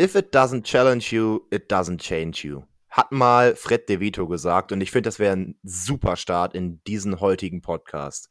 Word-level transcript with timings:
If 0.00 0.14
it 0.14 0.34
doesn't 0.34 0.64
challenge 0.64 1.12
you, 1.12 1.46
it 1.50 1.70
doesn't 1.70 2.00
change 2.00 2.42
you. 2.42 2.62
Hat 2.88 3.12
mal 3.12 3.54
Fred 3.54 3.86
DeVito 3.86 4.26
gesagt 4.26 4.72
und 4.72 4.80
ich 4.80 4.90
finde, 4.90 5.08
das 5.08 5.18
wäre 5.18 5.36
ein 5.36 5.58
super 5.62 6.16
Start 6.16 6.54
in 6.54 6.82
diesen 6.84 7.20
heutigen 7.20 7.60
Podcast. 7.60 8.30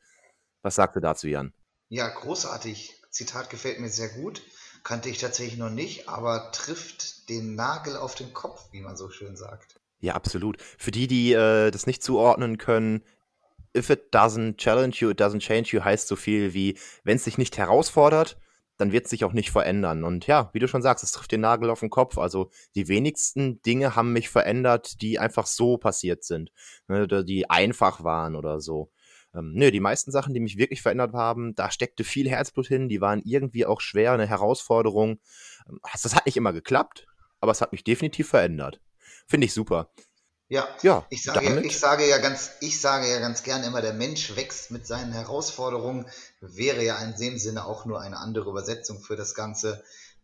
Was 0.64 0.74
sagt 0.74 0.98
ihr 0.98 1.02
dazu, 1.02 1.28
Jan? 1.28 1.54
Ja, 1.90 2.08
großartig. 2.08 2.96
Zitat 3.12 3.52
gefällt 3.52 3.80
mir 3.80 3.90
sehr 3.90 4.10
gut. 4.10 4.42
Kannte 4.84 5.10
ich 5.10 5.20
tatsächlich 5.20 5.60
noch 5.60 5.70
nicht, 5.70 6.10
aber 6.10 6.52
trifft 6.54 7.30
den 7.30 7.54
Nagel 7.54 7.98
auf 7.98 8.16
den 8.16 8.34
Kopf, 8.34 8.68
wie 8.72 8.82
man 8.82 8.98
so 8.98 9.12
schön 9.12 9.36
sagt. 9.36 9.80
Ja, 10.00 10.16
absolut. 10.16 10.60
Für 10.60 10.90
die, 10.90 11.06
die 11.06 11.34
äh, 11.34 11.70
das 11.70 11.86
nicht 11.86 12.02
zuordnen 12.02 12.58
können, 12.58 13.04
if 13.78 13.92
it 13.92 14.12
doesn't 14.12 14.58
challenge 14.58 14.96
you, 15.02 15.12
it 15.12 15.22
doesn't 15.22 15.42
change 15.42 15.70
you 15.70 15.84
heißt 15.84 16.08
so 16.08 16.16
viel 16.16 16.56
wie, 16.56 16.80
wenn 17.04 17.18
es 17.18 17.26
dich 17.26 17.38
nicht 17.38 17.60
herausfordert, 17.60 18.38
dann 18.80 18.94
wird 18.94 19.06
es 19.06 19.10
sich 19.10 19.26
auch 19.26 19.34
nicht 19.34 19.52
verändern. 19.52 20.06
Und 20.06 20.26
ja, 20.26 20.50
wie 20.54 20.60
du 20.60 20.68
schon 20.68 20.82
sagst, 20.82 21.04
es 21.04 21.12
trifft 21.12 21.34
den 21.34 21.42
Nagel 21.42 21.70
auf 21.70 21.82
den 21.82 21.90
Kopf. 21.90 22.18
Also 22.18 22.50
die 22.76 22.88
wenigsten 22.88 23.62
Dinge 23.62 23.98
haben 23.98 24.14
mich 24.14 24.30
verändert, 24.30 25.02
die 25.02 25.20
einfach 25.20 25.46
so 25.46 25.78
passiert 25.78 26.24
sind, 26.24 26.52
ne, 26.88 27.06
die 27.26 27.50
einfach 27.50 28.06
waren 28.06 28.38
oder 28.38 28.62
so. 28.62 28.90
Ähm, 29.36 29.52
nö, 29.54 29.70
die 29.70 29.82
meisten 29.82 30.12
Sachen, 30.12 30.34
die 30.34 30.40
mich 30.40 30.58
wirklich 30.58 30.82
verändert 30.82 31.14
haben, 31.14 31.54
da 31.56 31.70
steckte 31.72 32.06
viel 32.06 32.30
Herzblut 32.30 32.68
hin, 32.68 32.88
die 32.88 33.02
waren 33.02 33.22
irgendwie 33.24 33.66
auch 33.66 33.82
schwer, 33.82 34.14
eine 34.14 34.28
Herausforderung. 34.28 35.20
Ähm, 35.68 35.80
das 36.02 36.16
hat 36.16 36.26
nicht 36.26 36.38
immer 36.38 36.54
geklappt, 36.54 37.06
aber 37.42 37.52
es 37.52 37.60
hat 37.60 37.74
mich 37.74 37.84
definitiv 37.84 38.30
verändert. 38.30 38.80
Finde 39.28 39.46
ich 39.46 39.54
super. 39.54 39.92
Ja, 40.50 40.68
ja 40.82 41.06
ich, 41.10 41.22
sage 41.22 41.46
ja, 41.46 41.58
ich, 41.58 41.80
sage 41.80 42.10
ja 42.10 42.18
ganz, 42.18 42.52
ich 42.60 42.82
sage 42.82 43.08
ja 43.08 43.20
ganz 43.20 43.44
gern 43.44 43.64
immer, 43.64 43.82
der 43.82 43.94
Mensch 43.94 44.36
wächst 44.36 44.72
mit 44.72 44.86
seinen 44.86 45.14
Herausforderungen. 45.14 46.08
Wäre 46.42 46.84
ja 46.84 46.98
in 47.00 47.16
dem 47.16 47.38
Sinne 47.38 47.66
auch 47.66 47.86
nur 47.86 48.02
eine 48.02 48.18
andere 48.18 48.50
Übersetzung 48.50 49.00
für 49.00 49.16
das 49.16 49.36
Ganze. 49.36 49.84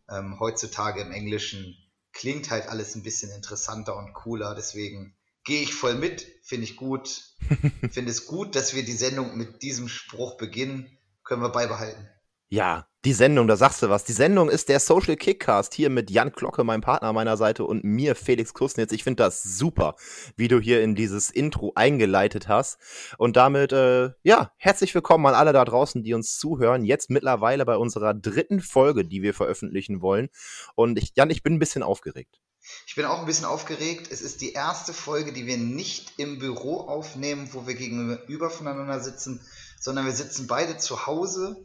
Ähm, 0.09 0.39
heutzutage 0.39 1.01
im 1.01 1.11
Englischen 1.11 1.77
klingt 2.11 2.49
halt 2.49 2.67
alles 2.69 2.95
ein 2.95 3.03
bisschen 3.03 3.31
interessanter 3.31 3.95
und 3.95 4.13
cooler. 4.13 4.55
Deswegen 4.55 5.15
gehe 5.43 5.61
ich 5.61 5.75
voll 5.75 5.93
mit, 5.93 6.25
finde 6.41 6.65
ich 6.65 6.75
gut. 6.75 7.35
finde 7.91 8.11
es 8.11 8.25
gut, 8.25 8.55
dass 8.55 8.73
wir 8.73 8.83
die 8.83 8.93
Sendung 8.93 9.37
mit 9.37 9.61
diesem 9.61 9.87
Spruch 9.87 10.37
beginnen. 10.37 10.97
Können 11.23 11.43
wir 11.43 11.49
beibehalten. 11.49 12.09
Ja, 12.55 12.87
die 13.03 13.11
Sendung, 13.11 13.49
da 13.49 13.57
sagst 13.57 13.83
du 13.83 13.89
was. 13.89 14.05
Die 14.05 14.13
Sendung 14.13 14.47
ist 14.47 14.69
der 14.69 14.79
Social 14.79 15.17
Kickcast 15.17 15.73
hier 15.73 15.89
mit 15.89 16.09
Jan 16.09 16.31
Glocke, 16.31 16.63
meinem 16.63 16.79
Partner 16.79 17.09
an 17.09 17.15
meiner 17.15 17.35
Seite, 17.35 17.65
und 17.65 17.83
mir, 17.83 18.15
Felix 18.15 18.53
Kusnitz. 18.53 18.93
Ich 18.93 19.03
finde 19.03 19.23
das 19.23 19.43
super, 19.43 19.97
wie 20.37 20.47
du 20.47 20.61
hier 20.61 20.81
in 20.81 20.95
dieses 20.95 21.29
Intro 21.29 21.73
eingeleitet 21.75 22.47
hast. 22.47 22.77
Und 23.17 23.35
damit, 23.35 23.73
äh, 23.73 24.11
ja, 24.23 24.53
herzlich 24.55 24.95
willkommen 24.95 25.25
an 25.25 25.33
alle 25.33 25.51
da 25.51 25.65
draußen, 25.65 26.01
die 26.01 26.13
uns 26.13 26.37
zuhören. 26.37 26.85
Jetzt 26.85 27.09
mittlerweile 27.09 27.65
bei 27.65 27.75
unserer 27.75 28.13
dritten 28.13 28.61
Folge, 28.61 29.03
die 29.03 29.21
wir 29.21 29.33
veröffentlichen 29.33 30.01
wollen. 30.01 30.29
Und 30.75 30.97
ich, 30.97 31.11
Jan, 31.17 31.31
ich 31.31 31.43
bin 31.43 31.55
ein 31.55 31.59
bisschen 31.59 31.83
aufgeregt. 31.83 32.39
Ich 32.87 32.95
bin 32.95 33.03
auch 33.03 33.19
ein 33.19 33.25
bisschen 33.25 33.43
aufgeregt. 33.43 34.07
Es 34.11 34.21
ist 34.21 34.39
die 34.39 34.53
erste 34.53 34.93
Folge, 34.93 35.33
die 35.33 35.45
wir 35.45 35.57
nicht 35.57 36.13
im 36.19 36.39
Büro 36.39 36.77
aufnehmen, 36.87 37.49
wo 37.51 37.67
wir 37.67 37.73
gegenüber 37.73 38.49
voneinander 38.49 39.01
sitzen, 39.01 39.45
sondern 39.77 40.05
wir 40.05 40.13
sitzen 40.13 40.47
beide 40.47 40.77
zu 40.77 41.05
Hause 41.05 41.57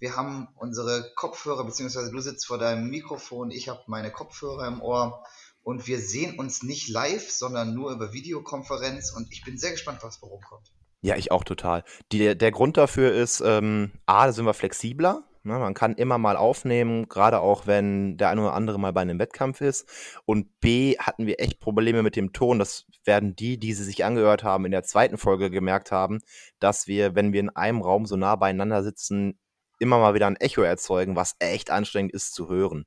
wir 0.00 0.16
haben 0.16 0.48
unsere 0.56 1.12
Kopfhörer, 1.14 1.64
beziehungsweise 1.64 2.10
du 2.10 2.20
sitzt 2.20 2.46
vor 2.46 2.58
deinem 2.58 2.88
Mikrofon, 2.88 3.50
ich 3.50 3.68
habe 3.68 3.82
meine 3.86 4.10
Kopfhörer 4.10 4.66
im 4.66 4.80
Ohr 4.80 5.22
und 5.62 5.86
wir 5.86 6.00
sehen 6.00 6.38
uns 6.38 6.62
nicht 6.62 6.88
live, 6.88 7.30
sondern 7.30 7.74
nur 7.74 7.92
über 7.92 8.12
Videokonferenz 8.12 9.12
und 9.12 9.30
ich 9.30 9.44
bin 9.44 9.58
sehr 9.58 9.72
gespannt, 9.72 9.98
was 10.02 10.20
warum 10.22 10.40
kommt. 10.40 10.72
Ja, 11.02 11.16
ich 11.16 11.30
auch 11.30 11.44
total. 11.44 11.84
Die, 12.12 12.36
der 12.36 12.50
Grund 12.50 12.76
dafür 12.76 13.12
ist, 13.12 13.42
ähm, 13.44 13.92
A, 14.06 14.26
da 14.26 14.32
sind 14.32 14.44
wir 14.44 14.54
flexibler. 14.54 15.24
Ne? 15.42 15.58
Man 15.58 15.72
kann 15.72 15.94
immer 15.94 16.18
mal 16.18 16.36
aufnehmen, 16.36 17.08
gerade 17.08 17.40
auch 17.40 17.66
wenn 17.66 18.18
der 18.18 18.28
eine 18.28 18.42
oder 18.42 18.52
andere 18.52 18.78
mal 18.78 18.92
bei 18.92 19.00
einem 19.00 19.18
Wettkampf 19.18 19.62
ist. 19.62 19.88
Und 20.26 20.60
B, 20.60 20.98
hatten 20.98 21.26
wir 21.26 21.40
echt 21.40 21.58
Probleme 21.58 22.02
mit 22.02 22.16
dem 22.16 22.34
Ton. 22.34 22.58
Das 22.58 22.86
werden 23.04 23.34
die, 23.34 23.58
die 23.58 23.72
sie 23.72 23.84
sich 23.84 24.04
angehört 24.04 24.44
haben, 24.44 24.66
in 24.66 24.72
der 24.72 24.82
zweiten 24.82 25.16
Folge 25.16 25.50
gemerkt 25.50 25.90
haben, 25.90 26.20
dass 26.58 26.86
wir, 26.86 27.14
wenn 27.14 27.32
wir 27.32 27.40
in 27.40 27.50
einem 27.50 27.80
Raum 27.80 28.04
so 28.04 28.16
nah 28.16 28.36
beieinander 28.36 28.82
sitzen, 28.82 29.38
immer 29.80 29.98
mal 29.98 30.14
wieder 30.14 30.26
ein 30.26 30.36
Echo 30.36 30.62
erzeugen, 30.62 31.16
was 31.16 31.36
echt 31.38 31.70
anstrengend 31.70 32.12
ist 32.12 32.34
zu 32.34 32.48
hören. 32.48 32.86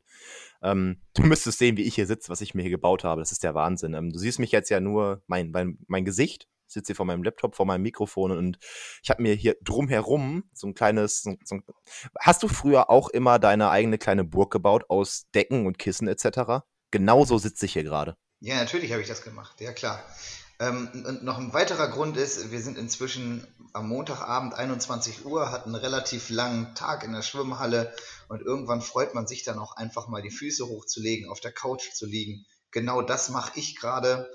Ähm, 0.61 1.01
du 1.13 1.23
müsstest 1.23 1.59
sehen, 1.59 1.77
wie 1.77 1.83
ich 1.83 1.95
hier 1.95 2.07
sitze, 2.07 2.29
was 2.29 2.41
ich 2.41 2.53
mir 2.53 2.61
hier 2.61 2.71
gebaut 2.71 3.03
habe. 3.03 3.21
Das 3.21 3.31
ist 3.31 3.43
der 3.43 3.55
Wahnsinn. 3.55 3.93
Ähm, 3.93 4.11
du 4.11 4.19
siehst 4.19 4.39
mich 4.39 4.51
jetzt 4.51 4.69
ja 4.69 4.79
nur, 4.79 5.21
mein, 5.27 5.51
mein, 5.51 5.77
mein 5.87 6.05
Gesicht. 6.05 6.47
Ich 6.67 6.73
sitze 6.73 6.87
hier 6.87 6.95
vor 6.95 7.05
meinem 7.05 7.23
Laptop, 7.23 7.55
vor 7.55 7.65
meinem 7.65 7.83
Mikrofon 7.83 8.31
und 8.31 8.57
ich 9.03 9.09
habe 9.11 9.21
mir 9.21 9.35
hier 9.35 9.55
drumherum 9.61 10.45
so 10.53 10.65
ein 10.65 10.73
kleines. 10.73 11.21
So, 11.21 11.35
so 11.43 11.59
hast 12.19 12.41
du 12.41 12.47
früher 12.47 12.89
auch 12.89 13.09
immer 13.09 13.37
deine 13.37 13.69
eigene 13.69 13.99
kleine 13.99 14.23
Burg 14.23 14.51
gebaut 14.51 14.85
aus 14.89 15.29
Decken 15.35 15.67
und 15.67 15.77
Kissen 15.77 16.07
etc.? 16.07 16.63
Genauso 16.89 17.37
sitze 17.37 17.65
ich 17.65 17.73
hier 17.73 17.83
gerade. 17.83 18.17
Ja, 18.39 18.55
natürlich 18.55 18.91
habe 18.91 19.01
ich 19.01 19.07
das 19.07 19.21
gemacht. 19.21 19.61
Ja, 19.61 19.71
klar. 19.71 20.03
Ähm, 20.59 20.89
und 21.05 21.23
noch 21.23 21.37
ein 21.37 21.53
weiterer 21.53 21.89
Grund 21.89 22.17
ist, 22.17 22.51
wir 22.51 22.61
sind 22.61 22.77
inzwischen 22.77 23.47
am 23.73 23.89
Montagabend 23.89 24.53
21 24.53 25.25
Uhr, 25.25 25.51
hatten 25.51 25.73
einen 25.73 25.83
relativ 25.83 26.29
langen 26.29 26.75
Tag 26.75 27.03
in 27.03 27.13
der 27.13 27.23
Schwimmhalle 27.23 27.93
und 28.27 28.41
irgendwann 28.41 28.81
freut 28.81 29.15
man 29.15 29.27
sich 29.27 29.43
dann 29.43 29.57
auch 29.57 29.75
einfach 29.75 30.07
mal 30.07 30.21
die 30.21 30.31
Füße 30.31 30.67
hochzulegen, 30.67 31.29
auf 31.29 31.39
der 31.39 31.51
Couch 31.51 31.91
zu 31.93 32.05
liegen. 32.05 32.45
Genau 32.71 33.01
das 33.01 33.29
mache 33.29 33.59
ich 33.59 33.75
gerade 33.75 34.29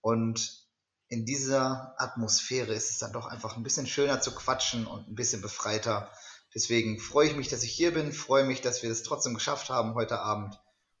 und 0.00 0.62
in 1.08 1.26
dieser 1.26 1.94
Atmosphäre 1.98 2.72
ist 2.72 2.90
es 2.90 2.98
dann 2.98 3.12
doch 3.12 3.26
einfach 3.26 3.56
ein 3.56 3.62
bisschen 3.62 3.86
schöner 3.86 4.20
zu 4.20 4.34
quatschen 4.34 4.86
und 4.86 5.08
ein 5.08 5.14
bisschen 5.14 5.42
befreiter. 5.42 6.10
Deswegen 6.54 6.98
freue 6.98 7.28
ich 7.28 7.36
mich, 7.36 7.48
dass 7.48 7.62
ich 7.62 7.72
hier 7.72 7.94
bin, 7.94 8.12
freue 8.12 8.44
mich, 8.44 8.62
dass 8.62 8.82
wir 8.82 8.90
es 8.90 9.02
trotzdem 9.02 9.34
geschafft 9.34 9.70
haben 9.70 9.94
heute 9.94 10.20
Abend 10.20 10.58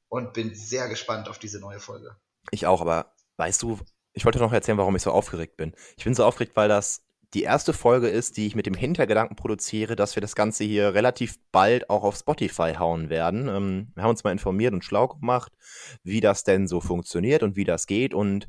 und 0.08 0.34
bin 0.34 0.54
sehr 0.54 0.88
gespannt 0.88 1.28
auf 1.28 1.38
diese 1.38 1.60
neue 1.60 1.80
Folge. 1.80 2.14
Ich 2.50 2.66
auch, 2.66 2.80
aber 2.80 3.12
weißt 3.38 3.62
du, 3.62 3.80
ich 4.12 4.24
wollte 4.24 4.38
noch 4.38 4.52
erzählen, 4.52 4.78
warum 4.78 4.96
ich 4.96 5.02
so 5.02 5.10
aufgeregt 5.10 5.56
bin. 5.56 5.72
Ich 5.96 6.04
bin 6.04 6.14
so 6.14 6.24
aufgeregt, 6.24 6.56
weil 6.56 6.68
das 6.68 7.02
die 7.34 7.44
erste 7.44 7.72
Folge 7.72 8.08
ist, 8.08 8.36
die 8.36 8.46
ich 8.46 8.54
mit 8.54 8.66
dem 8.66 8.74
Hintergedanken 8.74 9.36
produziere, 9.36 9.96
dass 9.96 10.16
wir 10.16 10.20
das 10.20 10.34
Ganze 10.34 10.64
hier 10.64 10.92
relativ 10.92 11.38
bald 11.50 11.88
auch 11.88 12.02
auf 12.02 12.16
Spotify 12.16 12.74
hauen 12.78 13.08
werden. 13.08 13.48
Ähm, 13.48 13.88
wir 13.94 14.02
haben 14.02 14.10
uns 14.10 14.22
mal 14.22 14.32
informiert 14.32 14.74
und 14.74 14.84
schlau 14.84 15.08
gemacht, 15.08 15.52
wie 16.02 16.20
das 16.20 16.44
denn 16.44 16.68
so 16.68 16.80
funktioniert 16.80 17.42
und 17.42 17.56
wie 17.56 17.64
das 17.64 17.86
geht. 17.86 18.12
Und 18.12 18.48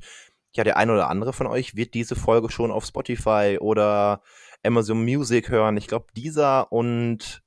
ja, 0.53 0.63
der 0.63 0.78
eine 0.78 0.94
oder 0.94 1.09
andere 1.09 1.34
von 1.34 1.47
euch 1.47 1.75
wird 1.75 1.94
diese 1.94 2.16
Folge 2.16 2.51
schon 2.51 2.72
auf 2.72 2.85
Spotify 2.85 3.57
oder 3.59 4.22
Amazon 4.63 5.03
Music 5.03 5.50
hören. 5.50 5.78
Ich 5.78 5.88
glaube, 5.88 6.07
dieser 6.16 6.72
und 6.72 7.41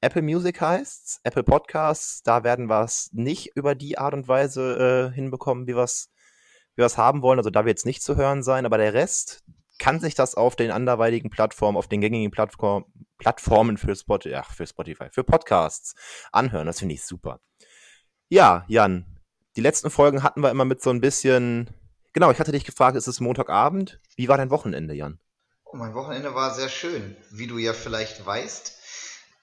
Apple 0.00 0.22
Music 0.22 0.60
heißt's, 0.62 1.20
Apple 1.24 1.42
Podcasts, 1.42 2.22
da 2.22 2.42
werden 2.42 2.70
wir 2.70 2.82
es 2.84 3.10
nicht 3.12 3.54
über 3.54 3.74
die 3.74 3.98
Art 3.98 4.14
und 4.14 4.28
Weise 4.28 5.10
äh, 5.10 5.14
hinbekommen, 5.14 5.66
wie 5.66 5.76
wir 5.76 5.84
es 5.84 6.10
wir 6.76 6.84
was 6.84 6.98
haben 6.98 7.22
wollen. 7.22 7.38
Also 7.38 7.50
da 7.50 7.64
wird 7.64 7.78
es 7.78 7.84
nicht 7.84 8.02
zu 8.02 8.16
hören 8.16 8.42
sein, 8.42 8.66
aber 8.66 8.78
der 8.78 8.94
Rest 8.94 9.42
kann 9.78 9.98
sich 9.98 10.14
das 10.14 10.34
auf 10.34 10.56
den 10.56 10.70
anderweitigen 10.70 11.30
Plattformen, 11.30 11.76
auf 11.76 11.88
den 11.88 12.00
gängigen 12.00 12.30
Plattform, 12.30 12.84
Plattformen 13.18 13.78
für, 13.78 13.96
Spot, 13.96 14.18
ja, 14.24 14.42
für 14.42 14.66
Spotify, 14.66 15.08
für 15.10 15.24
Podcasts 15.24 15.94
anhören. 16.32 16.66
Das 16.66 16.78
finde 16.78 16.94
ich 16.94 17.04
super. 17.04 17.40
Ja, 18.28 18.64
Jan, 18.68 19.18
die 19.56 19.60
letzten 19.60 19.90
Folgen 19.90 20.22
hatten 20.22 20.42
wir 20.42 20.50
immer 20.50 20.64
mit 20.64 20.82
so 20.82 20.90
ein 20.90 21.00
bisschen. 21.00 21.70
Genau, 22.12 22.30
ich 22.30 22.38
hatte 22.40 22.52
dich 22.52 22.64
gefragt, 22.64 22.96
ist 22.96 23.06
es 23.06 23.20
Montagabend? 23.20 24.00
Wie 24.16 24.28
war 24.28 24.36
dein 24.36 24.50
Wochenende, 24.50 24.94
Jan? 24.94 25.18
Oh, 25.64 25.76
mein 25.76 25.94
Wochenende 25.94 26.34
war 26.34 26.52
sehr 26.54 26.68
schön, 26.68 27.16
wie 27.30 27.46
du 27.46 27.58
ja 27.58 27.72
vielleicht 27.72 28.24
weißt. 28.24 28.76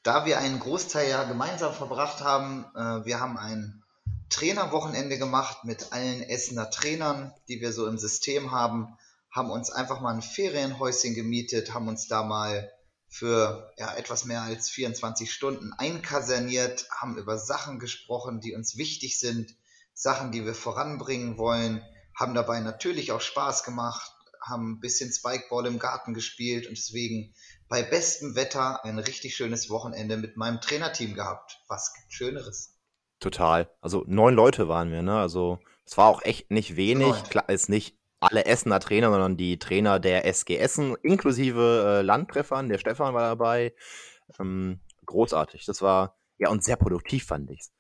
Da 0.03 0.25
wir 0.25 0.37
einen 0.39 0.59
Großteil 0.59 1.09
ja 1.09 1.23
gemeinsam 1.23 1.73
verbracht 1.73 2.21
haben, 2.21 2.65
äh, 2.75 3.05
wir 3.05 3.19
haben 3.19 3.37
ein 3.37 3.83
Trainerwochenende 4.29 5.17
gemacht 5.17 5.63
mit 5.63 5.93
allen 5.93 6.21
Essener 6.21 6.69
Trainern, 6.69 7.33
die 7.47 7.61
wir 7.61 7.71
so 7.71 7.87
im 7.87 7.97
System 7.97 8.51
haben, 8.51 8.97
haben 9.31 9.51
uns 9.51 9.69
einfach 9.69 10.01
mal 10.01 10.13
ein 10.13 10.21
Ferienhäuschen 10.21 11.13
gemietet, 11.13 11.73
haben 11.73 11.87
uns 11.87 12.07
da 12.07 12.23
mal 12.23 12.71
für 13.09 13.71
ja, 13.77 13.95
etwas 13.95 14.25
mehr 14.25 14.41
als 14.41 14.69
24 14.69 15.31
Stunden 15.31 15.73
einkaserniert, 15.73 16.87
haben 16.91 17.17
über 17.17 17.37
Sachen 17.37 17.79
gesprochen, 17.79 18.41
die 18.41 18.53
uns 18.53 18.77
wichtig 18.77 19.19
sind, 19.19 19.55
Sachen, 19.93 20.31
die 20.31 20.45
wir 20.45 20.53
voranbringen 20.53 21.37
wollen, 21.37 21.83
haben 22.15 22.33
dabei 22.33 22.59
natürlich 22.59 23.11
auch 23.11 23.21
Spaß 23.21 23.63
gemacht, 23.63 24.11
haben 24.41 24.73
ein 24.73 24.79
bisschen 24.79 25.11
Spikeball 25.11 25.65
im 25.65 25.79
Garten 25.79 26.13
gespielt 26.13 26.67
und 26.67 26.77
deswegen 26.77 27.33
bei 27.67 27.83
bestem 27.83 28.35
Wetter 28.35 28.83
ein 28.83 28.99
richtig 28.99 29.35
schönes 29.35 29.69
Wochenende 29.69 30.17
mit 30.17 30.37
meinem 30.37 30.61
Trainerteam 30.61 31.13
gehabt. 31.13 31.59
Was 31.67 31.93
gibt 31.93 32.13
Schöneres? 32.13 32.76
Total. 33.19 33.69
Also 33.81 34.03
neun 34.07 34.35
Leute 34.35 34.67
waren 34.67 34.91
wir, 34.91 35.01
ne? 35.01 35.19
Also 35.19 35.59
es 35.85 35.97
war 35.97 36.07
auch 36.07 36.21
echt 36.23 36.51
nicht 36.51 36.75
wenig. 36.75 37.07
Neun. 37.07 37.23
Klar, 37.29 37.49
ist 37.49 37.69
nicht 37.69 37.97
alle 38.19 38.45
Essener 38.45 38.79
Trainer, 38.79 39.09
sondern 39.09 39.37
die 39.37 39.59
Trainer 39.59 39.99
der 39.99 40.25
SG 40.25 40.57
Essen, 40.57 40.95
inklusive 41.01 41.99
äh, 41.99 42.01
Landtreffern. 42.01 42.69
Der 42.69 42.77
Stefan 42.77 43.13
war 43.13 43.21
dabei. 43.21 43.73
Ähm, 44.39 44.81
großartig. 45.05 45.65
Das 45.65 45.81
war, 45.81 46.17
ja, 46.37 46.49
und 46.49 46.63
sehr 46.63 46.75
produktiv 46.75 47.25
fand 47.25 47.49
ich's. 47.51 47.71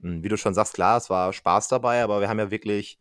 Hm, 0.00 0.22
wie 0.22 0.28
du 0.28 0.36
schon 0.36 0.54
sagst, 0.54 0.74
klar, 0.74 0.96
es 0.98 1.10
war 1.10 1.32
Spaß 1.32 1.68
dabei, 1.68 2.02
aber 2.02 2.20
wir 2.20 2.28
haben 2.28 2.38
ja 2.38 2.50
wirklich, 2.50 3.00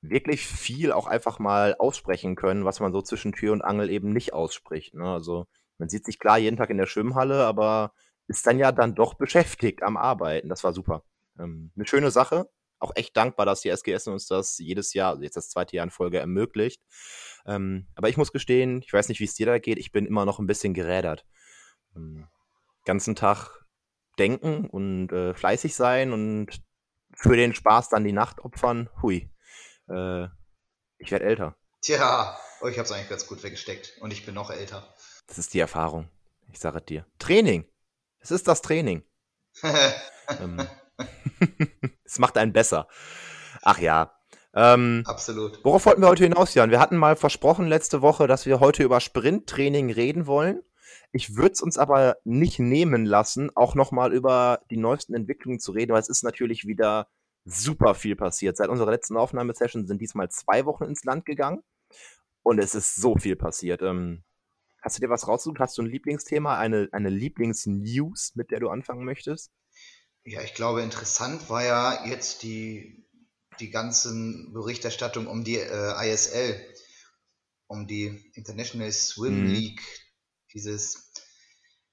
wirklich 0.00 0.46
viel 0.46 0.92
auch 0.92 1.06
einfach 1.06 1.38
mal 1.38 1.74
aussprechen 1.78 2.36
können, 2.36 2.64
was 2.64 2.80
man 2.80 2.92
so 2.92 3.02
zwischen 3.02 3.32
Tür 3.32 3.52
und 3.52 3.62
Angel 3.62 3.90
eben 3.90 4.12
nicht 4.12 4.32
ausspricht. 4.32 4.94
Ne? 4.94 5.04
Also 5.04 5.46
man 5.78 5.88
sieht 5.88 6.04
sich 6.04 6.18
klar 6.18 6.38
jeden 6.38 6.56
Tag 6.56 6.70
in 6.70 6.78
der 6.78 6.86
Schwimmhalle, 6.86 7.44
aber 7.46 7.92
ist 8.28 8.46
dann 8.46 8.58
ja 8.58 8.72
dann 8.72 8.94
doch 8.94 9.14
beschäftigt 9.14 9.82
am 9.82 9.96
Arbeiten. 9.96 10.48
Das 10.48 10.62
war 10.62 10.72
super. 10.72 11.02
Ähm, 11.38 11.72
eine 11.74 11.86
schöne 11.86 12.10
Sache. 12.10 12.48
Auch 12.78 12.92
echt 12.94 13.16
dankbar, 13.16 13.44
dass 13.44 13.62
die 13.62 13.70
SGS 13.70 14.06
uns 14.06 14.26
das 14.26 14.58
jedes 14.58 14.94
Jahr, 14.94 15.10
also 15.10 15.22
jetzt 15.22 15.36
das 15.36 15.48
zweite 15.48 15.74
Jahr 15.74 15.84
in 15.84 15.90
Folge, 15.90 16.18
ermöglicht. 16.18 16.80
Ähm, 17.46 17.88
aber 17.96 18.08
ich 18.08 18.16
muss 18.16 18.30
gestehen, 18.30 18.82
ich 18.82 18.92
weiß 18.92 19.08
nicht, 19.08 19.18
wie 19.18 19.24
es 19.24 19.34
dir 19.34 19.46
da 19.46 19.58
geht, 19.58 19.78
ich 19.78 19.90
bin 19.90 20.06
immer 20.06 20.24
noch 20.24 20.38
ein 20.38 20.46
bisschen 20.46 20.74
gerädert. 20.74 21.24
Ähm, 21.96 22.28
ganzen 22.84 23.16
Tag 23.16 23.66
denken 24.18 24.66
und 24.66 25.10
äh, 25.12 25.34
fleißig 25.34 25.74
sein 25.74 26.12
und 26.12 26.62
für 27.14 27.36
den 27.36 27.54
Spaß 27.54 27.88
dann 27.88 28.04
die 28.04 28.12
Nacht 28.12 28.40
opfern. 28.40 28.90
Hui. 29.02 29.30
Äh, 29.88 30.28
ich 30.98 31.10
werde 31.10 31.24
älter. 31.24 31.56
Tja, 31.80 32.38
oh, 32.60 32.66
ich 32.66 32.76
habe 32.78 32.84
es 32.84 32.92
eigentlich 32.92 33.08
ganz 33.08 33.26
gut 33.26 33.42
weggesteckt 33.42 33.96
und 34.00 34.12
ich 34.12 34.26
bin 34.26 34.34
noch 34.34 34.50
älter. 34.50 34.94
Das 35.26 35.38
ist 35.38 35.54
die 35.54 35.60
Erfahrung. 35.60 36.10
Ich 36.52 36.58
sage 36.58 36.80
dir. 36.80 37.06
Training. 37.18 37.66
Es 38.20 38.30
ist 38.30 38.48
das 38.48 38.62
Training. 38.62 39.02
ähm, 39.62 40.66
es 42.04 42.18
macht 42.18 42.36
einen 42.38 42.52
besser. 42.52 42.88
Ach 43.62 43.78
ja. 43.78 44.14
Ähm, 44.54 45.02
Absolut. 45.06 45.64
Worauf 45.64 45.86
wollten 45.86 46.02
wir 46.02 46.08
heute 46.08 46.24
hinaus, 46.24 46.54
Jan? 46.54 46.70
Wir 46.70 46.80
hatten 46.80 46.96
mal 46.96 47.16
versprochen 47.16 47.68
letzte 47.68 48.02
Woche, 48.02 48.26
dass 48.26 48.46
wir 48.46 48.60
heute 48.60 48.82
über 48.82 49.00
Sprinttraining 49.00 49.90
reden 49.90 50.26
wollen. 50.26 50.62
Ich 51.12 51.36
würde 51.36 51.52
es 51.52 51.62
uns 51.62 51.78
aber 51.78 52.16
nicht 52.24 52.58
nehmen 52.58 53.04
lassen, 53.04 53.50
auch 53.54 53.74
nochmal 53.74 54.12
über 54.12 54.60
die 54.70 54.76
neuesten 54.76 55.14
Entwicklungen 55.14 55.60
zu 55.60 55.72
reden, 55.72 55.92
weil 55.92 56.00
es 56.00 56.08
ist 56.08 56.22
natürlich 56.22 56.66
wieder 56.66 57.08
super 57.44 57.94
viel 57.94 58.16
passiert. 58.16 58.56
Seit 58.56 58.68
unserer 58.68 58.90
letzten 58.90 59.16
Aufnahmesession 59.16 59.86
sind 59.86 60.00
diesmal 60.00 60.30
zwei 60.30 60.66
Wochen 60.66 60.84
ins 60.84 61.04
Land 61.04 61.24
gegangen 61.24 61.62
und 62.42 62.58
es 62.58 62.74
ist 62.74 62.96
so 62.96 63.16
viel 63.16 63.36
passiert. 63.36 63.82
Ähm, 63.82 64.22
hast 64.88 64.96
du 64.96 65.02
dir 65.02 65.10
was 65.10 65.28
rausgesucht? 65.28 65.60
Hast 65.60 65.76
du 65.76 65.82
ein 65.82 65.90
Lieblingsthema, 65.90 66.56
eine, 66.56 66.88
eine 66.92 67.10
Lieblingsnews, 67.10 68.32
mit 68.36 68.50
der 68.50 68.60
du 68.60 68.70
anfangen 68.70 69.04
möchtest? 69.04 69.50
Ja, 70.24 70.40
ich 70.40 70.54
glaube, 70.54 70.80
interessant 70.80 71.50
war 71.50 71.62
ja 71.62 72.06
jetzt 72.06 72.42
die, 72.42 73.06
die 73.60 73.68
ganzen 73.68 74.54
Berichterstattung 74.54 75.26
um 75.26 75.44
die 75.44 75.58
äh, 75.58 76.10
ISL, 76.10 76.58
um 77.66 77.86
die 77.86 78.32
International 78.32 78.90
Swim 78.90 79.42
mhm. 79.42 79.52
League, 79.52 79.82
dieses 80.54 81.12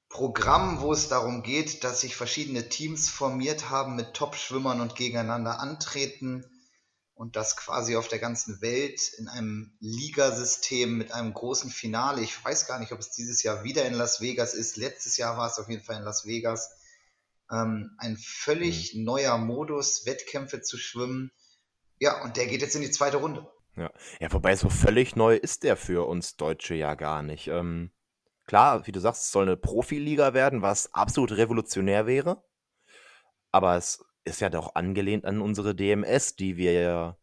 Programm, 0.08 0.80
wo 0.80 0.94
es 0.94 1.10
darum 1.10 1.44
geht, 1.44 1.84
dass 1.84 2.00
sich 2.00 2.16
verschiedene 2.16 2.70
Teams 2.70 3.10
formiert 3.10 3.70
haben 3.70 3.98
mit 3.98 4.14
Top-Schwimmern 4.14 4.80
und 4.80 4.96
gegeneinander 4.96 5.60
antreten 5.60 6.46
und 7.16 7.36
das 7.36 7.58
quasi 7.58 7.96
auf 7.96 8.08
der 8.08 8.20
ganzen 8.20 8.62
Welt 8.62 9.14
in 9.18 9.28
einem 9.28 9.76
Ligasystem 9.80 10.98
mit 10.98 11.12
einem 11.12 11.34
großen 11.34 11.72
Finale. 11.72 12.22
Ich 12.22 12.44
weiß 12.44 12.68
gar 12.68 12.80
nicht, 12.80 12.92
ob 12.92 13.00
es 13.00 13.12
dieses 13.12 13.42
Jahr 13.42 13.64
wieder 13.64 13.86
in 13.86 13.94
Las 13.94 14.22
Vegas 14.22 14.54
ist. 14.54 14.78
Letztes 14.78 15.18
Jahr 15.18 15.38
war 15.38 15.48
es 15.48 15.58
auf 15.58 15.70
jeden 15.70 15.84
Fall 15.84 15.98
in 15.98 16.04
Las 16.04 16.26
Vegas. 16.26 16.70
Ähm, 17.52 17.96
ein 17.98 18.18
völlig 18.18 18.94
mhm. 18.94 19.06
neuer 19.06 19.38
Modus, 19.38 20.06
Wettkämpfe 20.06 20.62
zu 20.62 20.78
schwimmen. 20.78 21.32
Ja, 22.00 22.22
und 22.24 22.38
der 22.38 22.48
geht 22.48 22.62
jetzt 22.62 22.76
in 22.76 22.82
die 22.82 22.92
zweite 22.92 23.18
Runde. 23.18 23.48
Ja, 23.76 23.92
ja 24.20 24.32
wobei 24.32 24.56
so 24.56 24.70
völlig 24.70 25.16
neu 25.16 25.36
ist 25.36 25.64
der 25.64 25.78
für 25.78 26.08
uns 26.08 26.36
Deutsche 26.36 26.76
ja 26.76 26.96
gar 26.96 27.24
nicht. 27.24 27.48
Ähm, 27.48 27.92
Klar, 28.46 28.86
wie 28.86 28.92
du 28.92 29.00
sagst, 29.00 29.24
es 29.24 29.32
soll 29.32 29.44
eine 29.44 29.58
Profiliga 29.58 30.34
werden, 30.34 30.62
was 30.62 30.94
absolut 30.94 31.32
revolutionär 31.32 32.06
wäre. 32.06 32.44
Aber 33.52 33.76
es 33.76 34.06
ist 34.26 34.42
ja 34.42 34.50
doch 34.50 34.76
angelehnt 34.76 35.26
an 35.26 35.42
unsere 35.42 35.76
DMS, 35.76 36.36
die 36.36 36.58
wir 36.58 36.74
ja. 36.74 37.18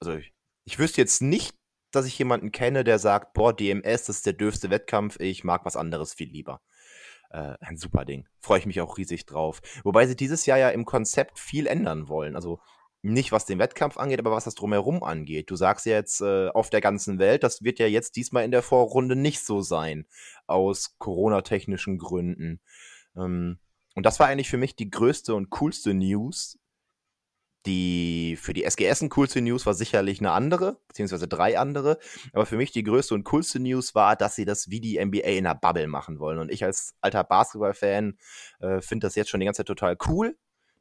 Also 0.00 0.14
ich, 0.14 0.32
ich 0.64 0.78
wüsste 0.78 1.00
jetzt 1.00 1.22
nicht, 1.22 1.56
dass 1.92 2.06
ich 2.06 2.18
jemanden 2.18 2.52
kenne, 2.52 2.84
der 2.84 2.98
sagt, 2.98 3.32
boah, 3.34 3.54
DMS, 3.54 4.04
das 4.04 4.16
ist 4.16 4.26
der 4.26 4.32
dürfste 4.32 4.70
Wettkampf, 4.70 5.18
ich 5.20 5.44
mag 5.44 5.64
was 5.64 5.76
anderes 5.76 6.14
viel 6.14 6.30
lieber. 6.30 6.60
Äh, 7.30 7.54
ein 7.60 7.76
super 7.76 8.04
Ding. 8.04 8.26
Freue 8.40 8.58
ich 8.58 8.66
mich 8.66 8.80
auch 8.80 8.98
riesig 8.98 9.26
drauf. 9.26 9.60
Wobei 9.84 10.06
sie 10.06 10.16
dieses 10.16 10.46
Jahr 10.46 10.58
ja 10.58 10.70
im 10.70 10.84
Konzept 10.84 11.38
viel 11.38 11.66
ändern 11.66 12.08
wollen. 12.08 12.36
Also 12.36 12.60
nicht 13.02 13.32
was 13.32 13.44
den 13.46 13.58
Wettkampf 13.58 13.96
angeht, 13.96 14.18
aber 14.18 14.32
was 14.32 14.44
das 14.44 14.54
drumherum 14.54 15.02
angeht. 15.02 15.50
Du 15.50 15.56
sagst 15.56 15.86
ja 15.86 15.92
jetzt 15.92 16.20
äh, 16.20 16.48
auf 16.48 16.70
der 16.70 16.80
ganzen 16.80 17.18
Welt, 17.18 17.42
das 17.42 17.62
wird 17.62 17.78
ja 17.78 17.86
jetzt 17.86 18.16
diesmal 18.16 18.44
in 18.44 18.50
der 18.50 18.62
Vorrunde 18.62 19.14
nicht 19.14 19.44
so 19.44 19.60
sein, 19.60 20.06
aus 20.46 20.96
Corona-technischen 20.98 21.98
Gründen. 21.98 22.60
Ähm, 23.16 23.58
und 23.98 24.06
das 24.06 24.20
war 24.20 24.28
eigentlich 24.28 24.48
für 24.48 24.58
mich 24.58 24.76
die 24.76 24.90
größte 24.90 25.34
und 25.34 25.50
coolste 25.50 25.92
News. 25.92 26.56
Die 27.66 28.38
für 28.40 28.52
die 28.52 28.62
SGS 28.62 29.02
ein 29.02 29.08
coolste 29.08 29.40
News 29.40 29.66
war 29.66 29.74
sicherlich 29.74 30.20
eine 30.20 30.30
andere, 30.30 30.80
beziehungsweise 30.86 31.26
drei 31.26 31.58
andere. 31.58 31.98
Aber 32.32 32.46
für 32.46 32.56
mich 32.56 32.70
die 32.70 32.84
größte 32.84 33.12
und 33.14 33.24
coolste 33.24 33.58
News 33.58 33.96
war, 33.96 34.14
dass 34.14 34.36
sie 34.36 34.44
das 34.44 34.70
wie 34.70 34.80
die 34.80 35.04
NBA 35.04 35.18
in 35.22 35.48
einer 35.48 35.56
Bubble 35.56 35.88
machen 35.88 36.20
wollen. 36.20 36.38
Und 36.38 36.52
ich 36.52 36.62
als 36.62 36.94
alter 37.00 37.24
Basketball-Fan 37.24 38.16
äh, 38.60 38.80
finde 38.80 39.08
das 39.08 39.16
jetzt 39.16 39.30
schon 39.30 39.40
die 39.40 39.46
ganze 39.46 39.64
Zeit 39.64 39.66
total 39.66 39.96
cool 40.06 40.36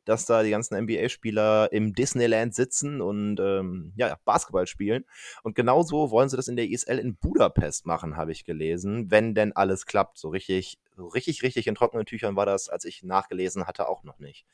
dass 0.08 0.26
da 0.26 0.42
die 0.42 0.52
ganzen 0.52 0.82
NBA-Spieler 0.82 1.72
im 1.72 1.94
Disneyland 1.94 2.56
sitzen 2.56 3.02
und 3.02 3.40
ähm, 3.42 3.92
ja, 3.98 4.18
Basketball 4.24 4.66
spielen. 4.66 5.06
Und 5.44 5.56
genauso 5.56 6.12
wollen 6.12 6.30
sie 6.30 6.38
das 6.38 6.48
in 6.48 6.56
der 6.56 6.66
ISL 6.66 6.98
in 6.98 7.18
Budapest 7.18 7.86
machen, 7.86 8.16
habe 8.16 8.32
ich 8.32 8.46
gelesen, 8.46 9.12
wenn 9.12 9.36
denn 9.36 9.54
alles 9.54 9.86
klappt. 9.86 10.18
So 10.18 10.30
richtig, 10.30 10.80
so 10.96 11.08
richtig, 11.08 11.44
richtig 11.44 11.68
in 11.68 11.76
trockenen 11.76 12.06
Tüchern 12.06 12.38
war 12.38 12.46
das, 12.46 12.70
als 12.70 12.86
ich 12.86 13.04
nachgelesen 13.04 13.68
hatte, 13.68 13.90
auch 13.90 14.04
noch 14.04 14.20
nicht. 14.20 14.46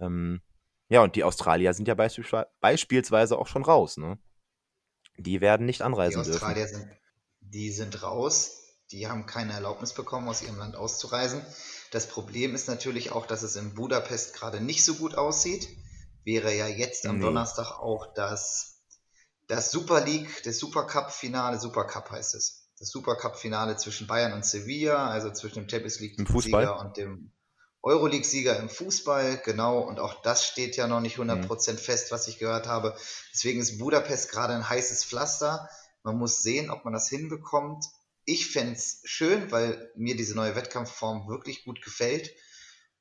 Ähm, 0.00 0.40
ja, 0.88 1.02
und 1.02 1.16
die 1.16 1.24
Australier 1.24 1.74
sind 1.74 1.86
ja 1.86 1.94
beispielsweise 1.94 3.38
auch 3.38 3.46
schon 3.46 3.64
raus, 3.64 3.98
ne? 3.98 4.18
Die 5.18 5.42
werden 5.42 5.66
nicht 5.66 5.82
anreisen 5.82 6.22
die 6.22 6.30
Australier 6.30 6.66
dürfen. 6.66 6.80
Sind, 6.80 6.96
die 7.40 7.70
sind 7.70 8.02
raus. 8.02 8.67
Die 8.90 9.06
haben 9.06 9.26
keine 9.26 9.52
Erlaubnis 9.52 9.92
bekommen, 9.92 10.28
aus 10.28 10.42
ihrem 10.42 10.56
Land 10.56 10.76
auszureisen. 10.76 11.44
Das 11.90 12.06
Problem 12.06 12.54
ist 12.54 12.68
natürlich 12.68 13.12
auch, 13.12 13.26
dass 13.26 13.42
es 13.42 13.56
in 13.56 13.74
Budapest 13.74 14.34
gerade 14.34 14.60
nicht 14.60 14.84
so 14.84 14.94
gut 14.94 15.14
aussieht. 15.14 15.68
Wäre 16.24 16.54
ja 16.54 16.66
jetzt 16.66 17.06
am 17.06 17.18
nee. 17.18 17.24
Donnerstag 17.24 17.70
auch 17.80 18.12
das, 18.14 18.80
das 19.46 19.70
Super 19.70 20.04
League, 20.04 20.42
das 20.44 20.58
Supercup-Finale, 20.58 21.60
Supercup 21.60 22.10
heißt 22.10 22.34
es. 22.34 22.70
Das 22.78 22.88
Supercup-Finale 22.88 23.76
zwischen 23.76 24.06
Bayern 24.06 24.32
und 24.32 24.46
Sevilla, 24.46 25.08
also 25.08 25.32
zwischen 25.32 25.60
dem 25.60 25.68
Champions 25.68 26.00
League-Sieger 26.00 26.78
und 26.78 26.96
dem 26.96 27.32
Euroleague-Sieger 27.82 28.58
im 28.58 28.68
Fußball, 28.68 29.38
genau, 29.44 29.80
und 29.80 30.00
auch 30.00 30.22
das 30.22 30.46
steht 30.46 30.76
ja 30.76 30.86
noch 30.86 31.00
nicht 31.00 31.18
100% 31.18 31.72
mhm. 31.72 31.78
fest, 31.78 32.10
was 32.10 32.28
ich 32.28 32.38
gehört 32.38 32.66
habe. 32.66 32.96
Deswegen 33.32 33.60
ist 33.60 33.78
Budapest 33.78 34.30
gerade 34.30 34.54
ein 34.54 34.68
heißes 34.68 35.04
Pflaster. 35.04 35.68
Man 36.02 36.16
muss 36.16 36.42
sehen, 36.42 36.70
ob 36.70 36.84
man 36.84 36.94
das 36.94 37.08
hinbekommt 37.08 37.84
ich 38.28 38.50
fände 38.50 38.74
es 38.74 39.00
schön, 39.04 39.50
weil 39.50 39.90
mir 39.96 40.14
diese 40.14 40.34
neue 40.34 40.54
Wettkampfform 40.54 41.28
wirklich 41.28 41.64
gut 41.64 41.80
gefällt. 41.80 42.30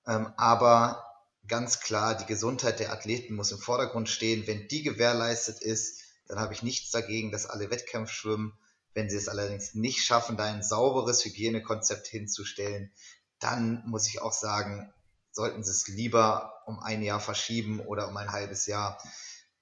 Ähm, 0.08 0.34
aber 0.38 1.06
ganz 1.46 1.82
klar, 1.82 2.16
die 2.16 2.26
Gesundheit 2.26 2.80
der 2.80 2.94
Athleten 2.94 3.36
muss 3.36 3.52
im 3.52 3.58
Vordergrund 3.58 4.08
stehen. 4.08 4.48
Wenn 4.48 4.70
die 4.70 4.84
gewährleistet 4.84 5.62
ist, 5.62 6.02
dann 6.28 6.40
habe 6.40 6.54
ich 6.54 6.64
nichts 6.64 6.92
dagegen, 6.92 7.34
dass 7.34 7.46
alle 7.46 7.70
Wettkämpfe 7.70 8.14
schwimmen. 8.14 8.58
Wenn 8.94 9.10
sie 9.10 9.18
es 9.18 9.28
allerdings 9.28 9.76
nicht 9.76 10.02
schaffen, 10.06 10.38
da 10.38 10.46
ein 10.46 10.64
sauberes 10.64 11.26
Hygienekonzept 11.26 12.08
hinzustellen, 12.08 12.94
dann 13.40 13.84
muss 13.86 14.08
ich 14.08 14.22
auch 14.22 14.34
sagen, 14.34 14.94
sollten 15.32 15.62
sie 15.62 15.72
es 15.72 15.90
lieber 15.90 16.64
um 16.68 16.80
ein 16.80 17.04
Jahr 17.04 17.20
verschieben 17.20 17.82
oder 17.82 18.08
um 18.08 18.16
ein 18.16 18.32
halbes 18.32 18.66
Jahr 18.66 18.98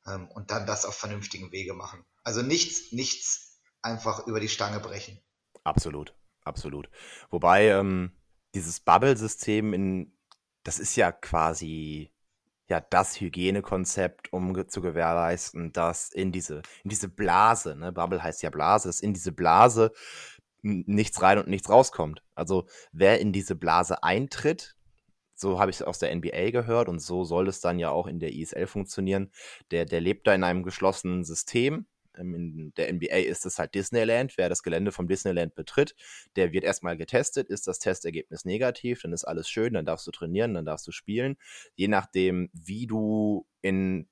ähm, 0.06 0.28
und 0.30 0.52
dann 0.52 0.68
das 0.68 0.86
auf 0.86 0.96
vernünftigen 0.96 1.52
Wege 1.52 1.74
machen. 1.74 2.06
Also 2.24 2.44
nichts, 2.44 2.92
nichts 2.92 3.58
einfach 3.82 4.28
über 4.28 4.40
die 4.40 4.48
Stange 4.48 4.80
brechen. 4.80 5.20
Absolut, 5.66 6.16
absolut. 6.44 6.90
Wobei 7.30 7.68
ähm, 7.70 8.12
dieses 8.54 8.80
Bubble-System 8.80 9.74
in, 9.74 10.14
das 10.64 10.80
ist 10.80 10.96
ja 10.96 11.12
quasi 11.12 12.12
ja 12.68 12.80
das 12.80 13.20
Hygienekonzept, 13.20 14.32
um 14.32 14.68
zu 14.68 14.82
gewährleisten, 14.82 15.74
dass 15.74 16.10
in 16.10 16.32
diese 16.32 16.62
in 16.84 16.90
diese 16.90 17.10
Blase, 17.10 17.76
ne, 17.76 17.92
Bubble 17.92 18.24
heißt 18.24 18.42
ja 18.44 18.50
Blase, 18.50 18.90
dass 18.90 19.02
in 19.02 19.14
diese 19.14 19.32
Blase 19.32 19.92
nichts 20.62 21.22
rein 21.22 21.40
und 21.40 21.48
nichts 21.48 21.70
rauskommt. 21.70 22.24
Also 22.36 22.68
wer 22.92 23.20
in 23.20 23.34
diese 23.34 23.56
Blase 23.56 24.04
eintritt, 24.04 24.76
so 25.36 25.60
habe 25.60 25.70
ich 25.72 25.78
es 25.78 25.84
aus 25.84 26.00
der 26.00 26.16
NBA 26.16 26.52
gehört 26.52 26.90
und 26.90 27.00
so 27.00 27.24
soll 27.24 27.48
es 27.48 27.60
dann 27.60 27.78
ja 27.80 27.90
auch 27.90 28.08
in 28.08 28.20
der 28.20 28.34
ISL 28.34 28.68
funktionieren. 28.68 29.32
Der, 29.72 29.86
der 29.86 30.02
lebt 30.02 30.28
da 30.28 30.34
in 30.34 30.44
einem 30.44 30.64
geschlossenen 30.64 31.24
System 31.24 31.88
in 32.18 32.74
der 32.78 32.92
NBA 32.94 33.18
ist 33.18 33.46
es 33.46 33.60
halt 33.60 33.76
Disneyland. 33.76 34.38
Wer 34.38 34.50
das 34.50 34.64
Gelände 34.64 34.92
vom 34.92 35.08
Disneyland 35.08 35.56
betritt, 35.56 35.96
der 36.36 36.52
wird 36.52 36.64
erstmal 36.64 36.98
getestet. 36.98 37.50
Ist 37.50 37.68
das 37.68 37.80
Testergebnis 37.80 38.46
negativ, 38.46 39.02
dann 39.02 39.14
ist 39.14 39.26
alles 39.26 39.50
schön, 39.50 39.74
dann 39.74 39.86
darfst 39.86 40.08
du 40.08 40.12
trainieren, 40.12 40.54
dann 40.54 40.66
darfst 40.66 40.88
du 40.88 40.92
spielen. 40.92 41.38
Je 41.76 41.88
nachdem, 41.88 42.50
wie 42.54 42.88
du 42.88 43.46
in 43.62 44.08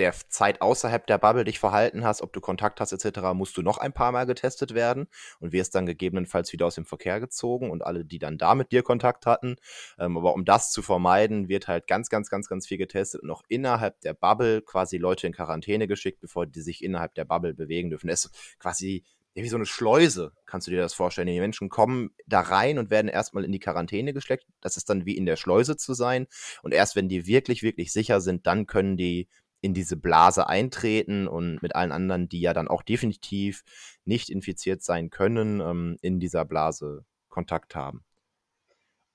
der 0.00 0.14
Zeit 0.28 0.62
außerhalb 0.62 1.06
der 1.06 1.18
Bubble 1.18 1.44
dich 1.44 1.58
verhalten 1.58 2.04
hast, 2.04 2.22
ob 2.22 2.32
du 2.32 2.40
Kontakt 2.40 2.80
hast 2.80 2.92
etc., 2.92 3.20
musst 3.34 3.56
du 3.56 3.62
noch 3.62 3.78
ein 3.78 3.92
paar 3.92 4.12
Mal 4.12 4.24
getestet 4.24 4.74
werden 4.74 5.06
und 5.40 5.52
wirst 5.52 5.74
dann 5.74 5.86
gegebenenfalls 5.86 6.52
wieder 6.52 6.66
aus 6.66 6.74
dem 6.74 6.86
Verkehr 6.86 7.20
gezogen 7.20 7.70
und 7.70 7.84
alle, 7.84 8.04
die 8.04 8.18
dann 8.18 8.38
da 8.38 8.54
mit 8.54 8.72
dir 8.72 8.82
Kontakt 8.82 9.26
hatten. 9.26 9.56
Ähm, 9.98 10.16
aber 10.16 10.34
um 10.34 10.44
das 10.44 10.72
zu 10.72 10.80
vermeiden, 10.82 11.48
wird 11.48 11.68
halt 11.68 11.86
ganz, 11.86 12.08
ganz, 12.08 12.30
ganz, 12.30 12.48
ganz 12.48 12.66
viel 12.66 12.78
getestet 12.78 13.22
und 13.22 13.30
auch 13.30 13.42
innerhalb 13.48 14.00
der 14.00 14.14
Bubble 14.14 14.62
quasi 14.62 14.96
Leute 14.96 15.26
in 15.26 15.34
Quarantäne 15.34 15.86
geschickt, 15.86 16.20
bevor 16.20 16.46
die 16.46 16.62
sich 16.62 16.82
innerhalb 16.82 17.14
der 17.14 17.26
Bubble 17.26 17.54
bewegen 17.54 17.90
dürfen. 17.90 18.08
Es 18.08 18.24
ist 18.24 18.58
quasi 18.58 19.04
wie 19.34 19.48
so 19.48 19.56
eine 19.56 19.66
Schleuse, 19.66 20.32
kannst 20.46 20.66
du 20.66 20.70
dir 20.70 20.80
das 20.80 20.94
vorstellen. 20.94 21.28
Die 21.28 21.38
Menschen 21.38 21.68
kommen 21.68 22.10
da 22.26 22.40
rein 22.40 22.78
und 22.78 22.90
werden 22.90 23.08
erstmal 23.08 23.44
in 23.44 23.52
die 23.52 23.60
Quarantäne 23.60 24.12
gesteckt. 24.12 24.46
Das 24.60 24.76
ist 24.76 24.90
dann 24.90 25.06
wie 25.06 25.16
in 25.16 25.26
der 25.26 25.36
Schleuse 25.36 25.76
zu 25.76 25.94
sein. 25.94 26.26
Und 26.62 26.72
erst 26.72 26.96
wenn 26.96 27.08
die 27.08 27.26
wirklich, 27.26 27.62
wirklich 27.62 27.92
sicher 27.92 28.20
sind, 28.20 28.46
dann 28.46 28.66
können 28.66 28.96
die 28.96 29.28
in 29.60 29.74
diese 29.74 29.96
Blase 29.96 30.48
eintreten 30.48 31.28
und 31.28 31.62
mit 31.62 31.74
allen 31.74 31.92
anderen, 31.92 32.28
die 32.28 32.40
ja 32.40 32.54
dann 32.54 32.68
auch 32.68 32.82
definitiv 32.82 33.62
nicht 34.04 34.30
infiziert 34.30 34.82
sein 34.82 35.10
können, 35.10 35.60
ähm, 35.60 35.96
in 36.00 36.20
dieser 36.20 36.44
Blase 36.44 37.04
Kontakt 37.28 37.74
haben. 37.74 38.04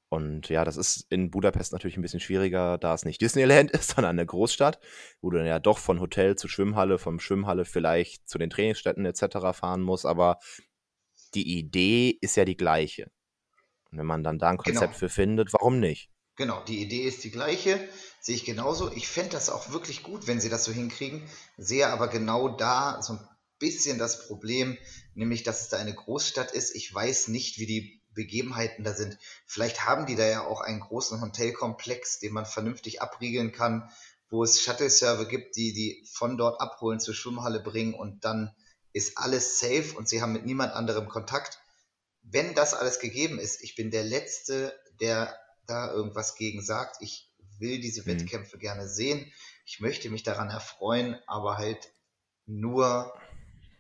Und 0.10 0.50
ja, 0.50 0.64
das 0.64 0.78
ist 0.78 1.08
in 1.10 1.32
Budapest 1.32 1.74
natürlich 1.74 1.98
ein 1.98 2.02
bisschen 2.02 2.20
schwieriger, 2.20 2.78
da 2.78 2.94
es 2.94 3.06
nicht 3.06 3.22
Disneyland 3.22 3.72
ist, 3.72 3.96
sondern 3.96 4.18
eine 4.18 4.26
Großstadt, 4.26 4.80
wo 5.22 5.30
du 5.30 5.38
dann 5.38 5.48
ja 5.48 5.60
doch 5.60 5.78
von 5.78 6.00
Hotel 6.00 6.36
zu 6.36 6.48
Schwimmhalle, 6.48 6.98
vom 7.00 7.20
Schwimmhalle 7.20 7.66
vielleicht 7.66 8.28
zu 8.28 8.38
den 8.38 8.50
Trainingsstätten 8.50 9.06
etc. 9.06 9.58
fahren 9.58 9.82
musst. 9.82 10.06
Aber 10.06 10.40
die 11.34 11.58
Idee 11.58 12.18
ist 12.22 12.38
ja 12.38 12.46
die 12.46 12.58
gleiche. 12.58 13.12
Und 13.92 13.98
wenn 13.98 14.06
man 14.06 14.24
dann 14.24 14.40
da 14.40 14.50
ein 14.50 14.58
Konzept 14.58 14.94
genau. 14.94 14.98
für 14.98 15.10
findet, 15.10 15.54
warum 15.54 15.80
nicht? 15.80 16.10
Genau, 16.38 16.64
die 16.66 16.82
Idee 16.82 17.04
ist 17.04 17.24
die 17.24 17.32
gleiche, 17.32 17.80
sehe 18.26 18.36
ich 18.36 18.44
genauso. 18.44 18.92
Ich 18.92 19.08
fände 19.08 19.34
das 19.34 19.52
auch 19.52 19.70
wirklich 19.70 20.02
gut, 20.02 20.26
wenn 20.26 20.42
sie 20.42 20.50
das 20.50 20.64
so 20.64 20.72
hinkriegen, 20.72 21.22
sehe 21.58 21.88
aber 21.90 22.08
genau 22.08 22.50
da 22.50 23.00
so 23.04 23.14
ein 23.14 23.30
bisschen 23.60 24.00
das 24.00 24.26
Problem, 24.26 24.80
nämlich 25.14 25.44
dass 25.44 25.62
es 25.62 25.70
da 25.70 25.78
eine 25.78 25.94
Großstadt 25.94 26.52
ist. 26.52 26.74
Ich 26.74 26.92
weiß 26.92 27.28
nicht, 27.28 27.60
wie 27.60 27.68
die 27.68 28.02
Begebenheiten 28.16 28.84
da 28.84 28.96
sind. 28.96 29.20
Vielleicht 29.46 29.86
haben 29.86 30.08
die 30.08 30.16
da 30.16 30.26
ja 30.26 30.44
auch 30.44 30.62
einen 30.62 30.80
großen 30.80 31.22
Hotelkomplex, 31.22 32.18
den 32.18 32.34
man 32.34 32.48
vernünftig 32.48 33.00
abriegeln 33.00 33.52
kann, 33.52 33.92
wo 34.32 34.44
es 34.44 34.60
Shuttle-Server 34.60 35.26
gibt, 35.26 35.56
die 35.56 35.74
die 35.74 36.04
von 36.12 36.36
dort 36.36 36.60
abholen, 36.60 37.00
zur 37.00 37.14
Schwimmhalle 37.14 37.60
bringen 37.60 37.94
und 37.94 38.26
dann 38.26 38.56
ist 38.92 39.20
alles 39.20 39.60
safe 39.60 39.94
und 39.96 40.10
sie 40.10 40.24
haben 40.24 40.34
mit 40.34 40.48
niemand 40.48 40.74
anderem 40.74 41.10
Kontakt. 41.10 41.60
Wenn 42.24 42.56
das 42.56 42.74
alles 42.74 43.00
gegeben 43.00 43.38
ist, 43.38 43.62
ich 43.62 43.76
bin 43.76 43.92
der 43.92 44.04
Letzte, 44.04 44.74
der 45.00 45.38
da 45.68 45.92
irgendwas 45.94 46.34
gegen 46.34 46.64
sagt. 46.64 46.98
Ich 47.02 47.30
will 47.60 47.80
diese 47.80 48.02
mhm. 48.02 48.08
Wettkämpfe 48.08 48.58
gerne 48.58 48.88
sehen. 48.88 49.32
Ich 49.66 49.80
möchte 49.80 50.10
mich 50.10 50.24
daran 50.24 50.50
erfreuen, 50.50 51.18
aber 51.28 51.58
halt 51.58 51.92
nur, 52.46 53.14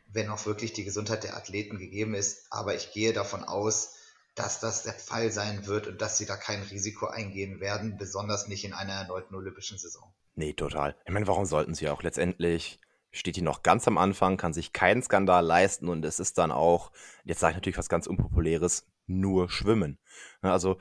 wenn 0.07 0.29
auch 0.29 0.45
wirklich 0.45 0.73
die 0.73 0.83
Gesundheit 0.83 1.23
der 1.23 1.37
Athleten 1.37 1.77
gegeben 1.77 2.15
ist. 2.15 2.47
Aber 2.49 2.75
ich 2.75 2.91
gehe 2.91 3.13
davon 3.13 3.43
aus, 3.43 3.95
dass 4.33 4.59
das 4.59 4.83
der 4.83 4.93
Fall 4.93 5.31
sein 5.31 5.65
wird 5.65 5.87
und 5.87 6.01
dass 6.01 6.17
sie 6.17 6.25
da 6.25 6.35
kein 6.35 6.61
Risiko 6.63 7.07
eingehen 7.07 7.59
werden, 7.59 7.97
besonders 7.97 8.47
nicht 8.47 8.65
in 8.65 8.73
einer 8.73 8.93
erneuten 8.93 9.35
olympischen 9.35 9.77
Saison. 9.77 10.13
Nee, 10.35 10.53
total. 10.53 10.95
Ich 11.05 11.13
meine, 11.13 11.27
warum 11.27 11.45
sollten 11.45 11.75
sie 11.75 11.89
auch 11.89 12.03
letztendlich 12.03 12.79
steht 13.15 13.37
die 13.37 13.41
noch 13.41 13.63
ganz 13.63 13.87
am 13.87 13.97
Anfang, 13.97 14.37
kann 14.37 14.53
sich 14.53 14.73
keinen 14.73 15.01
Skandal 15.01 15.45
leisten 15.45 15.87
und 15.87 16.03
es 16.03 16.19
ist 16.19 16.37
dann 16.37 16.51
auch, 16.51 16.91
jetzt 17.23 17.39
sage 17.39 17.51
ich 17.51 17.55
natürlich 17.57 17.77
was 17.77 17.89
ganz 17.89 18.07
Unpopuläres, 18.07 18.85
nur 19.07 19.49
Schwimmen. 19.49 19.99
Also 20.41 20.77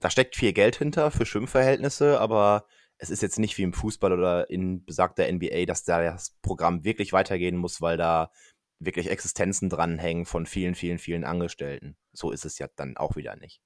da 0.00 0.10
steckt 0.10 0.36
viel 0.36 0.52
Geld 0.52 0.76
hinter 0.76 1.10
für 1.10 1.26
Schwimmverhältnisse, 1.26 2.20
aber 2.20 2.66
es 2.98 3.10
ist 3.10 3.22
jetzt 3.22 3.38
nicht 3.38 3.56
wie 3.58 3.62
im 3.62 3.72
Fußball 3.72 4.12
oder 4.12 4.48
in 4.50 4.84
besagter 4.84 5.30
NBA, 5.30 5.66
dass 5.66 5.84
da 5.84 6.02
das 6.02 6.36
Programm 6.42 6.84
wirklich 6.84 7.12
weitergehen 7.12 7.56
muss, 7.56 7.80
weil 7.80 7.96
da 7.96 8.30
wirklich 8.78 9.10
Existenzen 9.10 9.68
dranhängen 9.68 10.26
von 10.26 10.46
vielen, 10.46 10.74
vielen, 10.74 10.98
vielen 10.98 11.24
Angestellten. 11.24 11.96
So 12.12 12.30
ist 12.30 12.44
es 12.44 12.58
ja 12.58 12.68
dann 12.76 12.96
auch 12.96 13.16
wieder 13.16 13.36
nicht. 13.36 13.60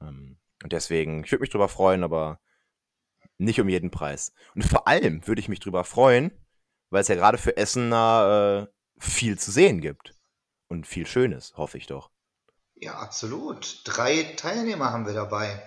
Ähm, 0.00 0.38
und 0.62 0.72
deswegen, 0.72 1.24
ich 1.24 1.32
würde 1.32 1.42
mich 1.42 1.50
drüber 1.50 1.68
freuen, 1.68 2.04
aber 2.04 2.40
nicht 3.38 3.60
um 3.60 3.68
jeden 3.68 3.90
Preis. 3.90 4.32
Und 4.54 4.64
vor 4.64 4.88
allem 4.88 5.26
würde 5.26 5.40
ich 5.40 5.48
mich 5.48 5.60
drüber 5.60 5.84
freuen, 5.84 6.32
weil 6.90 7.02
es 7.02 7.08
ja 7.08 7.14
gerade 7.14 7.38
für 7.38 7.56
Essener 7.56 8.68
äh, 8.68 9.00
viel 9.00 9.38
zu 9.38 9.50
sehen 9.50 9.80
gibt. 9.80 10.14
Und 10.68 10.86
viel 10.86 11.06
Schönes, 11.06 11.54
hoffe 11.56 11.78
ich 11.78 11.86
doch. 11.86 12.10
Ja, 12.74 12.98
absolut. 12.98 13.82
Drei 13.84 14.34
Teilnehmer 14.36 14.92
haben 14.92 15.06
wir 15.06 15.14
dabei. 15.14 15.64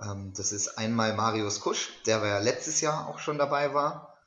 Ähm, 0.00 0.32
das 0.36 0.52
ist 0.52 0.78
einmal 0.78 1.14
Marius 1.14 1.60
Kusch, 1.60 1.90
der 2.06 2.24
ja 2.24 2.38
letztes 2.38 2.80
Jahr 2.80 3.08
auch 3.08 3.18
schon 3.18 3.38
dabei 3.38 3.74
war. 3.74 4.18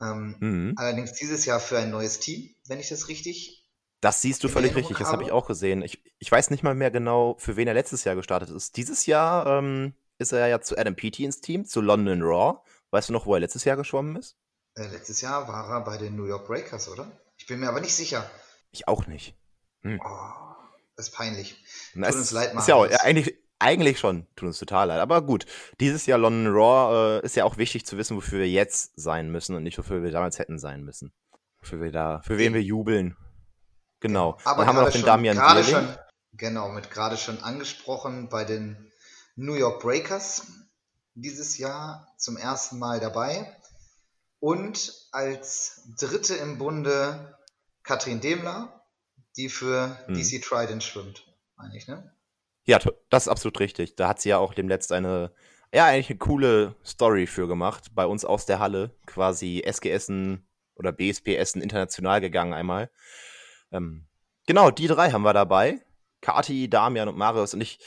Ähm, 0.00 0.36
mhm. 0.40 0.74
Allerdings 0.76 1.12
dieses 1.12 1.44
Jahr 1.44 1.60
für 1.60 1.78
ein 1.78 1.90
neues 1.90 2.20
Team, 2.20 2.54
wenn 2.66 2.80
ich 2.80 2.88
das 2.88 3.08
richtig. 3.08 3.68
Das 4.00 4.22
siehst 4.22 4.42
du 4.42 4.48
völlig 4.48 4.74
richtig, 4.74 4.96
das 4.96 5.12
habe 5.12 5.24
ich 5.24 5.30
auch 5.30 5.46
gesehen. 5.46 5.82
Ich, 5.82 6.02
ich 6.18 6.32
weiß 6.32 6.48
nicht 6.48 6.62
mal 6.62 6.74
mehr 6.74 6.90
genau, 6.90 7.36
für 7.38 7.56
wen 7.56 7.68
er 7.68 7.74
letztes 7.74 8.04
Jahr 8.04 8.14
gestartet 8.14 8.48
ist. 8.48 8.78
Dieses 8.78 9.04
Jahr 9.04 9.46
ähm, 9.46 9.94
ist 10.16 10.32
er 10.32 10.46
ja 10.46 10.62
zu 10.62 10.78
Adam 10.78 10.96
Peaty 10.96 11.24
ins 11.24 11.42
Team, 11.42 11.66
zu 11.66 11.82
London 11.82 12.22
Raw. 12.22 12.60
Weißt 12.92 13.10
du 13.10 13.12
noch, 13.12 13.26
wo 13.26 13.34
er 13.34 13.40
letztes 13.40 13.64
Jahr 13.64 13.76
geschwommen 13.76 14.16
ist? 14.16 14.36
Äh, 14.74 14.86
letztes 14.86 15.20
Jahr 15.20 15.46
war 15.48 15.68
er 15.68 15.80
bei 15.82 15.98
den 15.98 16.16
New 16.16 16.24
York 16.24 16.46
Breakers, 16.46 16.88
oder? 16.88 17.12
Ich 17.36 17.46
bin 17.46 17.60
mir 17.60 17.68
aber 17.68 17.82
nicht 17.82 17.94
sicher. 17.94 18.28
Ich 18.70 18.88
auch 18.88 19.06
nicht. 19.06 19.34
Hm. 19.82 20.00
Oh, 20.02 20.49
das 21.00 21.08
ist 21.08 21.14
peinlich. 21.14 21.56
Tut 21.94 22.04
uns 22.04 22.30
leid, 22.30 22.54
Marius. 22.54 22.62
Ist 22.62 22.68
ja, 22.68 22.74
auch, 22.74 23.04
eigentlich, 23.04 23.34
eigentlich 23.58 23.98
schon, 23.98 24.26
tut 24.36 24.48
uns 24.48 24.58
total 24.58 24.88
leid. 24.88 25.00
Aber 25.00 25.22
gut, 25.22 25.46
dieses 25.80 26.06
Jahr 26.06 26.18
London 26.18 26.52
Raw 26.52 27.18
äh, 27.20 27.24
ist 27.24 27.36
ja 27.36 27.44
auch 27.44 27.56
wichtig 27.56 27.86
zu 27.86 27.96
wissen, 27.96 28.16
wofür 28.16 28.40
wir 28.40 28.48
jetzt 28.48 28.92
sein 28.96 29.30
müssen 29.30 29.54
und 29.56 29.62
nicht 29.62 29.78
wofür 29.78 30.02
wir 30.02 30.10
damals 30.10 30.38
hätten 30.38 30.58
sein 30.58 30.84
müssen. 30.84 31.12
Für, 31.62 31.80
wir 31.80 31.90
da, 31.90 32.20
für 32.22 32.38
wen 32.38 32.54
wir 32.54 32.62
jubeln. 32.62 33.16
Genau. 34.00 34.38
Aber 34.44 34.60
Dann 34.60 34.68
haben 34.68 34.76
wir 34.76 34.82
noch 34.82 34.90
den 34.90 35.00
schon, 35.00 35.06
Damian 35.06 35.36
gerade 35.36 35.64
schon, 35.64 35.88
Genau, 36.32 36.70
mit 36.70 36.90
gerade 36.90 37.16
schon 37.16 37.42
angesprochen 37.42 38.28
bei 38.28 38.44
den 38.44 38.90
New 39.36 39.54
York 39.54 39.82
Breakers 39.82 40.46
dieses 41.14 41.58
Jahr 41.58 42.06
zum 42.16 42.36
ersten 42.36 42.78
Mal 42.78 43.00
dabei. 43.00 43.56
Und 44.38 45.08
als 45.12 45.82
Dritte 45.98 46.34
im 46.34 46.58
Bunde 46.58 47.36
Katrin 47.82 48.20
Demler, 48.20 48.79
die 49.36 49.48
für 49.48 49.98
hm. 50.06 50.14
DC 50.14 50.42
Trident 50.42 50.82
schwimmt, 50.82 51.26
meine 51.56 51.76
ich, 51.76 51.86
ne? 51.86 52.14
Ja, 52.64 52.78
das 53.08 53.24
ist 53.24 53.28
absolut 53.28 53.58
richtig. 53.60 53.96
Da 53.96 54.08
hat 54.08 54.20
sie 54.20 54.30
ja 54.30 54.38
auch 54.38 54.54
demnächst 54.54 54.92
eine, 54.92 55.32
ja, 55.72 55.86
eigentlich 55.86 56.10
eine 56.10 56.18
coole 56.18 56.76
Story 56.84 57.26
für 57.26 57.48
gemacht. 57.48 57.94
Bei 57.94 58.06
uns 58.06 58.24
aus 58.24 58.46
der 58.46 58.58
Halle, 58.58 58.94
quasi 59.06 59.62
SG 59.64 59.90
Essen 59.90 60.46
oder 60.74 60.92
BSP 60.92 61.36
Essen 61.36 61.62
international 61.62 62.20
gegangen 62.20 62.52
einmal. 62.52 62.90
Ähm, 63.72 64.06
genau, 64.46 64.70
die 64.70 64.86
drei 64.86 65.10
haben 65.10 65.22
wir 65.22 65.32
dabei. 65.32 65.80
Kati, 66.20 66.68
Damian 66.68 67.08
und 67.08 67.16
Marius. 67.16 67.54
Und 67.54 67.60
ich 67.60 67.78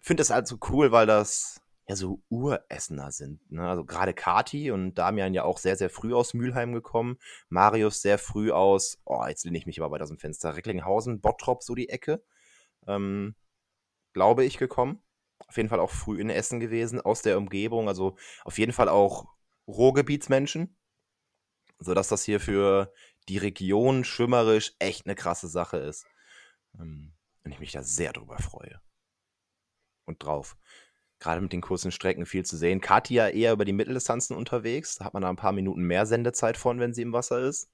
finde 0.00 0.20
das 0.20 0.30
halt 0.30 0.46
so 0.46 0.58
cool, 0.68 0.92
weil 0.92 1.06
das 1.06 1.61
ja 1.92 1.96
so 1.96 2.22
Uressener 2.28 3.12
sind. 3.12 3.50
Ne? 3.50 3.68
Also 3.68 3.84
gerade 3.84 4.14
Kati 4.14 4.70
und 4.70 4.94
Damian 4.94 5.34
ja 5.34 5.44
auch 5.44 5.58
sehr, 5.58 5.76
sehr 5.76 5.90
früh 5.90 6.14
aus 6.14 6.34
Mülheim 6.34 6.72
gekommen. 6.72 7.18
Marius 7.48 8.02
sehr 8.02 8.18
früh 8.18 8.50
aus, 8.50 9.00
oh, 9.04 9.24
jetzt 9.26 9.44
lehne 9.44 9.58
ich 9.58 9.66
mich 9.66 9.80
aber 9.80 9.92
weiter 9.92 10.04
aus 10.04 10.10
dem 10.10 10.18
Fenster. 10.18 10.56
Recklinghausen, 10.56 11.20
Bottrop, 11.20 11.62
so 11.62 11.74
die 11.74 11.88
Ecke. 11.88 12.22
Ähm, 12.86 13.34
glaube 14.12 14.44
ich, 14.44 14.58
gekommen. 14.58 15.02
Auf 15.46 15.56
jeden 15.56 15.68
Fall 15.68 15.80
auch 15.80 15.90
früh 15.90 16.20
in 16.20 16.30
Essen 16.30 16.60
gewesen, 16.60 17.00
aus 17.00 17.22
der 17.22 17.38
Umgebung. 17.38 17.88
Also 17.88 18.16
auf 18.44 18.58
jeden 18.58 18.72
Fall 18.72 18.88
auch 18.88 19.26
Ruhrgebietsmenschen. 19.66 20.76
Sodass 21.78 22.08
das 22.08 22.24
hier 22.24 22.40
für 22.40 22.92
die 23.28 23.38
Region 23.38 24.04
schwimmerisch 24.04 24.74
echt 24.78 25.06
eine 25.06 25.14
krasse 25.14 25.48
Sache 25.48 25.78
ist. 25.78 26.06
Ähm, 26.78 27.12
und 27.44 27.52
ich 27.52 27.60
mich 27.60 27.72
da 27.72 27.82
sehr 27.82 28.12
drüber 28.12 28.38
freue. 28.38 28.80
Und 30.04 30.22
drauf. 30.22 30.56
Gerade 31.22 31.40
mit 31.40 31.52
den 31.52 31.60
kurzen 31.60 31.92
Strecken 31.92 32.26
viel 32.26 32.44
zu 32.44 32.56
sehen. 32.56 32.80
Katia 32.80 33.28
eher 33.28 33.52
über 33.52 33.64
die 33.64 33.72
Mitteldistanzen 33.72 34.36
unterwegs. 34.36 34.96
Da 34.96 35.04
hat 35.04 35.14
man 35.14 35.22
da 35.22 35.28
ein 35.28 35.36
paar 35.36 35.52
Minuten 35.52 35.82
mehr 35.82 36.04
Sendezeit 36.04 36.56
von, 36.56 36.80
wenn 36.80 36.94
sie 36.94 37.02
im 37.02 37.12
Wasser 37.12 37.38
ist. 37.38 37.68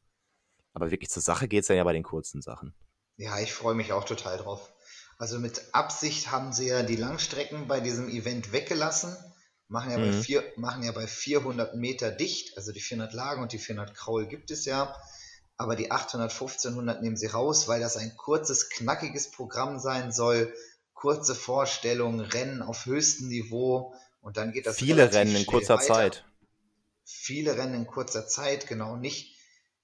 Aber 0.74 0.90
wirklich 0.90 1.08
zur 1.08 1.22
Sache 1.22 1.48
geht 1.48 1.62
es 1.62 1.68
ja 1.68 1.82
bei 1.82 1.94
den 1.94 2.02
kurzen 2.02 2.42
Sachen. 2.42 2.74
Ja, 3.16 3.40
ich 3.40 3.54
freue 3.54 3.74
mich 3.74 3.94
auch 3.94 4.04
total 4.04 4.36
drauf. 4.36 4.70
Also 5.16 5.38
mit 5.38 5.62
Absicht 5.72 6.30
haben 6.30 6.52
sie 6.52 6.68
ja 6.68 6.82
die 6.82 6.96
Langstrecken 6.96 7.68
bei 7.68 7.80
diesem 7.80 8.10
Event 8.10 8.52
weggelassen, 8.52 9.16
machen 9.66 9.92
ja, 9.92 9.98
mhm. 9.98 10.10
bei, 10.10 10.12
vier, 10.12 10.44
machen 10.56 10.82
ja 10.82 10.92
bei 10.92 11.06
400 11.06 11.74
Meter 11.74 12.10
dicht, 12.10 12.54
also 12.58 12.70
die 12.70 12.82
400 12.82 13.14
Lagen 13.14 13.40
und 13.40 13.52
die 13.52 13.58
400 13.58 13.96
Kraul 13.96 14.26
gibt 14.26 14.50
es 14.50 14.66
ja, 14.66 14.94
aber 15.56 15.74
die 15.74 15.90
800, 15.90 16.30
1500 16.30 17.00
nehmen 17.00 17.16
sie 17.16 17.26
raus, 17.28 17.66
weil 17.66 17.80
das 17.80 17.96
ein 17.96 18.14
kurzes, 18.18 18.68
knackiges 18.68 19.30
Programm 19.30 19.78
sein 19.78 20.12
soll, 20.12 20.52
kurze 20.98 21.36
Vorstellungen, 21.36 22.20
Rennen 22.20 22.60
auf 22.60 22.86
höchstem 22.86 23.28
Niveau 23.28 23.94
und 24.20 24.36
dann 24.36 24.50
geht 24.50 24.66
das 24.66 24.76
Viele 24.76 25.12
Rennen 25.12 25.36
in 25.36 25.46
kurzer 25.46 25.76
weiter. 25.76 25.94
Zeit. 25.94 26.24
Viele 27.04 27.56
Rennen 27.56 27.74
in 27.74 27.86
kurzer 27.86 28.26
Zeit, 28.26 28.66
genau, 28.66 28.96
nicht 28.96 29.36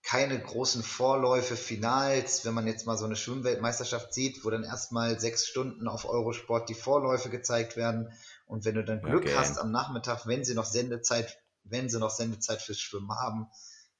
keine 0.03 0.39
großen 0.39 0.83
Vorläufe, 0.83 1.57
Finals, 1.57 2.45
wenn 2.45 2.53
man 2.53 2.67
jetzt 2.67 2.85
mal 2.85 2.99
so 2.99 3.05
eine 3.05 3.15
Schwimmweltmeisterschaft 3.15 4.13
sieht, 4.13 4.45
wo 4.45 4.51
dann 4.51 4.65
erstmal 4.65 5.21
sechs 5.21 5.47
Stunden 5.47 5.87
auf 5.87 6.05
Eurosport 6.05 6.69
die 6.69 6.75
Vorläufe 6.75 7.31
gezeigt 7.31 7.77
werden. 7.77 8.13
Und 8.47 8.65
wenn 8.65 8.75
du 8.75 8.85
dann 8.85 9.01
Glück 9.01 9.23
okay. 9.23 9.37
hast 9.37 9.57
am 9.59 9.71
Nachmittag, 9.71 10.27
wenn 10.27 10.45
sie 10.45 10.55
noch 10.55 10.67
Sendezeit, 10.67 11.39
wenn 11.63 11.89
sie 11.89 12.01
noch 12.01 12.11
Sendezeit 12.11 12.61
fürs 12.61 12.81
Schwimmen 12.81 13.13
haben, 13.13 13.47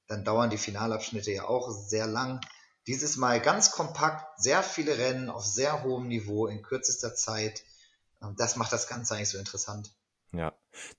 dann 0.09 0.25
dauern 0.25 0.51
die 0.51 0.59
Finalabschnitte 0.59 1.31
ja 1.31 1.45
auch 1.45 1.71
sehr 1.71 2.09
lang. 2.09 2.41
Dieses 2.87 3.17
Mal 3.17 3.41
ganz 3.41 3.71
kompakt, 3.71 4.41
sehr 4.41 4.63
viele 4.63 4.99
Rennen 4.99 5.31
auf 5.31 5.45
sehr 5.45 5.83
hohem 5.83 6.09
Niveau 6.09 6.47
in 6.47 6.63
kürzester 6.63 7.15
Zeit. 7.15 7.63
Das 8.37 8.57
macht 8.57 8.73
das 8.73 8.89
Ganze 8.89 9.15
eigentlich 9.15 9.31
so 9.31 9.39
interessant. 9.39 9.91
Ja. 10.33 10.53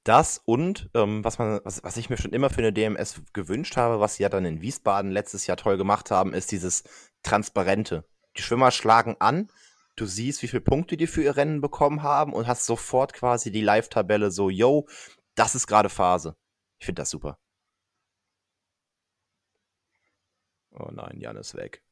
Das 0.03 0.41
und 0.45 0.89
ähm, 0.93 1.23
was 1.23 1.37
man, 1.37 1.59
was, 1.63 1.83
was 1.83 1.97
ich 1.97 2.09
mir 2.09 2.17
schon 2.17 2.31
immer 2.31 2.49
für 2.49 2.59
eine 2.59 2.71
DMS 2.71 3.21
gewünscht 3.33 3.75
habe, 3.75 3.99
was 3.99 4.15
sie 4.15 4.23
ja 4.23 4.29
dann 4.29 4.45
in 4.45 4.61
Wiesbaden 4.61 5.11
letztes 5.11 5.45
Jahr 5.45 5.57
toll 5.57 5.77
gemacht 5.77 6.11
haben, 6.11 6.33
ist 6.33 6.51
dieses 6.51 6.83
Transparente. 7.23 8.05
Die 8.37 8.41
Schwimmer 8.41 8.71
schlagen 8.71 9.17
an, 9.19 9.49
du 9.95 10.05
siehst, 10.05 10.41
wie 10.41 10.47
viele 10.47 10.61
Punkte 10.61 10.97
die 10.97 11.07
für 11.07 11.23
ihr 11.23 11.35
Rennen 11.35 11.61
bekommen 11.61 12.03
haben 12.03 12.33
und 12.33 12.47
hast 12.47 12.65
sofort 12.65 13.13
quasi 13.13 13.51
die 13.51 13.61
Live-Tabelle 13.61 14.31
so, 14.31 14.49
yo, 14.49 14.87
das 15.35 15.55
ist 15.55 15.67
gerade 15.67 15.89
Phase. 15.89 16.35
Ich 16.79 16.85
finde 16.85 17.01
das 17.01 17.09
super. 17.09 17.37
Oh 20.77 20.89
nein, 20.91 21.19
Jan 21.19 21.37
ist 21.37 21.55
weg. 21.55 21.83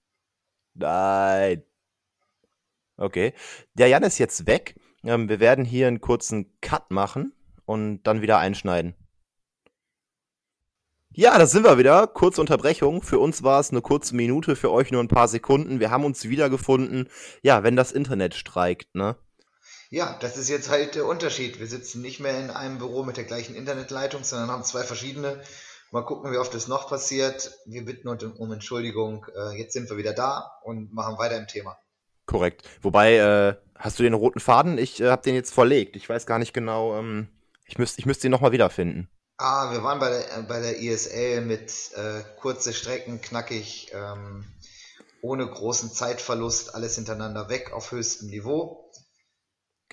Nein. 0.73 1.63
Okay. 2.97 3.33
Der 3.73 3.87
Jan 3.87 4.03
ist 4.03 4.17
jetzt 4.17 4.45
weg. 4.45 4.75
Ähm, 5.03 5.29
wir 5.29 5.39
werden 5.39 5.65
hier 5.65 5.87
einen 5.87 6.01
kurzen 6.01 6.57
Cut 6.61 6.91
machen 6.91 7.33
und 7.65 8.03
dann 8.03 8.21
wieder 8.21 8.37
einschneiden. 8.37 8.95
Ja, 11.15 11.37
da 11.37 11.45
sind 11.45 11.63
wir 11.63 11.77
wieder. 11.77 12.07
Kurze 12.07 12.41
Unterbrechung. 12.41 13.03
Für 13.03 13.19
uns 13.19 13.43
war 13.43 13.59
es 13.59 13.69
eine 13.69 13.81
kurze 13.81 14.15
Minute, 14.15 14.55
für 14.55 14.71
euch 14.71 14.91
nur 14.91 15.01
ein 15.01 15.07
paar 15.07 15.27
Sekunden. 15.27 15.79
Wir 15.79 15.91
haben 15.91 16.05
uns 16.05 16.27
wiedergefunden. 16.27 17.07
Ja, 17.43 17.63
wenn 17.63 17.75
das 17.75 17.91
Internet 17.91 18.33
streikt, 18.33 18.95
ne? 18.95 19.15
Ja, 19.91 20.17
das 20.21 20.37
ist 20.37 20.49
jetzt 20.49 20.71
halt 20.71 20.95
der 20.95 21.05
Unterschied. 21.05 21.59
Wir 21.59 21.67
sitzen 21.67 22.01
nicht 22.01 22.19
mehr 22.19 22.39
in 22.39 22.49
einem 22.49 22.79
Büro 22.79 23.03
mit 23.03 23.15
der 23.15 23.25
gleichen 23.25 23.53
Internetleitung, 23.53 24.23
sondern 24.23 24.49
haben 24.49 24.63
zwei 24.63 24.81
verschiedene. 24.81 25.39
Mal 25.93 26.05
gucken, 26.05 26.31
wie 26.31 26.37
oft 26.37 26.51
das 26.55 26.67
noch 26.67 26.89
passiert. 26.89 27.51
Wir 27.67 27.85
bitten 27.85 28.07
um 28.07 28.51
Entschuldigung. 28.51 29.27
Äh, 29.35 29.59
jetzt 29.59 29.73
sind 29.73 29.91
wir 29.91 29.95
wieder 29.95 30.13
da 30.13 30.57
und 30.63 30.91
machen 30.91 31.19
weiter 31.19 31.37
im 31.37 31.45
Thema. 31.45 31.77
Korrekt. 32.25 32.67
Wobei, 32.81 33.17
äh, 33.17 33.55
hast 33.77 33.99
du 33.99 34.03
den 34.03 34.15
roten 34.15 34.39
Faden? 34.39 34.79
Ich 34.79 34.99
äh, 34.99 35.11
habe 35.11 35.21
den 35.21 35.35
jetzt 35.35 35.53
verlegt. 35.53 35.95
Ich 35.95 36.09
weiß 36.09 36.25
gar 36.25 36.39
nicht 36.39 36.51
genau. 36.51 36.97
Ähm, 36.97 37.27
ich 37.67 37.77
müsste 37.77 37.99
ich 37.99 38.07
müsst 38.07 38.23
ihn 38.23 38.31
nochmal 38.31 38.51
wiederfinden. 38.51 39.07
Ah, 39.37 39.71
wir 39.71 39.83
waren 39.83 39.99
bei 39.99 40.09
der, 40.09 40.41
bei 40.47 40.61
der 40.61 40.79
ISL 40.79 41.41
mit 41.41 41.71
äh, 41.93 42.23
kurze 42.39 42.73
Strecken, 42.73 43.21
knackig, 43.21 43.91
ähm, 43.93 44.45
ohne 45.21 45.45
großen 45.45 45.91
Zeitverlust, 45.91 46.73
alles 46.73 46.95
hintereinander 46.95 47.49
weg 47.49 47.71
auf 47.71 47.91
höchstem 47.91 48.31
Niveau. 48.31 48.91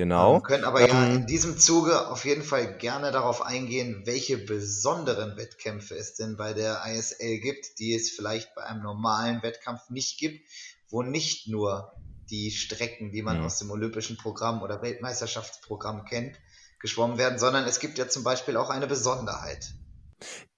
Genau. 0.01 0.37
Wir 0.37 0.41
können 0.41 0.65
aber 0.65 0.81
ähm, 0.81 0.89
ja 0.89 1.07
in 1.15 1.27
diesem 1.27 1.59
Zuge 1.59 2.09
auf 2.09 2.25
jeden 2.25 2.43
Fall 2.43 2.79
gerne 2.79 3.13
darauf 3.13 3.43
eingehen, 3.43 4.05
welche 4.07 4.39
besonderen 4.39 5.37
Wettkämpfe 5.37 5.95
es 5.95 6.15
denn 6.15 6.39
bei 6.39 6.55
der 6.55 6.81
ISL 6.87 7.39
gibt, 7.41 7.79
die 7.79 7.95
es 7.95 8.11
vielleicht 8.11 8.55
bei 8.55 8.63
einem 8.63 8.83
normalen 8.83 9.43
Wettkampf 9.43 9.91
nicht 9.91 10.19
gibt, 10.19 10.49
wo 10.89 11.03
nicht 11.03 11.49
nur 11.49 11.93
die 12.31 12.51
Strecken, 12.51 13.13
die 13.13 13.21
man 13.21 13.41
mhm. 13.41 13.45
aus 13.45 13.59
dem 13.59 13.71
olympischen 13.71 14.17
Programm 14.17 14.63
oder 14.63 14.81
Weltmeisterschaftsprogramm 14.81 16.07
kennt, 16.07 16.41
geschwommen 16.81 17.19
werden, 17.19 17.39
sondern 17.39 17.65
es 17.65 17.79
gibt 17.79 17.99
ja 17.99 18.09
zum 18.09 18.25
Beispiel 18.25 18.57
auch 18.57 18.71
eine 18.71 18.87
Besonderheit. 18.87 19.75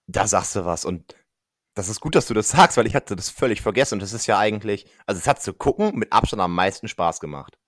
Da 0.07 0.29
sagst 0.29 0.55
du 0.55 0.65
was 0.65 0.85
und 0.85 1.17
das 1.75 1.89
ist 1.89 2.01
gut, 2.01 2.15
dass 2.15 2.27
du 2.27 2.35
das 2.35 2.51
sagst, 2.51 2.77
weil 2.77 2.87
ich 2.87 2.95
hatte 2.95 3.17
das 3.17 3.29
völlig 3.29 3.61
vergessen 3.61 3.95
und 3.95 4.03
das 4.03 4.13
ist 4.13 4.29
ja 4.29 4.39
eigentlich, 4.39 4.87
also 5.05 5.19
es 5.19 5.27
hat 5.27 5.43
zu 5.43 5.53
gucken 5.53 5.99
mit 5.99 6.13
Abstand 6.13 6.41
am 6.43 6.55
meisten 6.55 6.87
Spaß 6.87 7.19
gemacht. 7.19 7.59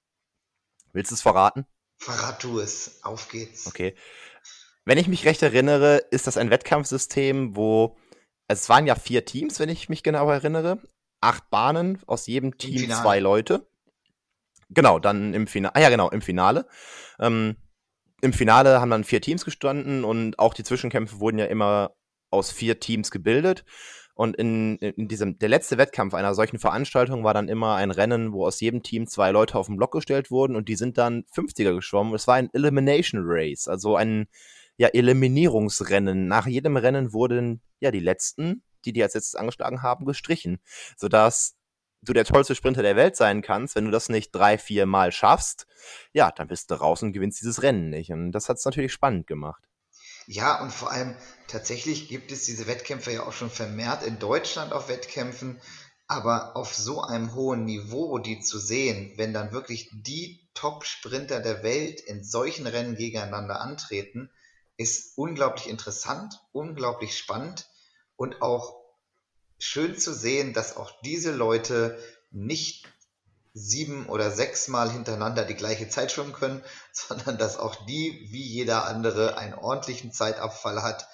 Willst 0.94 1.10
du 1.10 1.16
es 1.16 1.22
verraten? 1.22 1.66
Verrat 1.98 2.42
du 2.42 2.60
es, 2.60 3.00
auf 3.02 3.28
geht's. 3.28 3.66
Okay. 3.66 3.94
Wenn 4.84 4.98
ich 4.98 5.08
mich 5.08 5.24
recht 5.24 5.42
erinnere, 5.42 5.96
ist 6.10 6.26
das 6.26 6.36
ein 6.36 6.50
Wettkampfsystem, 6.50 7.56
wo 7.56 7.96
es 8.48 8.68
waren 8.68 8.86
ja 8.86 8.94
vier 8.94 9.24
Teams, 9.24 9.58
wenn 9.58 9.68
ich 9.68 9.88
mich 9.88 10.02
genau 10.02 10.30
erinnere, 10.30 10.78
acht 11.20 11.50
Bahnen, 11.50 12.00
aus 12.06 12.26
jedem 12.26 12.58
Team 12.58 12.90
zwei 12.90 13.18
Leute. 13.18 13.66
Genau, 14.70 14.98
dann 14.98 15.34
im 15.34 15.46
Finale, 15.46 15.74
ah 15.74 15.80
ja 15.80 15.88
genau, 15.88 16.10
im 16.10 16.22
Finale. 16.22 16.68
Ähm, 17.18 17.56
im 18.20 18.32
Finale 18.32 18.80
haben 18.80 18.90
dann 18.90 19.04
vier 19.04 19.20
Teams 19.20 19.44
gestanden 19.44 20.04
und 20.04 20.38
auch 20.38 20.54
die 20.54 20.64
Zwischenkämpfe 20.64 21.18
wurden 21.18 21.38
ja 21.38 21.46
immer 21.46 21.96
aus 22.30 22.50
vier 22.50 22.80
Teams 22.80 23.10
gebildet. 23.10 23.64
Und 24.14 24.36
in, 24.36 24.78
in 24.78 25.08
diesem, 25.08 25.38
der 25.38 25.48
letzte 25.48 25.76
Wettkampf 25.76 26.14
einer 26.14 26.34
solchen 26.34 26.60
Veranstaltung 26.60 27.24
war 27.24 27.34
dann 27.34 27.48
immer 27.48 27.74
ein 27.74 27.90
Rennen, 27.90 28.32
wo 28.32 28.46
aus 28.46 28.60
jedem 28.60 28.82
Team 28.82 29.08
zwei 29.08 29.32
Leute 29.32 29.58
auf 29.58 29.66
den 29.66 29.76
Block 29.76 29.92
gestellt 29.92 30.30
wurden 30.30 30.54
und 30.54 30.68
die 30.68 30.76
sind 30.76 30.98
dann 30.98 31.24
50er 31.34 31.74
geschwommen. 31.74 32.14
Es 32.14 32.28
war 32.28 32.36
ein 32.36 32.48
Elimination 32.52 33.22
Race, 33.24 33.66
also 33.66 33.96
ein 33.96 34.28
ja, 34.76 34.88
Eliminierungsrennen. 34.88 36.28
Nach 36.28 36.46
jedem 36.46 36.76
Rennen 36.76 37.12
wurden 37.12 37.60
ja 37.80 37.90
die 37.90 38.00
letzten, 38.00 38.62
die 38.84 38.92
die 38.92 39.02
als 39.02 39.14
letztes 39.14 39.34
angeschlagen 39.34 39.82
haben, 39.82 40.04
gestrichen, 40.04 40.60
sodass 40.96 41.56
du 42.02 42.12
der 42.12 42.24
tollste 42.24 42.54
Sprinter 42.54 42.82
der 42.82 42.96
Welt 42.96 43.16
sein 43.16 43.42
kannst, 43.42 43.74
wenn 43.74 43.86
du 43.86 43.90
das 43.90 44.08
nicht 44.08 44.30
drei, 44.32 44.58
vier 44.58 44.86
Mal 44.86 45.10
schaffst, 45.10 45.66
ja, 46.12 46.30
dann 46.30 46.48
bist 46.48 46.70
du 46.70 46.74
raus 46.74 47.02
und 47.02 47.12
gewinnst 47.12 47.40
dieses 47.40 47.62
Rennen 47.62 47.90
nicht. 47.90 48.12
Und 48.12 48.32
das 48.32 48.48
hat 48.48 48.58
es 48.58 48.64
natürlich 48.64 48.92
spannend 48.92 49.26
gemacht. 49.26 49.62
Ja, 50.26 50.62
und 50.62 50.70
vor 50.70 50.90
allem 50.90 51.14
tatsächlich 51.48 52.08
gibt 52.08 52.32
es 52.32 52.44
diese 52.44 52.66
Wettkämpfe 52.66 53.12
ja 53.12 53.26
auch 53.26 53.32
schon 53.32 53.50
vermehrt 53.50 54.02
in 54.02 54.18
Deutschland 54.18 54.72
auf 54.72 54.88
Wettkämpfen, 54.88 55.60
aber 56.06 56.56
auf 56.56 56.74
so 56.74 57.02
einem 57.02 57.34
hohen 57.34 57.64
Niveau, 57.64 58.18
die 58.18 58.40
zu 58.40 58.58
sehen, 58.58 59.12
wenn 59.16 59.34
dann 59.34 59.52
wirklich 59.52 59.90
die 59.92 60.48
Top-Sprinter 60.54 61.40
der 61.40 61.62
Welt 61.62 62.00
in 62.00 62.24
solchen 62.24 62.66
Rennen 62.66 62.96
gegeneinander 62.96 63.60
antreten, 63.60 64.30
ist 64.76 65.16
unglaublich 65.16 65.68
interessant, 65.68 66.40
unglaublich 66.52 67.16
spannend 67.16 67.66
und 68.16 68.42
auch 68.42 68.82
schön 69.58 69.98
zu 69.98 70.12
sehen, 70.14 70.52
dass 70.52 70.76
auch 70.76 70.92
diese 71.02 71.32
Leute 71.32 71.98
nicht 72.30 72.88
sieben 73.54 74.06
oder 74.06 74.32
sechs 74.32 74.66
Mal 74.66 74.90
hintereinander 74.90 75.44
die 75.44 75.54
gleiche 75.54 75.88
Zeit 75.88 76.12
schwimmen 76.12 76.32
können, 76.32 76.62
sondern 76.92 77.38
dass 77.38 77.56
auch 77.58 77.86
die, 77.86 78.28
wie 78.30 78.42
jeder 78.42 78.84
andere, 78.86 79.38
einen 79.38 79.54
ordentlichen 79.54 80.12
Zeitabfall 80.12 80.82
hat 80.82 81.08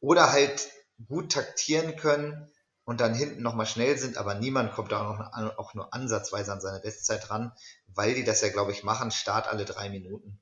oder 0.00 0.30
halt 0.30 0.68
gut 1.08 1.32
taktieren 1.32 1.96
können 1.96 2.50
und 2.84 3.00
dann 3.00 3.14
hinten 3.14 3.42
nochmal 3.42 3.66
schnell 3.66 3.98
sind, 3.98 4.16
aber 4.16 4.34
niemand 4.34 4.72
kommt 4.72 4.92
da 4.92 5.10
auch, 5.10 5.18
noch, 5.18 5.58
auch 5.58 5.74
nur 5.74 5.92
ansatzweise 5.92 6.52
an 6.52 6.60
seine 6.60 6.80
Bestzeit 6.80 7.30
ran, 7.30 7.52
weil 7.86 8.14
die 8.14 8.24
das 8.24 8.40
ja, 8.40 8.48
glaube 8.50 8.72
ich, 8.72 8.84
machen, 8.84 9.10
Start 9.10 9.48
alle 9.48 9.64
drei 9.64 9.88
Minuten. 9.90 10.40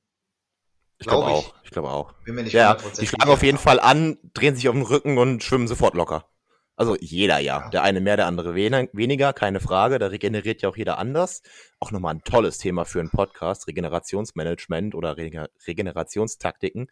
Ich 0.98 1.06
glaube 1.06 1.26
glaub 1.26 1.36
auch. 1.36 1.54
Ich 1.62 1.70
glaube 1.70 1.90
auch. 1.90 2.12
Bin 2.24 2.34
mir 2.34 2.42
nicht 2.42 2.52
ja, 2.52 2.74
die 2.74 3.06
schlagen 3.06 3.30
auf 3.30 3.42
jeden 3.42 3.58
Fall 3.58 3.80
an, 3.80 4.18
drehen 4.32 4.56
sich 4.56 4.68
auf 4.68 4.74
den 4.74 4.82
Rücken 4.82 5.18
und 5.18 5.42
schwimmen 5.42 5.68
sofort 5.68 5.94
locker. 5.94 6.28
Also 6.76 6.94
jeder 7.00 7.38
ja. 7.38 7.70
Der 7.70 7.82
eine 7.82 8.02
mehr, 8.02 8.18
der 8.18 8.26
andere 8.26 8.54
weniger, 8.54 9.32
keine 9.32 9.60
Frage. 9.60 9.98
Da 9.98 10.08
regeneriert 10.08 10.60
ja 10.60 10.68
auch 10.68 10.76
jeder 10.76 10.98
anders. 10.98 11.42
Auch 11.80 11.90
nochmal 11.90 12.14
ein 12.14 12.22
tolles 12.22 12.58
Thema 12.58 12.84
für 12.84 13.00
einen 13.00 13.10
Podcast, 13.10 13.66
Regenerationsmanagement 13.66 14.94
oder 14.94 15.16
Rege 15.16 15.48
Regenerationstaktiken. 15.66 16.90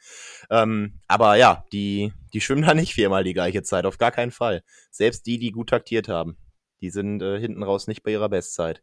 Ähm, 0.50 1.00
aber 1.06 1.36
ja, 1.36 1.64
die, 1.72 2.14
die 2.32 2.40
schwimmen 2.40 2.62
da 2.62 2.72
nicht 2.72 2.94
viermal 2.94 3.24
die 3.24 3.34
gleiche 3.34 3.62
Zeit, 3.62 3.84
auf 3.84 3.98
gar 3.98 4.10
keinen 4.10 4.32
Fall. 4.32 4.62
Selbst 4.90 5.26
die, 5.26 5.38
die 5.38 5.52
gut 5.52 5.68
taktiert 5.68 6.08
haben, 6.08 6.38
die 6.80 6.90
sind 6.90 7.20
äh, 7.22 7.38
hinten 7.38 7.62
raus 7.62 7.86
nicht 7.86 8.02
bei 8.02 8.10
ihrer 8.10 8.30
Bestzeit. 8.30 8.82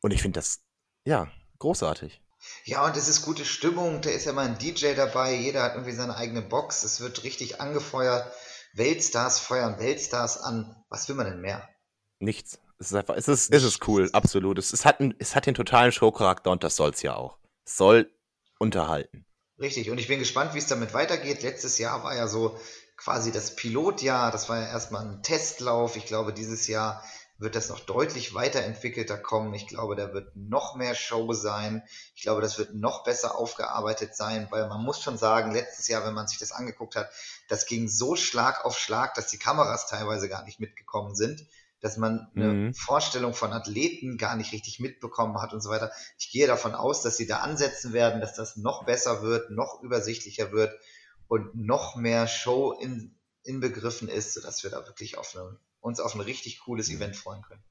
Und 0.00 0.12
ich 0.12 0.22
finde 0.22 0.38
das, 0.38 0.60
ja, 1.04 1.28
großartig. 1.58 2.22
Ja, 2.64 2.86
und 2.86 2.96
es 2.96 3.08
ist 3.08 3.22
gute 3.22 3.44
Stimmung. 3.44 4.00
Da 4.02 4.10
ist 4.10 4.26
ja 4.26 4.32
mal 4.32 4.46
ein 4.46 4.58
DJ 4.58 4.94
dabei. 4.94 5.34
Jeder 5.34 5.64
hat 5.64 5.72
irgendwie 5.74 5.92
seine 5.92 6.16
eigene 6.16 6.42
Box. 6.42 6.84
Es 6.84 7.00
wird 7.00 7.24
richtig 7.24 7.60
angefeuert. 7.60 8.32
Weltstars 8.74 9.38
feuern 9.38 9.78
Weltstars 9.78 10.38
an. 10.38 10.76
Was 10.88 11.08
will 11.08 11.16
man 11.16 11.26
denn 11.26 11.40
mehr? 11.40 11.68
Nichts. 12.18 12.60
Es 12.78 12.88
ist 12.88 12.94
einfach, 12.94 13.16
es 13.16 13.26
ist, 13.26 13.52
es 13.52 13.64
ist 13.64 13.86
cool, 13.88 14.08
absolut. 14.12 14.58
Es, 14.58 14.72
es, 14.72 14.84
hat 14.84 15.00
ein, 15.00 15.14
es 15.18 15.34
hat 15.34 15.46
den 15.46 15.54
totalen 15.54 15.90
Showcharakter 15.90 16.50
und 16.50 16.62
das 16.62 16.76
soll 16.76 16.90
es 16.90 17.02
ja 17.02 17.14
auch. 17.14 17.38
Es 17.64 17.76
soll 17.76 18.10
unterhalten. 18.58 19.26
Richtig, 19.60 19.90
und 19.90 19.98
ich 19.98 20.06
bin 20.06 20.20
gespannt, 20.20 20.54
wie 20.54 20.58
es 20.58 20.68
damit 20.68 20.94
weitergeht. 20.94 21.42
Letztes 21.42 21.78
Jahr 21.78 22.04
war 22.04 22.14
ja 22.14 22.28
so 22.28 22.56
quasi 22.96 23.32
das 23.32 23.56
Pilotjahr, 23.56 24.30
das 24.30 24.48
war 24.48 24.60
ja 24.60 24.68
erstmal 24.68 25.06
ein 25.06 25.22
Testlauf. 25.22 25.96
Ich 25.96 26.06
glaube, 26.06 26.32
dieses 26.32 26.68
Jahr 26.68 27.02
wird 27.38 27.54
das 27.54 27.68
noch 27.68 27.80
deutlich 27.80 28.34
weiterentwickelter 28.34 29.16
kommen. 29.16 29.54
Ich 29.54 29.68
glaube, 29.68 29.94
da 29.94 30.12
wird 30.12 30.34
noch 30.34 30.74
mehr 30.74 30.96
Show 30.96 31.32
sein. 31.32 31.84
Ich 32.16 32.22
glaube, 32.22 32.42
das 32.42 32.58
wird 32.58 32.74
noch 32.74 33.04
besser 33.04 33.38
aufgearbeitet 33.38 34.16
sein, 34.16 34.48
weil 34.50 34.68
man 34.68 34.82
muss 34.82 35.00
schon 35.00 35.16
sagen, 35.16 35.52
letztes 35.52 35.86
Jahr, 35.86 36.04
wenn 36.04 36.14
man 36.14 36.26
sich 36.26 36.38
das 36.38 36.50
angeguckt 36.50 36.96
hat, 36.96 37.10
das 37.48 37.66
ging 37.66 37.88
so 37.88 38.16
Schlag 38.16 38.64
auf 38.64 38.76
Schlag, 38.76 39.14
dass 39.14 39.28
die 39.28 39.38
Kameras 39.38 39.86
teilweise 39.86 40.28
gar 40.28 40.44
nicht 40.44 40.58
mitgekommen 40.58 41.14
sind, 41.14 41.46
dass 41.80 41.96
man 41.96 42.28
eine 42.34 42.52
mhm. 42.52 42.74
Vorstellung 42.74 43.34
von 43.34 43.52
Athleten 43.52 44.18
gar 44.18 44.34
nicht 44.34 44.52
richtig 44.52 44.80
mitbekommen 44.80 45.40
hat 45.40 45.52
und 45.52 45.60
so 45.60 45.70
weiter. 45.70 45.92
Ich 46.18 46.32
gehe 46.32 46.48
davon 46.48 46.74
aus, 46.74 47.02
dass 47.02 47.16
sie 47.16 47.28
da 47.28 47.38
ansetzen 47.38 47.92
werden, 47.92 48.20
dass 48.20 48.34
das 48.34 48.56
noch 48.56 48.84
besser 48.84 49.22
wird, 49.22 49.50
noch 49.50 49.80
übersichtlicher 49.82 50.50
wird 50.50 50.76
und 51.28 51.54
noch 51.54 51.94
mehr 51.94 52.26
Show 52.26 52.72
in, 52.72 53.16
inbegriffen 53.44 54.08
ist, 54.08 54.34
sodass 54.34 54.64
wir 54.64 54.70
da 54.70 54.86
wirklich 54.86 55.18
auf 55.18 55.36
eine 55.36 55.56
uns 55.80 56.00
auf 56.00 56.14
ein 56.14 56.20
richtig 56.20 56.60
cooles 56.60 56.90
Event 56.90 57.16
freuen 57.16 57.42
können. 57.42 57.62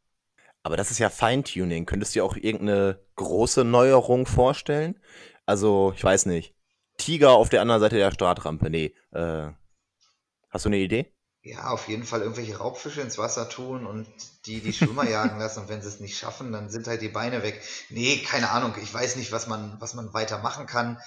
Aber 0.64 0.78
das 0.78 0.92
ist 0.92 1.00
ja 1.00 1.10
Feintuning. 1.10 1.86
Könntest 1.86 2.14
du 2.14 2.20
dir 2.20 2.26
auch 2.26 2.36
irgendeine 2.36 3.00
große 3.16 3.64
Neuerung 3.64 4.26
vorstellen? 4.26 5.00
Also, 5.46 5.94
ich 5.96 6.04
weiß 6.04 6.26
nicht. 6.26 6.56
Tiger 6.98 7.32
auf 7.32 7.50
der 7.50 7.62
anderen 7.62 7.80
Seite 7.80 7.96
der 7.96 8.12
Startrampe. 8.12 8.70
Nee. 8.70 8.94
Äh, 9.12 9.52
hast 10.50 10.66
du 10.66 10.70
eine 10.70 10.78
Idee? 10.78 11.14
Ja, 11.44 11.70
auf 11.70 11.88
jeden 11.88 12.04
Fall 12.04 12.22
irgendwelche 12.22 12.58
Raubfische 12.58 13.00
ins 13.00 13.18
Wasser 13.18 13.48
tun 13.48 13.86
und 13.86 14.08
die 14.46 14.60
die 14.60 14.74
Schwimmer 14.74 15.08
jagen 15.10 15.40
lassen. 15.40 15.62
Und 15.62 15.70
wenn 15.70 15.82
sie 15.82 15.88
es 15.88 16.02
nicht 16.02 16.18
schaffen, 16.18 16.52
dann 16.52 16.70
sind 16.70 16.88
halt 16.88 17.02
die 17.02 17.08
Beine 17.08 17.44
weg. 17.44 17.62
Nee, 17.90 18.18
keine 18.18 18.50
Ahnung. 18.50 18.74
Ich 18.82 18.94
weiß 18.94 19.16
nicht, 19.16 19.32
was 19.32 19.48
man, 19.48 19.78
was 19.80 19.94
man 19.94 20.14
weiter 20.14 20.40
machen 20.40 20.66
kann. 20.66 21.00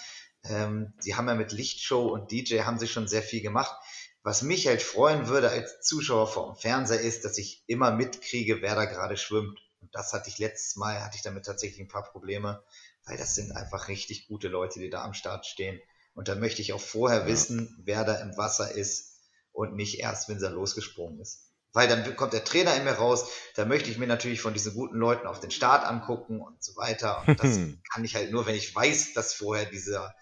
Ähm, 0.44 0.94
die 1.04 1.16
haben 1.16 1.28
ja 1.28 1.34
mit 1.34 1.52
Lichtshow 1.52 2.08
und 2.08 2.30
DJ 2.30 2.60
haben 2.60 2.78
sie 2.78 2.88
schon 2.88 3.08
sehr 3.08 3.22
viel 3.22 3.42
gemacht. 3.42 3.76
Was 4.22 4.42
mich 4.42 4.66
halt 4.66 4.82
freuen 4.82 5.28
würde 5.28 5.50
als 5.50 5.80
Zuschauer 5.80 6.26
vor 6.26 6.52
dem 6.52 6.56
Fernseher 6.56 7.00
ist, 7.00 7.24
dass 7.24 7.38
ich 7.38 7.64
immer 7.66 7.90
mitkriege, 7.90 8.60
wer 8.60 8.74
da 8.74 8.84
gerade 8.84 9.16
schwimmt. 9.16 9.58
Und 9.80 9.94
das 9.94 10.12
hatte 10.12 10.28
ich 10.28 10.38
letztes 10.38 10.76
Mal, 10.76 11.02
hatte 11.02 11.16
ich 11.16 11.22
damit 11.22 11.46
tatsächlich 11.46 11.80
ein 11.80 11.88
paar 11.88 12.04
Probleme, 12.04 12.62
weil 13.06 13.16
das 13.16 13.34
sind 13.34 13.52
einfach 13.52 13.88
richtig 13.88 14.28
gute 14.28 14.48
Leute, 14.48 14.78
die 14.78 14.90
da 14.90 15.04
am 15.04 15.14
Start 15.14 15.46
stehen. 15.46 15.80
Und 16.14 16.28
da 16.28 16.34
möchte 16.34 16.60
ich 16.60 16.74
auch 16.74 16.80
vorher 16.80 17.20
ja. 17.20 17.26
wissen, 17.26 17.82
wer 17.84 18.04
da 18.04 18.16
im 18.16 18.36
Wasser 18.36 18.74
ist 18.74 19.20
und 19.52 19.74
nicht 19.74 20.00
erst, 20.00 20.28
wenn 20.28 20.42
er 20.42 20.50
losgesprungen 20.50 21.20
ist. 21.20 21.46
Weil 21.72 21.88
dann 21.88 22.16
kommt 22.16 22.32
der 22.32 22.44
Trainer 22.44 22.74
in 22.74 22.84
mir 22.84 22.92
raus, 22.92 23.30
da 23.54 23.64
möchte 23.64 23.90
ich 23.90 23.98
mir 23.98 24.08
natürlich 24.08 24.40
von 24.40 24.52
diesen 24.52 24.74
guten 24.74 24.96
Leuten 24.96 25.26
auf 25.26 25.40
den 25.40 25.52
Start 25.52 25.86
angucken 25.86 26.40
und 26.40 26.62
so 26.62 26.74
weiter. 26.76 27.22
Und 27.26 27.38
das 27.38 27.58
kann 27.92 28.04
ich 28.04 28.16
halt 28.16 28.32
nur, 28.32 28.44
wenn 28.46 28.56
ich 28.56 28.74
weiß, 28.74 29.14
dass 29.14 29.34
vorher 29.34 29.66
dieser 29.66 30.14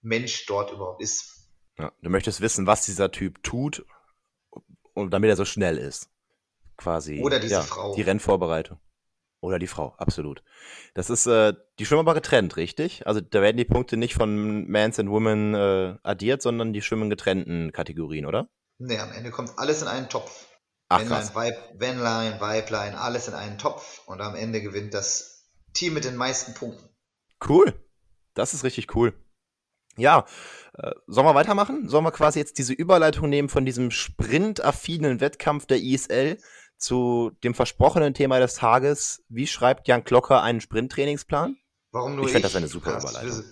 Mensch 0.00 0.46
dort 0.46 0.72
überhaupt 0.72 1.02
ist. 1.02 1.35
Ja, 1.78 1.92
du 2.02 2.10
möchtest 2.10 2.40
wissen, 2.40 2.66
was 2.66 2.86
dieser 2.86 3.10
Typ 3.10 3.42
tut, 3.42 3.84
und 4.94 5.10
damit 5.10 5.30
er 5.30 5.36
so 5.36 5.44
schnell 5.44 5.76
ist. 5.76 6.08
Quasi. 6.76 7.22
Oder 7.22 7.38
diese 7.38 7.54
ja, 7.54 7.62
Frau. 7.62 7.94
Die 7.94 8.02
Rennvorbereitung. 8.02 8.78
Oder 9.40 9.58
die 9.58 9.66
Frau, 9.66 9.94
absolut. 9.98 10.42
Das 10.94 11.10
ist, 11.10 11.26
äh, 11.26 11.52
die 11.78 11.86
schwimmen 11.86 12.00
aber 12.00 12.14
getrennt, 12.14 12.56
richtig? 12.56 13.06
Also 13.06 13.20
da 13.20 13.42
werden 13.42 13.58
die 13.58 13.64
Punkte 13.64 13.96
nicht 13.96 14.14
von 14.14 14.68
Mans 14.68 14.98
and 14.98 15.10
Women 15.10 15.54
äh, 15.54 15.96
addiert, 16.02 16.42
sondern 16.42 16.72
die 16.72 16.82
schwimmen 16.82 17.10
getrennten 17.10 17.70
Kategorien, 17.72 18.26
oder? 18.26 18.48
Nee, 18.78 18.98
am 18.98 19.12
Ende 19.12 19.30
kommt 19.30 19.52
alles 19.58 19.82
in 19.82 19.88
einen 19.88 20.08
Topf. 20.08 20.46
Ach, 20.88 20.98
Männlein, 20.98 21.34
Weib, 21.34 21.56
Männlein, 21.78 22.40
Weiblein, 22.40 22.94
alles 22.94 23.28
in 23.28 23.34
einen 23.34 23.58
Topf 23.58 24.02
und 24.06 24.20
am 24.20 24.34
Ende 24.34 24.60
gewinnt 24.62 24.94
das 24.94 25.44
Team 25.74 25.94
mit 25.94 26.04
den 26.04 26.16
meisten 26.16 26.54
Punkten. 26.54 26.88
Cool. 27.46 27.74
Das 28.34 28.54
ist 28.54 28.64
richtig 28.64 28.94
cool. 28.94 29.12
Ja, 29.96 30.26
äh, 30.74 30.90
sollen 31.06 31.26
wir 31.26 31.34
weitermachen? 31.34 31.88
Sollen 31.88 32.04
wir 32.04 32.12
quasi 32.12 32.38
jetzt 32.38 32.58
diese 32.58 32.72
Überleitung 32.72 33.28
nehmen 33.28 33.48
von 33.48 33.64
diesem 33.64 33.90
sprintaffinen 33.90 35.20
Wettkampf 35.20 35.66
der 35.66 35.78
ISL 35.78 36.38
zu 36.76 37.32
dem 37.42 37.54
versprochenen 37.54 38.14
Thema 38.14 38.38
des 38.38 38.54
Tages? 38.54 39.24
Wie 39.28 39.46
schreibt 39.46 39.88
Jan 39.88 40.04
Klocker 40.04 40.42
einen 40.42 40.60
Sprinttrainingsplan? 40.60 41.56
Warum 41.92 42.16
nur 42.16 42.26
ich? 42.26 42.32
finde 42.32 42.48
das 42.48 42.56
eine 42.56 42.68
super 42.68 42.98
Überleitung. 42.98 43.44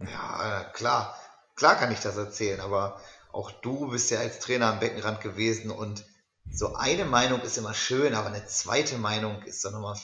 Ja, 0.00 0.64
klar. 0.72 1.16
Klar 1.56 1.76
kann 1.76 1.92
ich 1.92 2.00
das 2.00 2.16
erzählen, 2.16 2.60
aber 2.60 3.00
auch 3.32 3.50
du 3.50 3.90
bist 3.90 4.10
ja 4.10 4.18
als 4.18 4.38
Trainer 4.38 4.66
am 4.72 4.80
Beckenrand 4.80 5.20
gewesen 5.20 5.70
und 5.70 6.04
so 6.50 6.74
eine 6.74 7.04
Meinung 7.04 7.40
ist 7.42 7.58
immer 7.58 7.74
schön, 7.74 8.14
aber 8.14 8.28
eine 8.28 8.44
zweite 8.46 8.98
Meinung 8.98 9.42
ist 9.42 9.64
dann 9.64 9.72
nochmal 9.72 9.96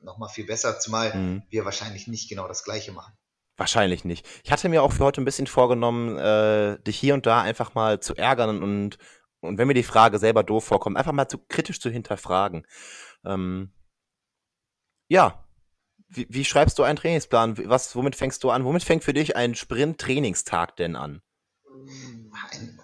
noch 0.00 0.18
mal 0.18 0.28
viel 0.28 0.46
besser, 0.46 0.78
zumal 0.80 1.14
mhm. 1.14 1.42
wir 1.48 1.64
wahrscheinlich 1.64 2.08
nicht 2.08 2.28
genau 2.28 2.48
das 2.48 2.64
Gleiche 2.64 2.92
machen. 2.92 3.12
Wahrscheinlich 3.56 4.04
nicht. 4.04 4.26
Ich 4.44 4.50
hatte 4.50 4.68
mir 4.68 4.82
auch 4.82 4.92
für 4.92 5.04
heute 5.04 5.20
ein 5.20 5.26
bisschen 5.26 5.46
vorgenommen, 5.46 6.16
äh, 6.18 6.78
dich 6.82 6.98
hier 6.98 7.14
und 7.14 7.26
da 7.26 7.42
einfach 7.42 7.74
mal 7.74 8.00
zu 8.00 8.14
ärgern 8.14 8.62
und, 8.62 8.98
und 9.40 9.58
wenn 9.58 9.68
mir 9.68 9.74
die 9.74 9.82
Frage 9.82 10.18
selber 10.18 10.42
doof 10.42 10.64
vorkommt, 10.64 10.96
einfach 10.96 11.12
mal 11.12 11.28
zu 11.28 11.38
kritisch 11.38 11.80
zu 11.80 11.90
hinterfragen. 11.90 12.66
Ähm, 13.24 13.72
ja. 15.08 15.46
Wie, 16.08 16.26
wie 16.28 16.44
schreibst 16.44 16.78
du 16.78 16.82
einen 16.82 16.96
Trainingsplan? 16.96 17.68
Was, 17.68 17.94
womit 17.96 18.16
fängst 18.16 18.42
du 18.44 18.50
an? 18.50 18.64
Womit 18.64 18.84
fängt 18.84 19.04
für 19.04 19.14
dich 19.14 19.36
ein 19.36 19.54
Sprint-Trainingstag 19.54 20.76
denn 20.76 20.96
an? 20.96 21.22
Ein, 22.50 22.82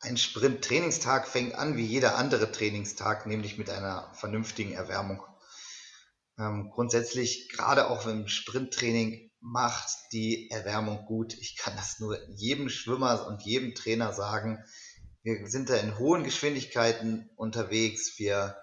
ein 0.00 0.16
Sprint-Trainingstag 0.16 1.26
fängt 1.26 1.54
an 1.54 1.76
wie 1.76 1.84
jeder 1.84 2.16
andere 2.16 2.50
Trainingstag, 2.50 3.26
nämlich 3.26 3.58
mit 3.58 3.70
einer 3.70 4.12
vernünftigen 4.14 4.72
Erwärmung. 4.72 5.22
Ähm, 6.38 6.70
grundsätzlich, 6.70 7.48
gerade 7.48 7.88
auch 7.90 8.06
im 8.06 8.28
Sprinttraining, 8.28 9.31
macht 9.42 10.12
die 10.12 10.50
Erwärmung 10.50 11.04
gut. 11.04 11.34
Ich 11.34 11.56
kann 11.56 11.74
das 11.76 11.98
nur 11.98 12.18
jedem 12.30 12.68
Schwimmer 12.68 13.26
und 13.26 13.42
jedem 13.42 13.74
Trainer 13.74 14.12
sagen. 14.12 14.64
Wir 15.22 15.46
sind 15.48 15.68
da 15.68 15.76
in 15.76 15.98
hohen 15.98 16.24
Geschwindigkeiten 16.24 17.28
unterwegs. 17.36 18.18
Wir 18.18 18.56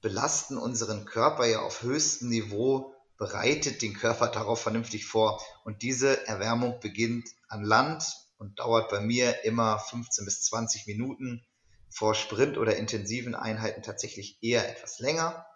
belasten 0.00 0.58
unseren 0.58 1.04
Körper 1.04 1.46
ja 1.46 1.60
auf 1.60 1.82
höchstem 1.82 2.28
Niveau, 2.28 2.94
bereitet 3.18 3.82
den 3.82 3.94
Körper 3.94 4.28
darauf 4.28 4.60
vernünftig 4.60 5.06
vor. 5.06 5.40
Und 5.64 5.82
diese 5.82 6.26
Erwärmung 6.26 6.80
beginnt 6.80 7.28
an 7.48 7.64
Land 7.64 8.04
und 8.38 8.58
dauert 8.58 8.90
bei 8.90 9.00
mir 9.00 9.44
immer 9.44 9.78
15 9.78 10.24
bis 10.24 10.42
20 10.42 10.86
Minuten. 10.86 11.46
Vor 11.88 12.14
Sprint 12.14 12.58
oder 12.58 12.76
intensiven 12.76 13.34
Einheiten 13.34 13.82
tatsächlich 13.82 14.38
eher 14.42 14.68
etwas 14.68 14.98
länger, 14.98 15.46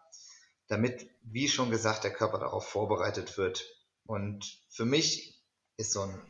damit, 0.68 1.10
wie 1.22 1.48
schon 1.48 1.70
gesagt, 1.70 2.04
der 2.04 2.12
Körper 2.12 2.38
darauf 2.38 2.66
vorbereitet 2.66 3.36
wird, 3.36 3.64
und 4.10 4.58
für 4.70 4.84
mich 4.84 5.40
ist 5.76 5.92
so, 5.92 6.00
ein, 6.00 6.20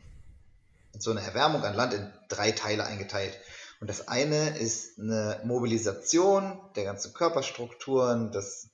so 0.98 1.12
eine 1.12 1.22
Erwärmung 1.22 1.64
an 1.64 1.74
Land 1.74 1.94
in 1.94 2.12
drei 2.28 2.52
Teile 2.52 2.84
eingeteilt. 2.84 3.40
Und 3.80 3.88
das 3.88 4.06
eine 4.06 4.58
ist 4.58 4.98
eine 4.98 5.40
Mobilisation 5.46 6.60
der 6.76 6.84
ganzen 6.84 7.14
Körperstrukturen, 7.14 8.32
dass 8.32 8.68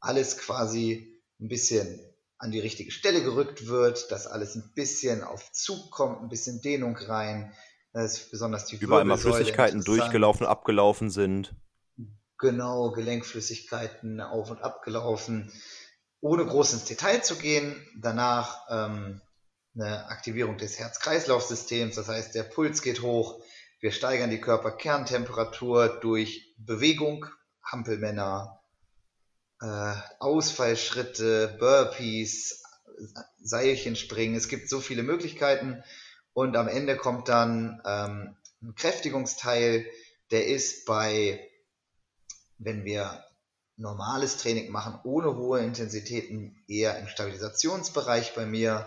alles 0.00 0.38
quasi 0.38 1.20
ein 1.38 1.48
bisschen 1.48 2.00
an 2.38 2.50
die 2.50 2.60
richtige 2.60 2.92
Stelle 2.92 3.22
gerückt 3.22 3.66
wird, 3.66 4.10
dass 4.10 4.26
alles 4.26 4.54
ein 4.54 4.72
bisschen 4.74 5.22
auf 5.22 5.52
Zug 5.52 5.90
kommt, 5.90 6.22
ein 6.22 6.30
bisschen 6.30 6.62
Dehnung 6.62 6.96
rein, 6.96 7.52
dass 7.92 8.30
besonders 8.30 8.64
die 8.64 8.76
Überall 8.76 9.04
mal 9.04 9.18
Flüssigkeiten 9.18 9.84
durchgelaufen, 9.84 10.46
abgelaufen 10.46 11.10
sind. 11.10 11.54
Genau, 12.38 12.90
Gelenkflüssigkeiten 12.90 14.22
auf 14.22 14.50
und 14.50 14.62
abgelaufen 14.62 15.52
ohne 16.24 16.46
groß 16.46 16.72
ins 16.72 16.84
Detail 16.86 17.22
zu 17.22 17.36
gehen. 17.36 17.86
Danach 18.00 18.66
ähm, 18.70 19.20
eine 19.74 20.08
Aktivierung 20.08 20.56
des 20.56 20.78
Herz-Kreislauf-Systems, 20.78 21.96
das 21.96 22.08
heißt, 22.08 22.34
der 22.34 22.44
Puls 22.44 22.80
geht 22.80 23.02
hoch. 23.02 23.42
Wir 23.80 23.92
steigern 23.92 24.30
die 24.30 24.40
Körperkerntemperatur 24.40 26.00
durch 26.00 26.54
Bewegung, 26.56 27.26
Hampelmänner, 27.62 28.58
äh, 29.60 29.94
Ausfallschritte, 30.18 31.56
Burpees, 31.58 32.62
Seilchenspringen. 33.42 34.34
Es 34.34 34.48
gibt 34.48 34.70
so 34.70 34.80
viele 34.80 35.02
Möglichkeiten. 35.02 35.84
Und 36.32 36.56
am 36.56 36.68
Ende 36.68 36.96
kommt 36.96 37.28
dann 37.28 37.82
ähm, 37.84 38.34
ein 38.62 38.74
Kräftigungsteil, 38.74 39.84
der 40.30 40.46
ist 40.46 40.86
bei, 40.86 41.50
wenn 42.56 42.86
wir 42.86 43.22
normales 43.76 44.36
Training 44.36 44.70
machen, 44.70 44.98
ohne 45.04 45.36
hohe 45.36 45.60
Intensitäten, 45.60 46.64
eher 46.68 46.98
im 46.98 47.08
Stabilisationsbereich 47.08 48.34
bei 48.34 48.46
mir. 48.46 48.86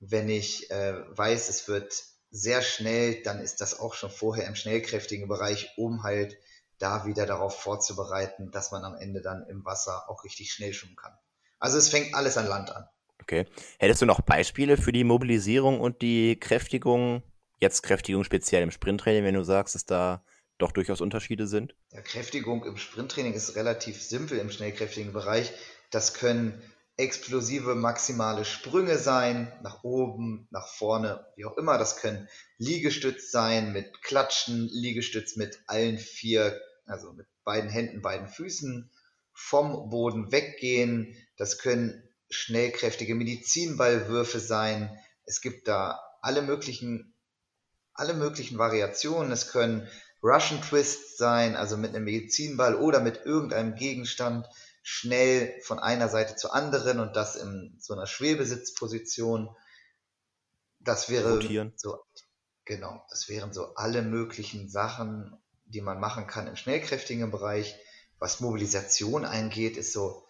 Wenn 0.00 0.28
ich 0.28 0.70
äh, 0.70 0.94
weiß, 1.16 1.48
es 1.48 1.68
wird 1.68 1.94
sehr 2.30 2.62
schnell, 2.62 3.22
dann 3.22 3.40
ist 3.40 3.60
das 3.60 3.78
auch 3.78 3.94
schon 3.94 4.10
vorher 4.10 4.46
im 4.46 4.56
schnellkräftigen 4.56 5.28
Bereich, 5.28 5.70
um 5.76 6.02
halt 6.02 6.36
da 6.78 7.06
wieder 7.06 7.26
darauf 7.26 7.60
vorzubereiten, 7.60 8.50
dass 8.50 8.72
man 8.72 8.84
am 8.84 8.96
Ende 8.96 9.22
dann 9.22 9.46
im 9.48 9.64
Wasser 9.64 10.10
auch 10.10 10.24
richtig 10.24 10.52
schnell 10.52 10.72
schwimmen 10.72 10.96
kann. 10.96 11.12
Also 11.60 11.78
es 11.78 11.88
fängt 11.88 12.14
alles 12.14 12.36
an 12.36 12.46
Land 12.46 12.70
an. 12.74 12.86
Okay. 13.22 13.46
Hättest 13.78 14.02
du 14.02 14.06
noch 14.06 14.20
Beispiele 14.20 14.76
für 14.76 14.92
die 14.92 15.04
Mobilisierung 15.04 15.80
und 15.80 16.02
die 16.02 16.38
Kräftigung? 16.38 17.22
Jetzt 17.60 17.82
Kräftigung 17.82 18.24
speziell 18.24 18.62
im 18.62 18.70
Sprinttraining, 18.70 19.24
wenn 19.24 19.34
du 19.34 19.44
sagst, 19.44 19.74
dass 19.74 19.86
da 19.86 20.24
doch 20.58 20.72
durchaus 20.72 21.00
Unterschiede 21.00 21.46
sind? 21.46 21.74
Ja, 21.90 22.00
Kräftigung 22.00 22.64
im 22.64 22.76
Sprinttraining 22.76 23.34
ist 23.34 23.56
relativ 23.56 24.02
simpel 24.02 24.38
im 24.38 24.50
schnellkräftigen 24.50 25.12
Bereich. 25.12 25.52
Das 25.90 26.14
können 26.14 26.62
explosive 26.96 27.74
maximale 27.74 28.44
Sprünge 28.44 28.98
sein, 28.98 29.52
nach 29.62 29.82
oben, 29.82 30.46
nach 30.50 30.68
vorne, 30.68 31.26
wie 31.36 31.44
auch 31.44 31.56
immer. 31.56 31.76
Das 31.76 31.96
können 31.96 32.28
Liegestütz 32.58 33.30
sein 33.30 33.72
mit 33.72 34.02
Klatschen, 34.02 34.68
Liegestütz 34.68 35.36
mit 35.36 35.58
allen 35.66 35.98
vier, 35.98 36.60
also 36.86 37.12
mit 37.12 37.26
beiden 37.42 37.70
Händen, 37.70 38.00
beiden 38.00 38.28
Füßen 38.28 38.90
vom 39.32 39.90
Boden 39.90 40.30
weggehen. 40.30 41.16
Das 41.36 41.58
können 41.58 42.08
schnellkräftige 42.30 43.16
Medizinballwürfe 43.16 44.38
sein. 44.38 44.96
Es 45.24 45.40
gibt 45.40 45.66
da 45.66 46.00
alle 46.22 46.42
möglichen, 46.42 47.12
alle 47.92 48.14
möglichen 48.14 48.56
Variationen. 48.58 49.32
Es 49.32 49.50
können 49.50 49.88
Russian 50.24 50.62
Twist 50.62 51.18
sein, 51.18 51.54
also 51.54 51.76
mit 51.76 51.94
einem 51.94 52.04
Medizinball 52.04 52.76
oder 52.76 53.00
mit 53.00 53.26
irgendeinem 53.26 53.74
Gegenstand 53.74 54.48
schnell 54.82 55.54
von 55.60 55.78
einer 55.78 56.08
Seite 56.08 56.34
zur 56.34 56.54
anderen 56.54 56.98
und 56.98 57.14
das 57.14 57.36
in 57.36 57.76
so 57.78 57.92
einer 57.92 58.06
Schwebesitzposition. 58.06 59.54
Das 60.80 61.10
wäre 61.10 61.34
Rotieren. 61.34 61.74
so, 61.76 61.98
genau, 62.64 63.04
das 63.10 63.28
wären 63.28 63.52
so 63.52 63.74
alle 63.74 64.00
möglichen 64.00 64.70
Sachen, 64.70 65.36
die 65.66 65.82
man 65.82 66.00
machen 66.00 66.26
kann 66.26 66.46
im 66.46 66.56
schnellkräftigen 66.56 67.30
Bereich. 67.30 67.76
Was 68.18 68.40
Mobilisation 68.40 69.26
eingeht, 69.26 69.76
ist 69.76 69.92
so 69.92 70.24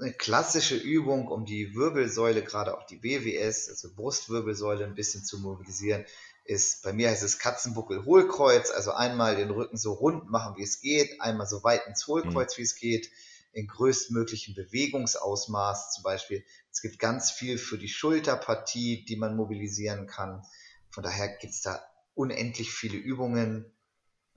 eine 0.00 0.12
klassische 0.12 0.76
Übung, 0.76 1.28
um 1.28 1.46
die 1.46 1.74
Wirbelsäule, 1.74 2.42
gerade 2.42 2.76
auch 2.76 2.84
die 2.86 2.96
BWS, 2.96 3.70
also 3.70 3.94
Brustwirbelsäule, 3.94 4.84
ein 4.84 4.94
bisschen 4.94 5.24
zu 5.24 5.38
mobilisieren, 5.38 6.04
ist, 6.48 6.82
bei 6.82 6.92
mir 6.92 7.10
heißt 7.10 7.22
es 7.22 7.38
Katzenbuckel 7.38 8.04
Hohlkreuz, 8.04 8.70
also 8.70 8.92
einmal 8.92 9.36
den 9.36 9.50
Rücken 9.50 9.76
so 9.76 9.92
rund 9.92 10.30
machen, 10.30 10.56
wie 10.56 10.62
es 10.62 10.80
geht, 10.80 11.20
einmal 11.20 11.46
so 11.46 11.62
weit 11.64 11.86
ins 11.86 12.06
Hohlkreuz, 12.06 12.56
mhm. 12.56 12.58
wie 12.58 12.64
es 12.64 12.74
geht, 12.76 13.10
in 13.52 13.66
größtmöglichen 13.66 14.54
Bewegungsausmaß 14.54 15.92
zum 15.92 16.02
Beispiel. 16.02 16.44
Es 16.70 16.82
gibt 16.82 16.98
ganz 16.98 17.30
viel 17.30 17.56
für 17.56 17.78
die 17.78 17.88
Schulterpartie, 17.88 19.04
die 19.04 19.16
man 19.16 19.34
mobilisieren 19.34 20.06
kann. 20.06 20.42
Von 20.90 21.02
daher 21.02 21.28
gibt 21.36 21.54
es 21.54 21.62
da 21.62 21.82
unendlich 22.14 22.70
viele 22.70 22.96
Übungen, 22.96 23.64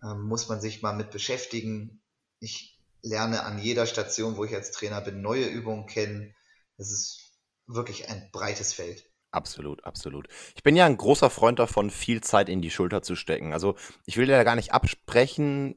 ähm, 0.04 0.22
muss 0.22 0.48
man 0.48 0.62
sich 0.62 0.82
mal 0.82 0.96
mit 0.96 1.12
beschäftigen. 1.12 2.02
Ich 2.40 2.80
lerne 3.02 3.44
an 3.44 3.60
jeder 3.60 3.86
Station, 3.86 4.38
wo 4.38 4.46
ich 4.46 4.56
als 4.56 4.72
Trainer 4.72 5.02
bin, 5.02 5.22
neue 5.22 5.46
Übungen 5.46 5.86
kennen. 5.86 6.36
Es 6.78 6.92
ist 6.92 7.34
wirklich 7.68 8.10
ein 8.10 8.30
breites 8.32 8.74
Feld. 8.74 9.09
Absolut, 9.32 9.84
absolut. 9.84 10.28
Ich 10.56 10.64
bin 10.64 10.76
ja 10.76 10.86
ein 10.86 10.98
großer 10.98 11.30
Freund 11.30 11.60
davon, 11.60 11.92
viel 11.92 12.22
Zeit 12.22 12.50
in 12.50 12.62
die 12.62 12.72
Schulter 12.72 13.04
zu 13.04 13.16
stecken. 13.16 13.54
Also 13.54 13.76
ich 14.06 14.18
will 14.18 14.28
ja 14.28 14.44
gar 14.44 14.56
nicht 14.56 14.74
absprechen, 14.74 15.76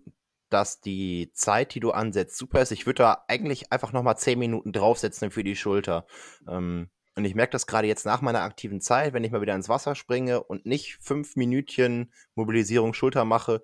dass 0.48 0.80
die 0.80 1.30
Zeit, 1.34 1.74
die 1.74 1.80
du 1.80 1.90
ansetzt, 1.92 2.36
super 2.36 2.62
ist. 2.62 2.72
Ich 2.72 2.86
würde 2.86 3.02
da 3.02 3.24
eigentlich 3.28 3.72
einfach 3.72 3.92
nochmal 3.92 4.16
zehn 4.16 4.38
Minuten 4.38 4.72
draufsetzen 4.72 5.30
für 5.30 5.44
die 5.44 5.56
Schulter. 5.56 6.06
Ähm, 6.48 6.88
und 7.14 7.24
ich 7.24 7.34
merke 7.34 7.52
das 7.52 7.66
gerade 7.66 7.88
jetzt 7.88 8.06
nach 8.06 8.22
meiner 8.22 8.40
aktiven 8.42 8.80
Zeit, 8.80 9.12
wenn 9.12 9.24
ich 9.24 9.32
mal 9.32 9.42
wieder 9.42 9.54
ins 9.54 9.68
Wasser 9.68 9.94
springe 9.94 10.42
und 10.42 10.64
nicht 10.64 10.96
fünf 11.00 11.36
Minütchen 11.36 12.10
Mobilisierung 12.34 12.94
Schulter 12.94 13.24
mache, 13.26 13.62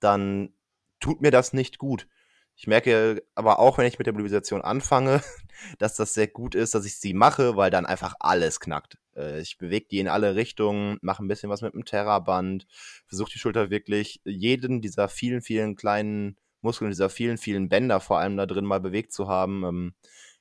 dann 0.00 0.52
tut 1.00 1.20
mir 1.20 1.30
das 1.30 1.52
nicht 1.52 1.78
gut. 1.78 2.08
Ich 2.56 2.66
merke 2.66 3.22
aber 3.36 3.60
auch, 3.60 3.78
wenn 3.78 3.86
ich 3.86 4.00
mit 4.00 4.06
der 4.08 4.14
Mobilisation 4.14 4.62
anfange, 4.62 5.22
dass 5.78 5.94
das 5.94 6.12
sehr 6.12 6.26
gut 6.26 6.56
ist, 6.56 6.74
dass 6.74 6.84
ich 6.84 6.98
sie 6.98 7.14
mache, 7.14 7.56
weil 7.56 7.70
dann 7.70 7.86
einfach 7.86 8.14
alles 8.18 8.58
knackt. 8.58 8.98
Äh, 9.18 9.40
ich 9.40 9.58
bewege 9.58 9.86
die 9.90 9.98
in 9.98 10.08
alle 10.08 10.34
Richtungen, 10.34 10.98
mache 11.02 11.24
ein 11.24 11.28
bisschen 11.28 11.50
was 11.50 11.62
mit 11.62 11.74
dem 11.74 11.84
Terraband, 11.84 12.66
versuche 13.06 13.32
die 13.32 13.38
Schulter 13.38 13.70
wirklich 13.70 14.20
jeden 14.24 14.80
dieser 14.80 15.08
vielen, 15.08 15.42
vielen 15.42 15.76
kleinen 15.76 16.36
Muskeln, 16.60 16.90
dieser 16.90 17.10
vielen, 17.10 17.38
vielen 17.38 17.68
Bänder 17.68 18.00
vor 18.00 18.18
allem 18.18 18.36
da 18.36 18.46
drin 18.46 18.64
mal 18.64 18.80
bewegt 18.80 19.12
zu 19.12 19.28
haben. 19.28 19.64
Ähm, 19.64 19.94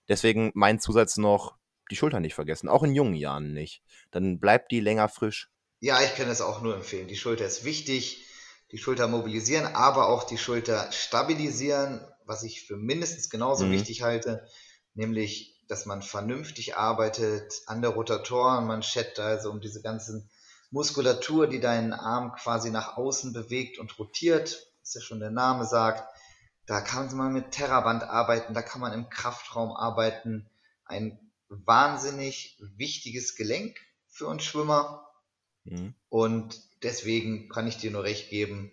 deswegen 0.07 0.51
mein 0.53 0.79
Zusatz 0.79 1.17
noch, 1.17 1.55
die 1.89 1.95
Schulter 1.95 2.19
nicht 2.19 2.35
vergessen, 2.35 2.69
auch 2.69 2.83
in 2.83 2.93
jungen 2.93 3.15
Jahren 3.15 3.53
nicht. 3.53 3.81
Dann 4.11 4.39
bleibt 4.39 4.71
die 4.71 4.79
länger 4.79 5.09
frisch. 5.09 5.49
Ja, 5.79 6.01
ich 6.01 6.15
kann 6.15 6.29
es 6.29 6.41
auch 6.41 6.61
nur 6.61 6.75
empfehlen. 6.75 7.07
Die 7.07 7.15
Schulter 7.15 7.45
ist 7.45 7.63
wichtig 7.63 8.23
die 8.71 8.77
Schulter 8.77 9.07
mobilisieren, 9.07 9.65
aber 9.65 10.09
auch 10.09 10.23
die 10.25 10.37
Schulter 10.37 10.91
stabilisieren, 10.91 12.01
was 12.25 12.43
ich 12.43 12.65
für 12.65 12.75
mindestens 12.75 13.29
genauso 13.29 13.65
mhm. 13.65 13.71
wichtig 13.71 14.01
halte, 14.01 14.45
nämlich, 14.97 15.55
dass 15.67 15.85
man 15.85 16.01
vernünftig 16.01 16.75
arbeitet 16.75 17.61
an 17.67 17.81
der 17.81 17.91
Rotatorenmanschette, 17.91 19.23
also 19.23 19.51
um 19.51 19.61
diese 19.61 19.81
ganzen 19.81 20.29
Muskulatur, 20.71 21.47
die 21.47 21.59
deinen 21.59 21.93
Arm 21.93 22.33
quasi 22.33 22.71
nach 22.71 22.97
außen 22.97 23.31
bewegt 23.31 23.77
und 23.79 23.97
rotiert, 23.99 24.67
was 24.81 24.93
ja 24.95 25.01
schon 25.01 25.19
der 25.19 25.31
Name 25.31 25.65
sagt. 25.65 26.03
Da 26.65 26.81
kann 26.81 27.15
man 27.15 27.31
mit 27.31 27.51
Terraband 27.51 28.03
arbeiten, 28.03 28.53
da 28.53 28.61
kann 28.61 28.81
man 28.81 28.91
im 28.91 29.09
Kraftraum 29.09 29.71
arbeiten. 29.71 30.49
Ein 30.83 31.17
wahnsinnig 31.47 32.57
wichtiges 32.75 33.35
Gelenk 33.35 33.77
für 34.09 34.27
uns 34.27 34.43
Schwimmer. 34.43 35.07
Mhm. 35.63 35.93
Und 36.09 36.59
deswegen 36.83 37.49
kann 37.49 37.67
ich 37.67 37.77
dir 37.77 37.91
nur 37.91 38.03
recht 38.03 38.29
geben, 38.29 38.71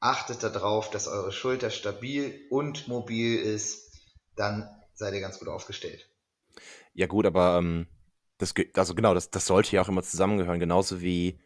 achtet 0.00 0.42
darauf, 0.42 0.90
dass 0.90 1.06
eure 1.06 1.30
Schulter 1.30 1.70
stabil 1.70 2.40
und 2.50 2.88
mobil 2.88 3.38
ist, 3.38 3.92
dann 4.34 4.68
seid 5.02 5.14
ihr 5.14 5.20
ganz 5.20 5.38
gut 5.38 5.48
aufgestellt. 5.48 6.08
Ja 6.94 7.06
gut, 7.06 7.26
aber 7.26 7.58
ähm, 7.58 7.86
das, 8.38 8.54
also 8.74 8.94
genau, 8.94 9.14
das, 9.14 9.30
das 9.30 9.46
sollte 9.46 9.74
ja 9.74 9.82
auch 9.82 9.88
immer 9.88 10.02
zusammengehören, 10.02 10.60
genauso 10.60 11.00
wie 11.00 11.38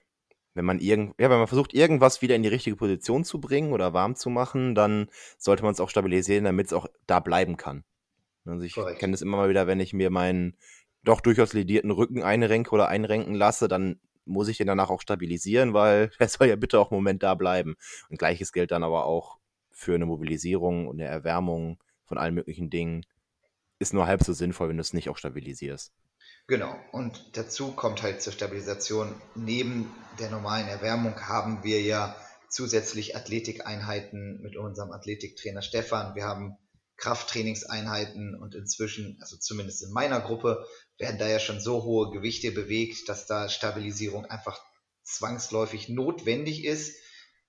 wenn 0.54 0.64
man 0.64 0.78
irgend, 0.78 1.14
ja, 1.20 1.28
wenn 1.28 1.38
man 1.38 1.48
versucht, 1.48 1.74
irgendwas 1.74 2.22
wieder 2.22 2.34
in 2.34 2.42
die 2.42 2.48
richtige 2.48 2.76
Position 2.76 3.24
zu 3.24 3.40
bringen 3.40 3.72
oder 3.72 3.92
warm 3.92 4.16
zu 4.16 4.30
machen, 4.30 4.74
dann 4.74 5.10
sollte 5.36 5.62
man 5.62 5.72
es 5.72 5.80
auch 5.80 5.90
stabilisieren, 5.90 6.44
damit 6.44 6.66
es 6.68 6.72
auch 6.72 6.86
da 7.06 7.20
bleiben 7.20 7.58
kann. 7.58 7.84
Also 8.46 8.64
ich 8.64 8.74
kenne 8.74 9.12
das 9.12 9.22
immer 9.22 9.36
mal 9.36 9.50
wieder, 9.50 9.66
wenn 9.66 9.80
ich 9.80 9.92
mir 9.92 10.08
meinen 10.08 10.56
doch 11.02 11.20
durchaus 11.20 11.52
ledierten 11.52 11.90
Rücken 11.90 12.22
einrenke 12.22 12.70
oder 12.70 12.88
einrenken 12.88 13.34
lasse, 13.34 13.68
dann 13.68 14.00
muss 14.24 14.48
ich 14.48 14.56
den 14.56 14.66
danach 14.66 14.90
auch 14.90 15.00
stabilisieren, 15.00 15.74
weil 15.74 16.10
er 16.18 16.28
soll 16.28 16.48
ja 16.48 16.56
bitte 16.56 16.80
auch 16.80 16.90
einen 16.90 16.98
Moment 16.98 17.22
da 17.22 17.34
bleiben. 17.34 17.76
Und 18.08 18.18
gleiches 18.18 18.52
gilt 18.52 18.70
dann 18.70 18.82
aber 18.82 19.04
auch 19.04 19.38
für 19.70 19.94
eine 19.94 20.06
Mobilisierung 20.06 20.88
und 20.88 21.00
eine 21.00 21.08
Erwärmung 21.08 21.78
von 22.06 22.16
allen 22.16 22.34
möglichen 22.34 22.70
Dingen. 22.70 23.04
Ist 23.78 23.92
nur 23.92 24.06
halb 24.06 24.22
so 24.22 24.32
sinnvoll, 24.32 24.68
wenn 24.68 24.76
du 24.76 24.80
es 24.80 24.92
nicht 24.92 25.08
auch 25.08 25.18
stabilisierst. 25.18 25.92
Genau, 26.48 26.78
und 26.92 27.36
dazu 27.36 27.72
kommt 27.72 28.02
halt 28.02 28.22
zur 28.22 28.32
Stabilisation, 28.32 29.14
neben 29.34 29.92
der 30.18 30.30
normalen 30.30 30.68
Erwärmung 30.68 31.20
haben 31.20 31.64
wir 31.64 31.82
ja 31.82 32.16
zusätzlich 32.48 33.16
Athletikeinheiten 33.16 34.40
mit 34.42 34.56
unserem 34.56 34.92
Athletiktrainer 34.92 35.62
Stefan. 35.62 36.14
Wir 36.14 36.24
haben 36.24 36.56
Krafttrainingseinheiten 36.96 38.34
und 38.40 38.54
inzwischen, 38.54 39.18
also 39.20 39.36
zumindest 39.36 39.82
in 39.82 39.92
meiner 39.92 40.20
Gruppe, 40.20 40.64
werden 40.98 41.18
da 41.18 41.28
ja 41.28 41.38
schon 41.38 41.60
so 41.60 41.82
hohe 41.82 42.10
Gewichte 42.10 42.52
bewegt, 42.52 43.08
dass 43.08 43.26
da 43.26 43.48
Stabilisierung 43.48 44.24
einfach 44.24 44.58
zwangsläufig 45.02 45.88
notwendig 45.88 46.64
ist. 46.64 46.96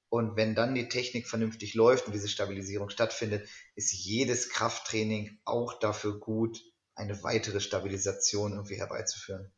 Und 0.09 0.37
wenn 0.37 0.55
dann 0.55 0.73
die 0.73 0.87
Technik 0.87 1.27
vernünftig 1.27 1.73
läuft 1.73 2.07
und 2.07 2.13
diese 2.13 2.29
Stabilisierung 2.29 2.89
stattfindet, 2.89 3.49
ist 3.75 3.91
jedes 3.91 4.49
Krafttraining 4.49 5.37
auch 5.43 5.77
dafür 5.79 6.19
gut, 6.19 6.61
eine 6.95 7.21
weitere 7.23 7.59
Stabilisation 7.59 8.53
irgendwie 8.53 8.77
herbeizuführen. 8.77 9.51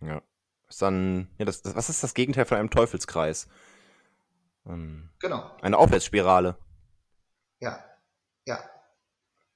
Ja. 0.00 0.22
Ist 0.68 0.82
dann, 0.82 1.28
ja, 1.38 1.44
das, 1.44 1.62
das, 1.62 1.76
was 1.76 1.88
ist 1.88 2.02
das 2.02 2.14
Gegenteil 2.14 2.44
von 2.44 2.58
einem 2.58 2.70
Teufelskreis? 2.70 3.48
Ähm, 4.66 5.10
genau. 5.20 5.50
Eine 5.60 5.78
Aufwärtsspirale. 5.78 6.56
Ja, 7.60 7.84
ja, 8.44 8.58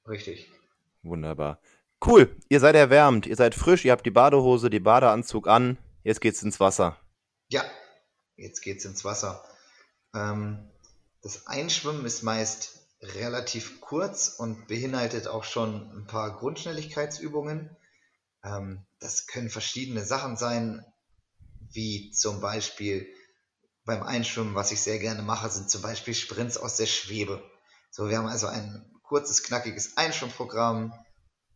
richtig. 0.06 0.50
Wunderbar. 1.02 1.60
Cool, 2.04 2.34
ihr 2.48 2.60
seid 2.60 2.76
erwärmt, 2.76 3.26
ihr 3.26 3.36
seid 3.36 3.54
frisch, 3.54 3.84
ihr 3.84 3.92
habt 3.92 4.06
die 4.06 4.10
Badehose, 4.10 4.70
die 4.70 4.80
Badeanzug 4.80 5.48
an. 5.48 5.78
Jetzt 6.02 6.20
geht's 6.20 6.42
ins 6.42 6.60
Wasser. 6.60 6.96
Ja, 7.48 7.64
jetzt 8.36 8.60
geht's 8.62 8.84
ins 8.84 9.04
Wasser. 9.04 9.44
Ähm, 10.14 10.70
das 11.22 11.46
Einschwimmen 11.46 12.04
ist 12.06 12.22
meist 12.22 12.80
relativ 13.02 13.80
kurz 13.80 14.28
und 14.28 14.68
beinhaltet 14.68 15.26
auch 15.26 15.44
schon 15.44 15.90
ein 15.96 16.06
paar 16.06 16.36
Grundschnelligkeitsübungen. 16.36 17.76
Ähm, 18.44 18.86
das 18.98 19.26
können 19.26 19.50
verschiedene 19.50 20.04
Sachen 20.04 20.36
sein, 20.36 20.84
wie 21.72 22.10
zum 22.10 22.40
Beispiel 22.40 23.06
beim 23.84 24.02
Einschwimmen, 24.02 24.54
was 24.54 24.72
ich 24.72 24.80
sehr 24.80 24.98
gerne 24.98 25.22
mache, 25.22 25.50
sind 25.50 25.70
zum 25.70 25.82
Beispiel 25.82 26.14
Sprints 26.14 26.56
aus 26.56 26.76
der 26.76 26.86
Schwebe. 26.86 27.42
So, 27.90 28.08
wir 28.08 28.18
haben 28.18 28.26
also 28.26 28.46
ein 28.46 28.90
kurzes, 29.02 29.42
knackiges 29.42 29.96
Einschwimmprogramm 29.96 30.92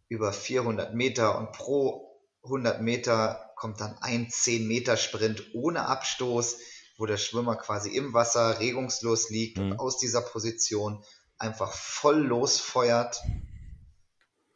über 0.08 0.32
400 0.32 0.94
Meter 0.94 1.38
und 1.38 1.52
pro 1.52 2.20
100 2.44 2.82
Meter 2.82 3.52
kommt 3.56 3.80
dann 3.80 3.96
ein 3.98 4.30
10 4.30 4.66
Meter 4.66 4.96
Sprint 4.96 5.54
ohne 5.54 5.86
Abstoß, 5.86 6.56
wo 6.96 7.06
der 7.06 7.16
Schwimmer 7.16 7.56
quasi 7.56 7.90
im 7.90 8.12
Wasser 8.12 8.60
regungslos 8.60 9.30
liegt 9.30 9.58
mhm. 9.58 9.72
und 9.72 9.78
aus 9.78 9.98
dieser 9.98 10.20
Position 10.20 11.04
einfach 11.38 11.72
voll 11.72 12.22
losfeuert 12.22 13.20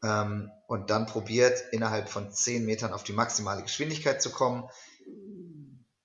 ähm, 0.02 0.50
und 0.66 0.90
dann 0.90 1.06
probiert 1.06 1.62
innerhalb 1.72 2.08
von 2.08 2.30
10 2.30 2.64
Metern 2.64 2.92
auf 2.92 3.02
die 3.02 3.12
maximale 3.12 3.62
Geschwindigkeit 3.62 4.22
zu 4.22 4.30
kommen. 4.30 4.68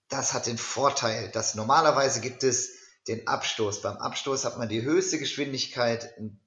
Das 0.09 0.33
hat 0.33 0.47
den 0.47 0.57
Vorteil, 0.57 1.29
dass 1.29 1.55
normalerweise 1.55 2.21
gibt 2.21 2.43
es 2.43 2.75
den 3.07 3.27
Abstoß. 3.27 3.81
Beim 3.81 3.97
Abstoß 3.97 4.45
hat 4.45 4.57
man 4.57 4.69
die 4.69 4.81
höchste 4.81 5.19
Geschwindigkeit 5.19 6.15
in 6.17 6.39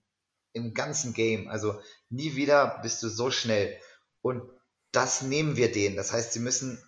im 0.57 0.73
ganzen 0.73 1.13
Game. 1.13 1.49
Also 1.49 1.79
nie 2.09 2.35
wieder 2.35 2.81
bist 2.83 3.03
du 3.03 3.09
so 3.09 3.31
schnell. 3.31 3.79
Und 4.23 4.43
das 4.91 5.23
nehmen 5.23 5.57
wir 5.57 5.71
denen. 5.71 5.97
Das 5.97 6.13
heißt, 6.13 6.33
sie 6.33 6.41
müssen 6.41 6.83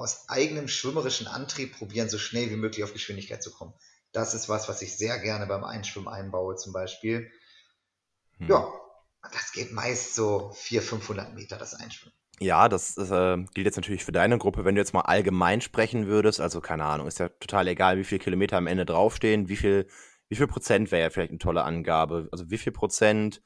aus 0.00 0.28
eigenem 0.28 0.68
schwimmerischen 0.68 1.26
Antrieb 1.26 1.76
probieren, 1.76 2.08
so 2.08 2.18
schnell 2.18 2.50
wie 2.50 2.56
möglich 2.56 2.82
auf 2.84 2.92
Geschwindigkeit 2.92 3.42
zu 3.42 3.52
kommen. 3.52 3.74
Das 4.12 4.34
ist 4.34 4.48
was, 4.48 4.68
was 4.68 4.82
ich 4.82 4.96
sehr 4.96 5.18
gerne 5.18 5.46
beim 5.46 5.62
Einschwimmen 5.62 6.08
einbaue, 6.08 6.56
zum 6.56 6.72
Beispiel. 6.72 7.30
Hm. 8.38 8.48
Ja, 8.48 8.72
das 9.22 9.52
geht 9.52 9.72
meist 9.72 10.14
so 10.14 10.50
400, 10.54 10.88
500 10.88 11.34
Meter, 11.34 11.56
das 11.58 11.74
Einschwimmen. 11.74 12.14
Ja, 12.40 12.70
das, 12.70 12.96
äh, 12.96 13.36
gilt 13.54 13.66
jetzt 13.66 13.76
natürlich 13.76 14.04
für 14.04 14.12
deine 14.12 14.38
Gruppe. 14.38 14.64
Wenn 14.64 14.74
du 14.74 14.80
jetzt 14.80 14.94
mal 14.94 15.02
allgemein 15.02 15.60
sprechen 15.60 16.06
würdest, 16.06 16.40
also 16.40 16.62
keine 16.62 16.84
Ahnung, 16.84 17.06
ist 17.06 17.18
ja 17.18 17.28
total 17.28 17.68
egal, 17.68 17.98
wie 17.98 18.04
viele 18.04 18.20
Kilometer 18.20 18.56
am 18.56 18.66
Ende 18.66 18.86
draufstehen, 18.86 19.48
wie 19.48 19.56
viel 19.56 19.86
wie 20.30 20.36
viel 20.36 20.46
Prozent 20.46 20.92
wäre 20.92 21.02
ja 21.02 21.10
vielleicht 21.10 21.30
eine 21.30 21.38
tolle 21.38 21.64
Angabe? 21.64 22.28
Also 22.30 22.50
wie 22.50 22.58
viel 22.58 22.72
Prozent 22.72 23.42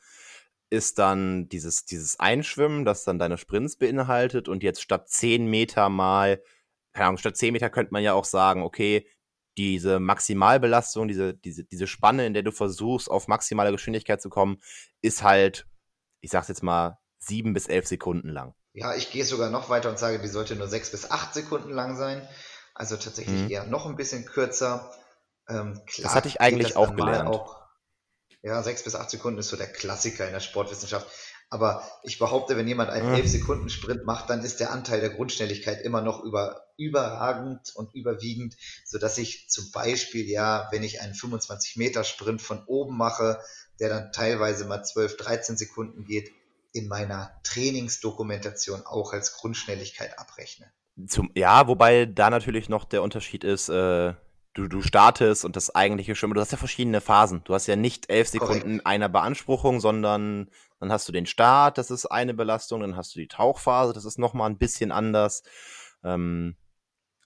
ist 0.75 0.99
dann 0.99 1.49
dieses, 1.49 1.85
dieses 1.85 2.19
Einschwimmen, 2.21 2.85
das 2.85 3.05
dann 3.05 3.19
deine 3.19 3.39
Sprints 3.39 3.77
beinhaltet 3.77 4.49
und 4.49 4.63
jetzt 4.63 4.83
statt 4.83 5.09
10 5.09 5.47
Meter 5.47 5.89
mal, 5.89 6.43
keine 6.93 7.07
Ahnung, 7.07 7.19
statt 7.19 7.37
10 7.37 7.53
Meter 7.53 7.71
könnte 7.71 7.93
man 7.93 8.03
ja 8.03 8.13
auch 8.13 8.25
sagen, 8.25 8.63
okay, 8.63 9.07
diese 9.57 10.01
Maximalbelastung, 10.01 11.07
diese, 11.07 11.35
diese, 11.35 11.65
diese 11.65 11.87
Spanne, 11.87 12.27
in 12.27 12.35
der 12.35 12.43
du 12.43 12.51
versuchst, 12.51 13.11
auf 13.11 13.29
maximale 13.29 13.71
Geschwindigkeit 13.71 14.21
zu 14.21 14.29
kommen, 14.29 14.61
ist 15.01 15.23
halt, 15.23 15.67
ich 16.21 16.31
sag's 16.31 16.49
jetzt 16.49 16.63
mal, 16.63 16.99
sieben 17.19 17.55
bis 17.55 17.67
elf 17.67 17.87
Sekunden 17.87 18.29
lang. 18.29 18.55
Ja, 18.73 18.95
ich 18.97 19.13
gehe 19.13 19.25
sogar 19.25 19.51
noch 19.51 19.69
weiter 19.69 19.89
und 19.89 19.99
sage, 19.99 20.19
die 20.19 20.29
sollte 20.29 20.57
nur 20.57 20.67
sechs 20.67 20.91
bis 20.91 21.11
acht 21.11 21.33
Sekunden 21.33 21.71
lang 21.71 21.97
sein. 21.97 22.29
Also 22.75 22.97
tatsächlich 22.97 23.43
mhm. 23.43 23.51
eher 23.51 23.67
noch 23.67 23.87
ein 23.87 23.95
bisschen 23.95 24.25
kürzer. 24.25 24.93
Ähm, 25.49 25.81
klar, 25.87 26.05
das 26.05 26.15
hatte 26.17 26.29
ich 26.29 26.41
eigentlich 26.41 26.77
auch 26.77 26.97
gelernt. 26.97 27.29
Auch, 27.29 27.64
ja, 28.45 28.63
sechs 28.63 28.85
bis 28.85 28.95
acht 28.95 29.11
Sekunden 29.11 29.39
ist 29.39 29.49
so 29.49 29.57
der 29.57 29.73
Klassiker 29.73 30.27
in 30.27 30.33
der 30.33 30.41
Sportwissenschaft. 30.41 31.07
Aber 31.49 31.89
ich 32.03 32.19
behaupte, 32.19 32.57
wenn 32.57 32.69
jemand 32.69 32.91
einen 32.91 33.15
11 33.15 33.29
Sekunden 33.29 33.71
Sprint 33.71 34.05
macht, 34.05 34.29
dann 34.29 34.45
ist 34.45 34.61
der 34.61 34.71
Anteil 34.71 35.01
der 35.01 35.11
Grundschnelligkeit 35.11 35.83
immer 35.83 36.03
noch 36.03 36.23
über, 36.23 36.67
überragend 36.77 37.73
und 37.75 37.95
überwiegend, 37.95 38.55
sodass 38.85 39.17
ich 39.17 39.49
zum 39.49 39.71
Beispiel, 39.73 40.29
ja, 40.29 40.69
wenn 40.73 40.83
ich 40.83 41.01
einen 41.01 41.15
25 41.15 41.77
Meter 41.77 42.05
Sprint 42.05 42.43
von 42.43 42.63
oben 42.67 42.97
mache, 42.97 43.39
der 43.81 43.89
dann 43.89 44.13
teilweise 44.13 44.67
mal 44.67 44.83
12, 44.83 45.17
13 45.17 45.57
Sekunden 45.57 46.05
geht, 46.05 46.31
in 46.73 46.89
meiner 46.89 47.31
Trainingsdokumentation 47.45 48.83
auch 48.85 49.13
als 49.13 49.37
Grundschnelligkeit 49.37 50.19
abrechne. 50.19 50.71
Zum, 51.07 51.31
ja, 51.35 51.67
wobei 51.67 52.05
da 52.05 52.31
natürlich 52.31 52.69
noch 52.69 52.85
der 52.85 53.03
Unterschied 53.03 53.43
ist, 53.43 53.69
äh, 53.69 54.15
du, 54.55 54.69
du 54.69 54.83
startest 54.83 55.45
und 55.45 55.57
das 55.57 55.75
eigentliche 55.75 56.15
Schwimmen, 56.15 56.35
du 56.35 56.41
hast 56.41 56.53
ja 56.53 56.59
verschiedene 56.59 57.01
Phasen. 57.01 57.43
Du 57.45 57.55
hast 57.55 57.67
ja 57.67 57.77
nicht 57.77 58.11
elf 58.11 58.29
Sekunden 58.29 58.63
Korrekt. 58.63 58.87
einer 58.87 59.09
Beanspruchung, 59.09 59.81
sondern 59.81 60.51
dann 60.81 60.93
hast 60.93 61.09
du 61.09 61.13
den 61.13 61.27
Start, 61.27 61.79
das 61.79 61.91
ist 61.91 62.07
eine 62.07 62.35
Belastung, 62.35 62.81
dann 62.81 62.97
hast 62.97 63.15
du 63.15 63.19
die 63.19 63.29
Tauchphase, 63.29 63.93
das 63.93 64.05
ist 64.05 64.19
nochmal 64.19 64.51
ein 64.51 64.59
bisschen 64.59 64.93
anders. 64.93 65.43
Ähm, 66.03 66.57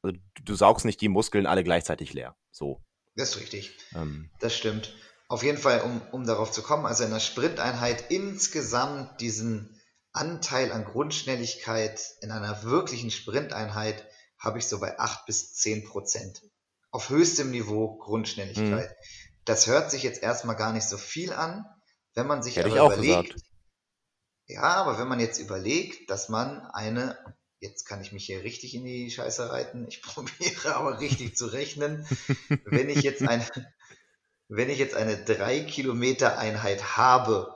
also 0.03 0.17
du, 0.35 0.43
du 0.43 0.55
saugst 0.55 0.85
nicht 0.85 1.01
die 1.01 1.09
Muskeln 1.09 1.47
alle 1.47 1.65
gleichzeitig 1.65 2.13
leer. 2.13 2.37
So. 2.51 2.83
Das 3.17 3.31
ist 3.31 3.41
richtig. 3.41 3.77
Ähm. 3.95 4.31
Das 4.41 4.57
stimmt. 4.57 4.95
Auf 5.29 5.43
jeden 5.43 5.59
Fall, 5.59 5.83
um, 5.83 6.01
um 6.13 6.27
darauf 6.27 6.53
zu 6.53 6.63
kommen, 6.63 6.87
also 6.87 7.05
in 7.05 7.11
der 7.11 7.21
Sprinteinheit 7.21 8.11
insgesamt 8.11 9.21
diesen 9.21 9.79
Anteil 10.13 10.73
an 10.73 10.85
Grundschnelligkeit 10.85 12.01
in 12.23 12.31
einer 12.31 12.63
wirklichen 12.63 13.11
Sprinteinheit 13.11 14.07
habe 14.39 14.59
ich 14.59 14.67
so 14.67 14.79
bei 14.79 14.99
8 14.99 15.27
bis 15.27 15.55
10 15.55 15.85
Prozent. 15.85 16.43
Auf 16.99 17.11
höchstem 17.11 17.53
Niveau 17.53 17.97
Grundschnelligkeit. 17.97 18.91
Mhm. 18.91 18.95
Das 19.45 19.69
hört 19.69 19.93
sich 19.93 20.03
jetzt 20.03 20.21
erstmal 20.21 20.57
gar 20.57 20.73
nicht 20.73 20.89
so 20.89 20.99
viel 20.99 21.33
an, 21.33 21.65
wenn 22.15 22.27
man 22.27 22.43
sich 22.43 22.57
Hätte 22.57 22.71
aber 22.71 22.95
überlegt. 22.95 23.35
Gesagt. 23.35 23.49
Ja, 24.49 24.63
aber 24.63 24.99
wenn 24.99 25.07
man 25.07 25.21
jetzt 25.21 25.39
überlegt, 25.39 26.11
dass 26.11 26.29
man 26.29 26.61
eine, 26.73 27.17
jetzt 27.61 27.85
kann 27.85 28.01
ich 28.01 28.11
mich 28.11 28.27
hier 28.27 28.43
richtig 28.43 28.75
in 28.75 28.85
die 28.85 29.13
Scheiße 29.13 29.49
reiten, 29.49 29.87
ich 29.87 30.03
probiere 30.03 30.75
aber 30.75 30.99
richtig 30.99 31.37
zu 31.37 31.47
rechnen, 31.47 32.05
wenn 32.65 32.89
ich 32.89 33.03
jetzt 33.03 33.23
eine, 33.23 33.47
wenn 34.49 34.69
ich 34.69 34.81
jetzt 34.81 34.97
eine 34.97 35.25
3 35.25 35.61
Kilometer 35.61 36.37
Einheit 36.37 36.97
habe, 36.97 37.55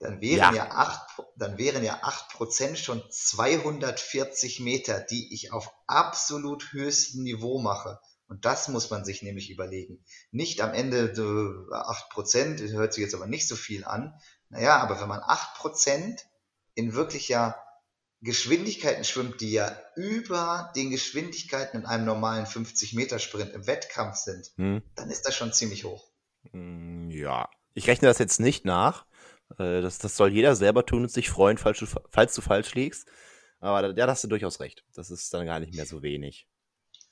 dann 0.00 0.20
wären 0.20 0.54
ja, 0.54 0.66
ja 0.66 0.70
8, 0.70 1.22
dann 1.36 1.56
wären 1.56 1.82
ja 1.82 2.00
8 2.02 2.28
Prozent 2.28 2.78
schon 2.78 3.02
240 3.10 4.60
Meter, 4.60 5.00
die 5.00 5.32
ich 5.32 5.50
auf 5.50 5.72
absolut 5.86 6.74
höchstem 6.74 7.22
Niveau 7.22 7.58
mache. 7.58 7.98
Und 8.30 8.44
das 8.44 8.68
muss 8.68 8.90
man 8.90 9.04
sich 9.04 9.22
nämlich 9.22 9.50
überlegen. 9.50 10.04
Nicht 10.30 10.60
am 10.60 10.72
Ende 10.72 11.12
so 11.16 11.74
8 11.74 12.10
Prozent, 12.10 12.60
hört 12.60 12.94
sich 12.94 13.02
jetzt 13.02 13.14
aber 13.16 13.26
nicht 13.26 13.48
so 13.48 13.56
viel 13.56 13.84
an. 13.84 14.14
Naja, 14.50 14.78
aber 14.78 15.00
wenn 15.00 15.08
man 15.08 15.20
8 15.20 15.56
Prozent 15.56 16.26
in 16.74 16.94
wirklicher 16.94 17.60
Geschwindigkeiten 18.20 19.02
schwimmt, 19.02 19.40
die 19.40 19.50
ja 19.50 19.76
über 19.96 20.72
den 20.76 20.90
Geschwindigkeiten 20.90 21.80
in 21.80 21.86
einem 21.86 22.04
normalen 22.04 22.46
50-Meter-Sprint 22.46 23.52
im 23.52 23.66
Wettkampf 23.66 24.14
sind, 24.14 24.52
hm. 24.54 24.82
dann 24.94 25.10
ist 25.10 25.26
das 25.26 25.34
schon 25.34 25.52
ziemlich 25.52 25.82
hoch. 25.82 26.08
Hm, 26.52 27.10
ja, 27.10 27.50
ich 27.74 27.88
rechne 27.88 28.06
das 28.06 28.18
jetzt 28.18 28.38
nicht 28.38 28.64
nach. 28.64 29.06
Äh, 29.58 29.80
das, 29.80 29.98
das 29.98 30.16
soll 30.16 30.32
jeder 30.32 30.54
selber 30.54 30.86
tun 30.86 31.02
und 31.02 31.10
sich 31.10 31.30
freuen, 31.30 31.58
falls 31.58 31.80
du, 31.80 31.86
falls 32.10 32.32
du 32.34 32.42
falsch 32.42 32.74
liegst. 32.74 33.08
Aber 33.58 33.88
ja, 33.88 33.92
da 33.92 34.06
hast 34.06 34.22
du 34.22 34.28
durchaus 34.28 34.60
recht. 34.60 34.84
Das 34.94 35.10
ist 35.10 35.34
dann 35.34 35.46
gar 35.46 35.58
nicht 35.58 35.74
mehr 35.74 35.84
so 35.84 36.02
wenig. 36.02 36.46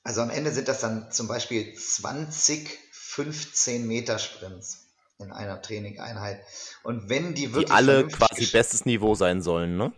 Also 0.03 0.21
am 0.21 0.29
Ende 0.29 0.51
sind 0.51 0.67
das 0.67 0.79
dann 0.79 1.11
zum 1.11 1.27
Beispiel 1.27 1.73
20 1.73 2.69
15 3.09 3.87
Meter 3.87 4.19
Sprints 4.19 4.85
in 5.17 5.31
einer 5.31 5.61
Trainingeinheit. 5.61 6.41
Und 6.83 7.09
wenn 7.09 7.33
die 7.33 7.53
wirklich. 7.53 7.65
Die 7.65 7.71
alle 7.71 8.07
quasi 8.07 8.45
bestes 8.45 8.85
Niveau 8.85 9.15
sein 9.15 9.41
sollen, 9.41 9.77
ne? 9.77 9.91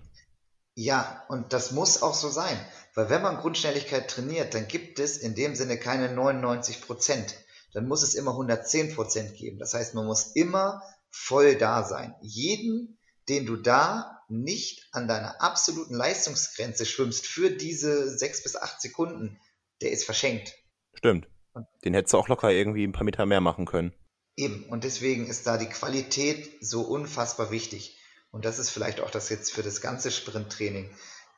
Ja, 0.75 1.25
und 1.27 1.51
das 1.51 1.71
muss 1.71 2.01
auch 2.01 2.15
so 2.15 2.29
sein. 2.29 2.57
Weil 2.95 3.09
wenn 3.09 3.21
man 3.21 3.37
Grundschnelligkeit 3.37 4.09
trainiert, 4.09 4.53
dann 4.53 4.67
gibt 4.67 4.99
es 4.99 5.17
in 5.17 5.35
dem 5.35 5.55
Sinne 5.55 5.77
keine 5.77 6.11
99 6.11 6.81
Prozent. 6.81 7.35
Dann 7.73 7.87
muss 7.87 8.01
es 8.01 8.15
immer 8.15 8.31
110 8.31 8.95
Prozent 8.95 9.35
geben. 9.35 9.59
Das 9.59 9.73
heißt, 9.73 9.93
man 9.93 10.05
muss 10.05 10.31
immer 10.33 10.81
voll 11.09 11.55
da 11.55 11.83
sein. 11.83 12.15
Jeden, 12.21 12.97
den 13.27 13.45
du 13.45 13.57
da 13.57 14.23
nicht 14.29 14.87
an 14.93 15.09
deiner 15.09 15.41
absoluten 15.41 15.95
Leistungsgrenze 15.95 16.85
schwimmst 16.85 17.27
für 17.27 17.51
diese 17.51 18.17
sechs 18.17 18.41
bis 18.41 18.55
acht 18.55 18.81
Sekunden, 18.81 19.37
der 19.81 19.91
ist 19.91 20.05
verschenkt. 20.05 20.55
Stimmt. 20.93 21.27
Den 21.83 21.93
hättest 21.93 22.13
du 22.13 22.17
auch 22.17 22.27
locker 22.27 22.51
irgendwie 22.51 22.85
ein 22.85 22.93
paar 22.93 23.03
Meter 23.03 23.25
mehr 23.25 23.41
machen 23.41 23.65
können. 23.65 23.93
Eben. 24.37 24.63
Und 24.69 24.83
deswegen 24.83 25.27
ist 25.27 25.45
da 25.47 25.57
die 25.57 25.67
Qualität 25.67 26.49
so 26.61 26.81
unfassbar 26.81 27.51
wichtig. 27.51 27.97
Und 28.31 28.45
das 28.45 28.59
ist 28.59 28.69
vielleicht 28.69 29.01
auch 29.01 29.11
das 29.11 29.29
jetzt 29.29 29.51
für 29.51 29.63
das 29.63 29.81
ganze 29.81 30.11
Sprinttraining. 30.11 30.89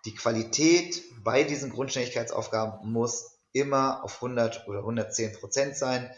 Die 0.05 0.13
Qualität 0.13 1.01
bei 1.23 1.43
diesen 1.43 1.71
Grundschnelligkeitsaufgaben 1.71 2.91
muss 2.91 3.39
immer 3.51 4.03
auf 4.03 4.15
100 4.15 4.67
oder 4.67 4.79
110 4.79 5.33
Prozent 5.33 5.75
sein. 5.75 6.11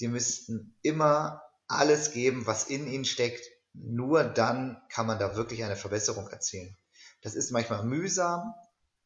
Die 0.00 0.08
müssten 0.08 0.76
immer 0.82 1.42
alles 1.66 2.12
geben, 2.12 2.46
was 2.46 2.68
in 2.68 2.86
ihnen 2.86 3.04
steckt. 3.04 3.44
Nur 3.72 4.24
dann 4.24 4.80
kann 4.88 5.06
man 5.06 5.18
da 5.18 5.36
wirklich 5.36 5.64
eine 5.64 5.76
Verbesserung 5.76 6.28
erzielen. 6.28 6.76
Das 7.22 7.34
ist 7.34 7.50
manchmal 7.50 7.84
mühsam, 7.84 8.54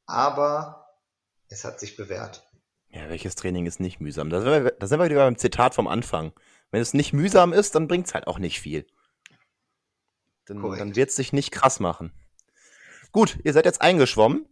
aber 0.07 0.87
es 1.49 1.65
hat 1.65 1.81
sich 1.81 1.97
bewährt. 1.97 2.48
Ja, 2.91 3.09
welches 3.09 3.35
Training 3.35 3.67
ist 3.67 3.81
nicht 3.81 4.01
mühsam? 4.01 4.31
Da 4.31 4.41
sind 4.41 4.51
wir, 4.51 4.71
da 4.71 4.87
sind 4.87 4.99
wir 4.99 5.07
wieder 5.07 5.25
beim 5.25 5.37
Zitat 5.37 5.75
vom 5.75 5.87
Anfang. 5.87 6.33
Wenn 6.71 6.81
es 6.81 6.95
nicht 6.95 7.13
mühsam 7.13 7.53
ist, 7.53 7.75
dann 7.75 7.89
bringt 7.89 8.07
es 8.07 8.15
halt 8.15 8.27
auch 8.27 8.39
nicht 8.39 8.61
viel. 8.61 8.87
Dann, 10.47 10.63
dann 10.63 10.97
wird 10.97 11.11
es 11.11 11.17
sich 11.17 11.33
nicht 11.33 11.51
krass 11.51 11.81
machen. 11.81 12.13
Gut, 13.13 13.39
ihr 13.45 13.53
seid 13.53 13.67
jetzt 13.67 13.83
eingeschwommen, 13.83 14.47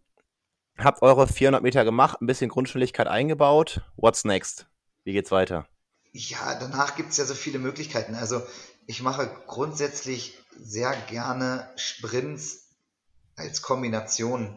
habt 0.79 1.03
eure 1.03 1.27
400 1.27 1.63
Meter 1.63 1.85
gemacht, 1.85 2.21
ein 2.21 2.27
bisschen 2.27 2.51
Grundschnelligkeit 2.51 3.07
eingebaut. 3.07 3.83
What's 3.97 4.25
next? 4.25 4.67
Wie 5.05 5.13
geht's 5.13 5.31
weiter? 5.31 5.67
Ja, 6.13 6.59
danach 6.59 6.97
gibt 6.97 7.11
es 7.11 7.17
ja 7.19 7.25
so 7.25 7.35
viele 7.35 7.59
Möglichkeiten. 7.59 8.15
Also 8.15 8.43
ich 8.87 9.03
mache 9.03 9.31
grundsätzlich 9.47 10.39
sehr 10.59 10.95
gerne 11.09 11.71
Sprints 11.77 12.71
als 13.37 13.61
Kombination 13.61 14.57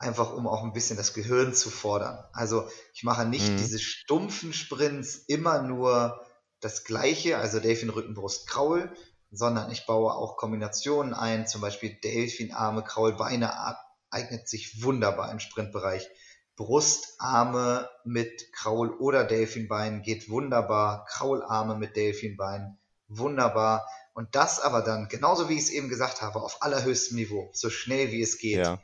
einfach 0.00 0.32
um 0.32 0.48
auch 0.48 0.64
ein 0.64 0.72
bisschen 0.72 0.96
das 0.96 1.14
Gehirn 1.14 1.54
zu 1.54 1.70
fordern. 1.70 2.18
Also 2.32 2.68
ich 2.94 3.04
mache 3.04 3.26
nicht 3.26 3.48
mhm. 3.48 3.58
diese 3.58 3.78
stumpfen 3.78 4.52
Sprints 4.52 5.16
immer 5.28 5.62
nur 5.62 6.20
das 6.60 6.84
gleiche, 6.84 7.38
also 7.38 7.60
Delfin 7.60 7.90
Rücken, 7.90 8.14
Brust, 8.14 8.48
Kraul, 8.48 8.90
sondern 9.30 9.70
ich 9.70 9.86
baue 9.86 10.12
auch 10.12 10.36
Kombinationen 10.36 11.14
ein, 11.14 11.46
zum 11.46 11.60
Beispiel 11.60 11.94
Delfin, 12.02 12.52
Arme, 12.52 12.82
Kraul, 12.82 13.12
Beine 13.12 13.76
eignet 14.10 14.48
sich 14.48 14.82
wunderbar 14.82 15.30
im 15.30 15.38
Sprintbereich. 15.38 16.08
Brustarme 16.56 17.88
mit 18.04 18.52
Kraul 18.52 18.90
oder 18.90 19.24
Delfinbein 19.24 20.02
geht 20.02 20.28
wunderbar. 20.28 21.06
Kraularme 21.06 21.76
mit 21.76 21.96
Delfinbein 21.96 22.78
wunderbar. 23.08 23.86
Und 24.12 24.34
das 24.34 24.60
aber 24.60 24.82
dann, 24.82 25.08
genauso 25.08 25.48
wie 25.48 25.54
ich 25.54 25.60
es 25.60 25.70
eben 25.70 25.88
gesagt 25.88 26.20
habe, 26.20 26.42
auf 26.42 26.62
allerhöchstem 26.62 27.16
Niveau, 27.16 27.50
so 27.52 27.70
schnell 27.70 28.12
wie 28.12 28.20
es 28.20 28.38
geht. 28.38 28.58
Ja. 28.58 28.78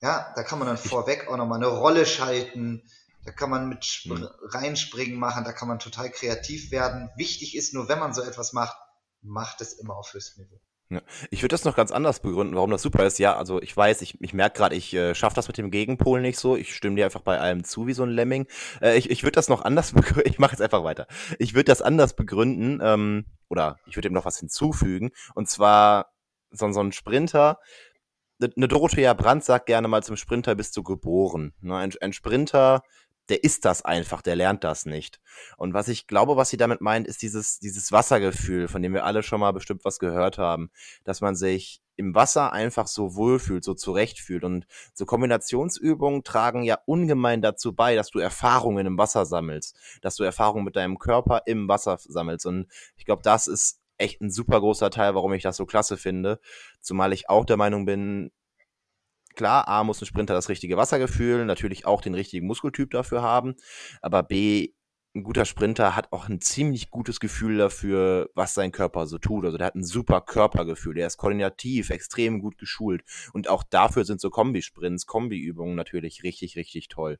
Ja, 0.00 0.32
da 0.36 0.42
kann 0.42 0.58
man 0.58 0.68
dann 0.68 0.76
vorweg 0.76 1.28
auch 1.28 1.36
nochmal 1.36 1.58
eine 1.58 1.68
Rolle 1.68 2.06
schalten. 2.06 2.82
Da 3.24 3.32
kann 3.32 3.50
man 3.50 3.68
mit 3.68 3.82
Sp 3.82 4.14
mhm. 4.14 4.28
reinspringen 4.42 5.18
machen, 5.18 5.44
da 5.44 5.52
kann 5.52 5.68
man 5.68 5.78
total 5.78 6.10
kreativ 6.10 6.70
werden. 6.70 7.10
Wichtig 7.16 7.56
ist 7.56 7.74
nur, 7.74 7.88
wenn 7.88 7.98
man 7.98 8.14
so 8.14 8.22
etwas 8.22 8.52
macht, 8.52 8.76
macht 9.22 9.60
es 9.60 9.72
immer 9.72 9.96
auf 9.96 10.12
höchstem 10.12 10.44
Niveau. 10.44 10.60
Ja. 10.88 11.02
Ich 11.30 11.42
würde 11.42 11.52
das 11.52 11.64
noch 11.64 11.74
ganz 11.74 11.90
anders 11.90 12.20
begründen, 12.20 12.54
warum 12.54 12.70
das 12.70 12.82
super 12.82 13.04
ist. 13.04 13.18
Ja, 13.18 13.36
also 13.36 13.60
ich 13.60 13.76
weiß, 13.76 14.02
ich, 14.02 14.20
ich 14.22 14.32
merke 14.32 14.58
gerade, 14.58 14.76
ich 14.76 14.94
äh, 14.94 15.16
schaffe 15.16 15.34
das 15.34 15.48
mit 15.48 15.58
dem 15.58 15.72
Gegenpol 15.72 16.20
nicht 16.20 16.38
so. 16.38 16.56
Ich 16.56 16.76
stimme 16.76 16.94
dir 16.94 17.06
einfach 17.06 17.22
bei 17.22 17.40
allem 17.40 17.64
zu 17.64 17.88
wie 17.88 17.92
so 17.92 18.04
ein 18.04 18.10
Lemming. 18.10 18.46
Äh, 18.80 18.96
ich 18.96 19.10
ich 19.10 19.24
würde 19.24 19.32
das 19.32 19.48
noch 19.48 19.62
anders 19.62 19.92
begründen. 19.94 20.30
Ich 20.30 20.38
mache 20.38 20.52
jetzt 20.52 20.62
einfach 20.62 20.84
weiter. 20.84 21.08
Ich 21.40 21.54
würde 21.54 21.64
das 21.64 21.82
anders 21.82 22.14
begründen, 22.14 22.78
ähm, 22.80 23.26
oder 23.48 23.80
ich 23.86 23.96
würde 23.96 24.08
ihm 24.08 24.14
noch 24.14 24.26
was 24.26 24.38
hinzufügen. 24.38 25.10
Und 25.34 25.48
zwar 25.48 26.12
so, 26.52 26.70
so 26.70 26.80
ein 26.80 26.92
Sprinter, 26.92 27.58
eine 28.40 28.68
Dorothea 28.68 29.14
Brandt 29.14 29.44
sagt 29.44 29.66
gerne 29.66 29.88
mal 29.88 30.02
zum 30.02 30.16
Sprinter 30.16 30.54
bist 30.54 30.76
du 30.76 30.82
geboren. 30.82 31.54
Ne? 31.60 31.76
Ein, 31.76 31.92
ein 32.00 32.12
Sprinter, 32.12 32.82
der 33.28 33.42
ist 33.42 33.64
das 33.64 33.84
einfach, 33.84 34.22
der 34.22 34.36
lernt 34.36 34.62
das 34.62 34.86
nicht. 34.86 35.20
Und 35.56 35.74
was 35.74 35.88
ich 35.88 36.06
glaube, 36.06 36.36
was 36.36 36.50
sie 36.50 36.56
damit 36.56 36.80
meint, 36.80 37.08
ist 37.08 37.22
dieses, 37.22 37.58
dieses 37.58 37.92
Wassergefühl, 37.92 38.68
von 38.68 38.82
dem 38.82 38.94
wir 38.94 39.04
alle 39.04 39.22
schon 39.22 39.40
mal 39.40 39.52
bestimmt 39.52 39.84
was 39.84 39.98
gehört 39.98 40.38
haben, 40.38 40.70
dass 41.04 41.20
man 41.20 41.34
sich 41.34 41.80
im 41.96 42.14
Wasser 42.14 42.52
einfach 42.52 42.86
so 42.86 43.16
wohlfühlt, 43.16 43.64
so 43.64 43.74
zurechtfühlt. 43.74 44.44
Und 44.44 44.66
so 44.92 45.06
Kombinationsübungen 45.06 46.22
tragen 46.22 46.62
ja 46.62 46.78
ungemein 46.86 47.42
dazu 47.42 47.74
bei, 47.74 47.94
dass 47.94 48.10
du 48.10 48.18
Erfahrungen 48.18 48.86
im 48.86 48.98
Wasser 48.98 49.24
sammelst, 49.24 49.76
dass 50.02 50.16
du 50.16 50.22
Erfahrungen 50.22 50.64
mit 50.64 50.76
deinem 50.76 50.98
Körper 50.98 51.42
im 51.46 51.68
Wasser 51.68 51.98
sammelst. 51.98 52.46
Und 52.46 52.66
ich 52.96 53.06
glaube, 53.06 53.22
das 53.22 53.46
ist 53.46 53.80
echt 53.98 54.20
ein 54.20 54.30
super 54.30 54.60
großer 54.60 54.90
Teil, 54.90 55.14
warum 55.14 55.32
ich 55.32 55.42
das 55.42 55.56
so 55.56 55.66
klasse 55.66 55.96
finde. 55.96 56.40
Zumal 56.80 57.12
ich 57.12 57.28
auch 57.28 57.44
der 57.44 57.56
Meinung 57.56 57.86
bin, 57.86 58.30
klar, 59.34 59.68
A 59.68 59.84
muss 59.84 60.00
ein 60.00 60.06
Sprinter 60.06 60.34
das 60.34 60.48
richtige 60.48 60.76
Wassergefühl, 60.76 61.44
natürlich 61.44 61.86
auch 61.86 62.00
den 62.00 62.14
richtigen 62.14 62.46
Muskeltyp 62.46 62.90
dafür 62.90 63.22
haben, 63.22 63.54
aber 64.00 64.22
B 64.22 64.72
ein 65.16 65.22
guter 65.22 65.46
Sprinter 65.46 65.96
hat 65.96 66.12
auch 66.12 66.28
ein 66.28 66.40
ziemlich 66.40 66.90
gutes 66.90 67.20
Gefühl 67.20 67.56
dafür, 67.56 68.30
was 68.34 68.54
sein 68.54 68.70
Körper 68.70 69.06
so 69.06 69.18
tut. 69.18 69.46
Also 69.46 69.56
der 69.56 69.66
hat 69.66 69.74
ein 69.74 69.84
super 69.84 70.20
Körpergefühl, 70.20 70.94
der 70.94 71.06
ist 71.06 71.16
koordinativ, 71.16 71.90
extrem 71.90 72.40
gut 72.40 72.58
geschult. 72.58 73.02
Und 73.32 73.48
auch 73.48 73.64
dafür 73.64 74.04
sind 74.04 74.20
so 74.20 74.30
Kombisprints, 74.30 75.06
Kombiübungen 75.06 75.74
natürlich 75.74 76.22
richtig, 76.22 76.56
richtig 76.56 76.88
toll. 76.88 77.18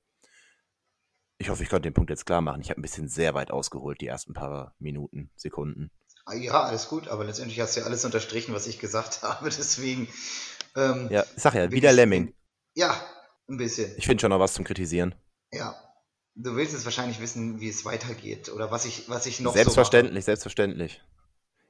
Ich 1.38 1.48
hoffe, 1.48 1.62
ich 1.62 1.68
konnte 1.68 1.88
den 1.88 1.94
Punkt 1.94 2.10
jetzt 2.10 2.26
klar 2.26 2.40
machen. 2.40 2.60
Ich 2.60 2.70
habe 2.70 2.80
ein 2.80 2.82
bisschen 2.82 3.08
sehr 3.08 3.34
weit 3.34 3.50
ausgeholt, 3.50 4.00
die 4.00 4.06
ersten 4.06 4.34
paar 4.34 4.74
Minuten, 4.78 5.30
Sekunden. 5.34 5.90
Ah, 6.26 6.34
ja, 6.34 6.64
alles 6.64 6.88
gut, 6.88 7.06
aber 7.06 7.24
letztendlich 7.24 7.60
hast 7.60 7.76
du 7.76 7.80
ja 7.80 7.86
alles 7.86 8.04
unterstrichen, 8.04 8.52
was 8.52 8.66
ich 8.66 8.80
gesagt 8.80 9.22
habe. 9.22 9.48
Deswegen. 9.48 10.08
Ähm, 10.74 11.08
ja, 11.10 11.24
ich 11.36 11.42
sag 11.42 11.54
ja, 11.54 11.70
wieder 11.70 11.92
Lemming. 11.92 12.34
Ja, 12.74 13.00
ein 13.48 13.56
bisschen. 13.56 13.92
Ich 13.96 14.06
finde 14.06 14.20
schon 14.20 14.30
noch 14.30 14.40
was 14.40 14.52
zum 14.52 14.64
Kritisieren. 14.64 15.14
Ja. 15.52 15.74
Du 16.34 16.54
willst 16.54 16.74
jetzt 16.74 16.84
wahrscheinlich 16.84 17.18
wissen, 17.18 17.60
wie 17.60 17.68
es 17.70 17.86
weitergeht 17.86 18.50
oder 18.50 18.70
was 18.70 18.84
ich, 18.84 19.08
was 19.08 19.24
ich 19.24 19.40
noch 19.40 19.54
Selbstverständlich, 19.54 20.24
so 20.24 20.26
selbstverständlich. 20.26 21.00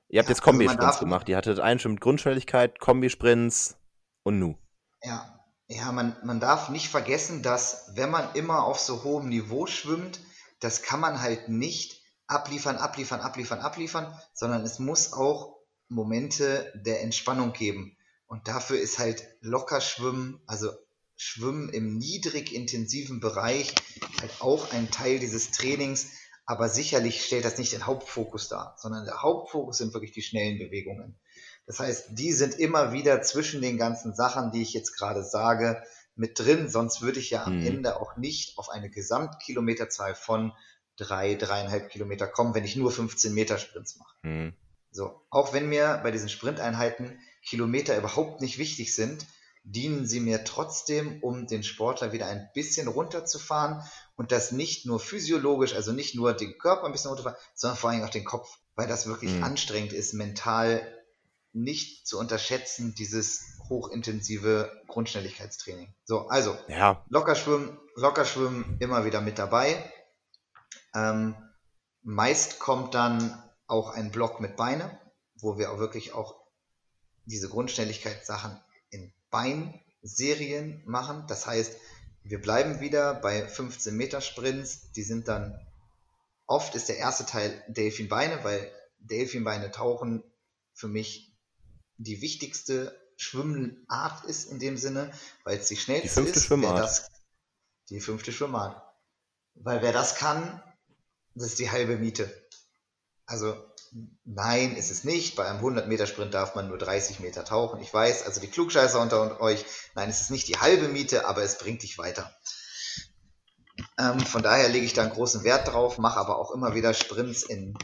Ihr 0.09 0.19
habt 0.19 0.29
ja, 0.29 0.35
jetzt 0.35 0.43
Kombisprints 0.43 0.85
also 0.85 1.01
gemacht. 1.01 1.29
Ihr 1.29 1.37
hattet 1.37 1.61
einen 1.61 1.79
schon 1.79 1.93
mit 1.93 2.01
Grundschwelligkeit, 2.01 2.81
Kombisprints 2.81 3.77
und 4.25 4.41
Nu. 4.41 4.57
Ja, 5.05 5.41
ja 5.69 5.93
man, 5.93 6.17
man 6.25 6.41
darf 6.41 6.69
nicht 6.69 6.89
vergessen, 6.89 7.43
dass 7.45 7.93
wenn 7.95 8.11
man 8.11 8.35
immer 8.35 8.65
auf 8.65 8.81
so 8.81 9.05
hohem 9.05 9.29
Niveau 9.29 9.67
schwimmt, 9.67 10.19
das 10.59 10.83
kann 10.83 10.99
man 10.99 11.21
halt 11.21 11.49
nicht 11.49 11.96
abliefern, 12.27 12.77
abliefern, 12.77 13.21
abliefern, 13.21 13.61
abliefern, 13.61 14.21
sondern 14.35 14.63
es 14.63 14.79
muss 14.79 15.13
auch 15.13 15.57
Momente 15.89 16.73
der 16.75 17.03
Entspannung 17.03 17.53
geben. 17.53 17.97
Und 18.27 18.49
dafür 18.49 18.79
ist 18.79 18.99
halt 18.99 19.27
locker 19.41 19.81
schwimmen, 19.81 20.41
also 20.47 20.71
Schwimmen 21.17 21.71
im 21.71 21.97
niedrig 21.97 22.53
intensiven 22.53 23.21
Bereich 23.21 23.75
halt 24.21 24.33
auch 24.41 24.73
ein 24.73 24.91
Teil 24.91 25.19
dieses 25.19 25.51
Trainings, 25.51 26.09
aber 26.45 26.69
sicherlich 26.69 27.25
stellt 27.25 27.45
das 27.45 27.59
nicht 27.59 27.73
den 27.73 27.87
Hauptfokus 27.87 28.49
dar, 28.49 28.77
sondern 28.79 29.05
der 29.05 29.23
Hauptfokus 29.23 29.79
sind 29.79 29.95
wirklich 29.95 30.13
die 30.13 30.23
schnellen 30.23 30.59
Bewegungen. 30.59 31.19
Das 31.67 31.81
heißt, 31.81 32.11
die 32.13 32.33
sind 32.33 32.55
immer 32.55 32.93
wieder 32.93 33.23
zwischen 33.23 33.63
den 33.63 33.79
ganzen 33.79 34.15
Sachen, 34.15 34.53
die 34.53 34.63
ich 34.63 34.73
jetzt 34.73 34.97
gerade 34.97 35.25
sage, 35.25 35.83
mit 36.15 36.39
drin, 36.39 36.71
sonst 36.71 37.03
würde 37.03 37.19
ich 37.19 37.31
ja 37.31 37.45
am 37.45 37.61
mhm. 37.61 37.67
Ende 37.67 38.01
auch 38.01 38.17
nicht 38.17 38.57
auf 38.59 38.71
eine 38.71 38.91
Gesamtkilometerzahl 38.91 40.15
von 40.15 40.53
drei, 40.97 41.35
dreieinhalb 41.35 41.91
Kilometer 41.91 42.27
kommen, 42.27 42.55
wenn 42.55 42.65
ich 42.65 42.77
nur 42.77 42.91
15 42.91 43.35
Meter 43.35 43.59
Sprints 43.59 43.97
mache. 43.97 44.15
Mhm. 44.23 44.55
So, 44.91 45.21
auch 45.31 45.53
wenn 45.53 45.69
mir 45.69 46.01
bei 46.03 46.11
diesen 46.11 46.29
Sprinteinheiten 46.29 47.19
Kilometer 47.45 47.97
überhaupt 47.97 48.41
nicht 48.41 48.59
wichtig 48.59 48.95
sind, 48.95 49.27
dienen 49.63 50.07
sie 50.07 50.21
mir 50.21 50.45
trotzdem, 50.45 51.23
um 51.23 51.47
den 51.47 51.65
Sportler 51.65 52.13
wieder 52.13 52.27
ein 52.27 52.49
bisschen 52.55 52.89
runterzufahren 52.89 53.83
und 54.15 54.33
das 54.33 54.53
nicht 54.53 54.87
nur 54.87 55.01
physiologisch, 55.01 55.75
also 55.75 55.93
nicht 55.93 56.15
nur 56.15 56.33
den 56.33 56.57
Körper 56.57 56.87
ein 56.87 56.93
bisschen 56.93 57.09
runterfahren, 57.09 57.39
sondern 57.55 57.77
vor 57.77 57.91
allem 57.91 58.05
auch 58.05 58.11
den 58.11 58.25
Kopf, 58.25 58.59
weil 58.77 58.87
das 58.87 59.07
wirklich 59.07 59.33
mhm. 59.33 59.43
anstrengend 59.43 59.93
ist, 59.93 60.15
mental 60.15 60.81
nicht 61.53 62.07
zu 62.07 62.19
unterschätzen, 62.19 62.95
dieses 62.95 63.59
hochintensive 63.69 64.71
Grundschnelligkeitstraining. 64.87 65.93
So, 66.05 66.29
also 66.29 66.57
ja. 66.69 67.05
locker 67.09 67.35
schwimmen, 67.35 67.79
locker 67.97 68.25
schwimmen, 68.25 68.77
immer 68.79 69.05
wieder 69.05 69.21
mit 69.21 69.39
dabei. 69.39 69.93
Ähm, 70.97 71.37
meist 72.03 72.59
kommt 72.59 72.95
dann 72.95 73.43
auch 73.67 73.91
ein 73.91 74.11
Block 74.11 74.41
mit 74.41 74.57
Beine, 74.57 74.99
wo 75.35 75.59
wir 75.59 75.71
auch 75.71 75.79
wirklich 75.79 76.15
auch 76.15 76.41
diese 77.27 77.49
Grundschnelligkeitssachen 77.49 78.59
in 78.89 79.13
Beinserien 79.31 80.83
machen. 80.87 81.27
Das 81.29 81.47
heißt, 81.47 81.77
wir 82.23 82.41
bleiben 82.41 82.81
wieder 82.81 83.15
bei 83.15 83.47
15 83.47 83.95
Meter 83.95 84.21
Sprints. 84.21 84.91
Die 84.93 85.03
sind 85.03 85.29
dann, 85.29 85.61
oft 86.47 86.75
ist 86.75 86.89
der 86.89 86.97
erste 86.97 87.27
Teil 87.27 87.63
Delfinbeine, 87.69 88.43
weil 88.43 88.73
Delfinbeine 88.99 89.71
tauchen 89.71 90.25
für 90.73 90.89
mich 90.89 91.37
die 91.99 92.23
wichtigste 92.23 92.99
Schwimmart 93.17 94.25
ist 94.25 94.51
in 94.51 94.59
dem 94.59 94.77
Sinne, 94.77 95.11
weil 95.45 95.59
es 95.59 95.69
die 95.69 95.77
schnellste 95.77 96.09
die 96.09 96.15
fünfte 96.15 96.39
ist. 96.39 96.47
Schwimmart. 96.47 96.79
Das, 96.79 97.11
die 97.91 98.01
fünfte 98.01 98.33
Schwimmart. 98.33 98.83
Weil 99.55 99.83
wer 99.83 99.93
das 99.93 100.17
kann, 100.17 100.63
das 101.37 101.51
ist 101.51 101.59
die 101.59 101.71
halbe 101.71 101.97
Miete. 101.97 102.31
Also 103.27 103.55
Nein, 104.25 104.77
ist 104.77 104.91
es 104.91 105.05
nicht. 105.05 105.37
Bei 105.37 105.49
einem 105.49 105.65
100-Meter-Sprint 105.65 106.35
darf 106.35 106.55
man 106.55 106.69
nur 106.69 106.79
30 106.79 107.21
Meter 107.21 107.45
tauchen. 107.45 107.81
Ich 107.81 107.93
weiß, 107.93 108.25
also 108.25 108.41
die 108.41 108.49
Klugscheißer 108.49 109.01
unter 109.01 109.41
euch, 109.41 109.65
nein, 109.95 110.11
es 110.11 110.21
ist 110.21 110.31
nicht 110.31 110.49
die 110.49 110.59
halbe 110.59 110.89
Miete, 110.89 111.27
aber 111.27 111.43
es 111.43 111.59
bringt 111.59 111.83
dich 111.83 111.97
weiter. 111.97 112.35
Ähm, 113.99 114.21
von 114.21 114.43
daher 114.43 114.69
lege 114.69 114.85
ich 114.85 114.93
da 114.93 115.03
einen 115.03 115.13
großen 115.13 115.45
Wert 115.45 115.69
drauf, 115.69 115.99
mache 115.99 116.19
aber 116.19 116.39
auch 116.39 116.51
immer 116.51 116.75
wieder 116.75 116.93
Sprints 116.93 117.43
in, 117.43 117.77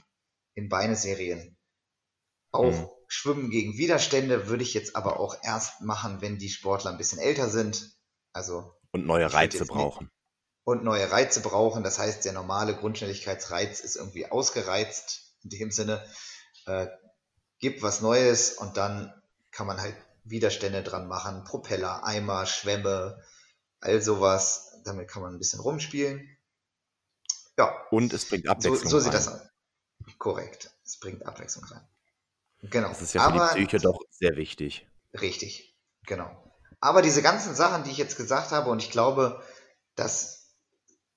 in 0.55 0.69
Beineserien. 0.69 1.57
Auch 2.51 2.73
mhm. 2.73 2.89
Schwimmen 3.07 3.51
gegen 3.51 3.79
Widerstände 3.79 4.49
würde 4.49 4.63
ich 4.63 4.75
jetzt 4.75 4.97
aber 4.97 5.21
auch 5.21 5.37
erst 5.43 5.81
machen, 5.81 6.21
wenn 6.21 6.39
die 6.39 6.51
Sportler 6.51 6.91
ein 6.91 6.99
bisschen 6.99 7.19
älter 7.19 7.49
sind. 7.49 7.97
Also 8.33 8.75
und 8.91 9.07
neue 9.07 9.33
Reize 9.33 9.65
brauchen. 9.65 10.11
Und 10.65 10.85
neue 10.85 11.11
Reize 11.11 11.41
brauchen. 11.41 11.83
Das 11.83 11.99
heißt, 11.99 12.25
der 12.25 12.33
normale 12.33 12.77
Grundschnelligkeitsreiz 12.77 13.81
ist 13.81 13.97
irgendwie 13.97 14.31
ausgereizt 14.31 15.35
in 15.43 15.51
dem 15.51 15.71
Sinne, 15.73 16.05
äh, 16.67 16.87
gibt 17.59 17.83
was 17.83 18.01
Neues 18.01 18.53
und 18.53 18.77
dann 18.77 19.13
kann 19.51 19.67
man 19.67 19.81
halt 19.81 19.97
Widerstände 20.25 20.83
dran 20.83 21.09
machen, 21.09 21.45
Propeller, 21.45 22.05
Eimer, 22.05 22.47
Schwämme, 22.47 23.23
all 23.81 24.01
sowas. 24.03 24.81
Damit 24.85 25.09
kann 25.09 25.23
man 25.23 25.35
ein 25.35 25.39
bisschen 25.39 25.61
rumspielen. 25.61 26.29
Ja. 27.59 27.75
Und 27.91 28.13
es 28.13 28.29
bringt 28.29 28.49
Abwechslung. 28.49 28.77
So, 28.77 28.89
so 28.89 29.01
sieht 29.01 29.13
rein. 29.13 29.25
das 29.25 29.29
aus. 29.29 29.41
Korrekt. 30.19 30.71
Es 30.85 30.99
bringt 30.99 31.25
Abwechslung 31.27 31.65
rein. 31.65 31.87
Genau. 32.63 32.89
Das 32.89 33.03
ist 33.03 33.15
ja 33.15 33.23
für 33.23 33.35
Aber, 33.35 33.55
die 33.55 33.67
Psyche 33.67 33.79
doch 33.79 34.01
sehr 34.11 34.37
wichtig. 34.37 34.87
Richtig. 35.21 35.77
Genau. 36.07 36.31
Aber 36.81 37.03
diese 37.03 37.23
ganzen 37.23 37.55
Sachen, 37.55 37.85
die 37.85 37.91
ich 37.91 37.99
jetzt 37.99 38.17
gesagt 38.17 38.51
habe, 38.51 38.71
und 38.71 38.83
ich 38.83 38.91
glaube, 38.91 39.43
dass 39.95 40.42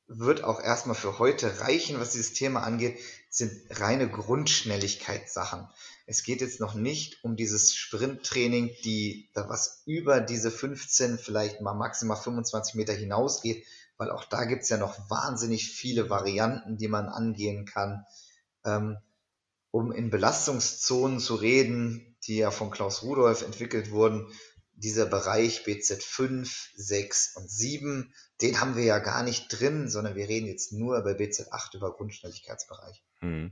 wird 0.08 0.43
auch 0.43 0.62
erstmal 0.62 0.95
für 0.95 1.20
heute 1.20 1.62
reichen, 1.62 1.99
was 1.99 2.12
dieses 2.12 2.34
Thema 2.34 2.62
angeht, 2.64 2.99
sind 3.30 3.51
reine 3.80 4.10
Grundschnelligkeitssachen. 4.10 5.68
Es 6.06 6.24
geht 6.24 6.41
jetzt 6.41 6.60
noch 6.60 6.76
nicht 6.76 7.24
um 7.24 7.36
dieses 7.36 7.74
Sprinttraining, 7.74 8.72
die 8.84 9.30
da 9.34 9.49
was 9.49 9.82
über 9.86 10.22
diese 10.22 10.51
15, 10.51 11.18
vielleicht 11.18 11.62
mal 11.62 11.74
maximal 11.74 12.18
25 12.18 12.76
Meter 12.76 12.93
hinausgeht, 12.93 13.66
weil 13.97 14.12
auch 14.12 14.26
da 14.26 14.45
gibt's 14.45 14.70
ja 14.70 14.78
noch 14.78 15.10
wahnsinnig 15.10 15.70
viele 15.70 16.10
Varianten, 16.10 16.78
die 16.78 16.88
man 16.88 17.08
angehen 17.08 17.66
kann, 17.66 18.06
ähm, 18.64 18.97
um 19.72 19.91
in 19.91 20.10
Belastungszonen 20.10 21.20
zu 21.20 21.36
reden, 21.36 22.16
die 22.28 22.38
ja 22.38 22.51
von 22.51 22.72
Klaus 22.72 23.03
Rudolph 23.03 23.41
entwickelt 23.41 23.91
wurden, 23.91 24.32
dieser 24.76 25.06
Bereich 25.06 25.66
BZ5, 25.66 26.70
6 26.76 27.36
und 27.38 27.50
7, 27.50 28.14
den 28.42 28.60
haben 28.60 28.76
wir 28.76 28.84
ja 28.84 29.00
gar 29.00 29.24
nicht 29.24 29.48
drin, 29.50 29.90
sondern 29.90 30.16
wir 30.16 30.28
reden 30.28 30.48
jetzt 30.48 30.74
nur 30.74 31.02
bei 31.02 31.12
BZ8 31.12 31.76
über 31.76 31.94
Grundschnelligkeitsbereich. 31.94 33.04
Hm. 33.20 33.52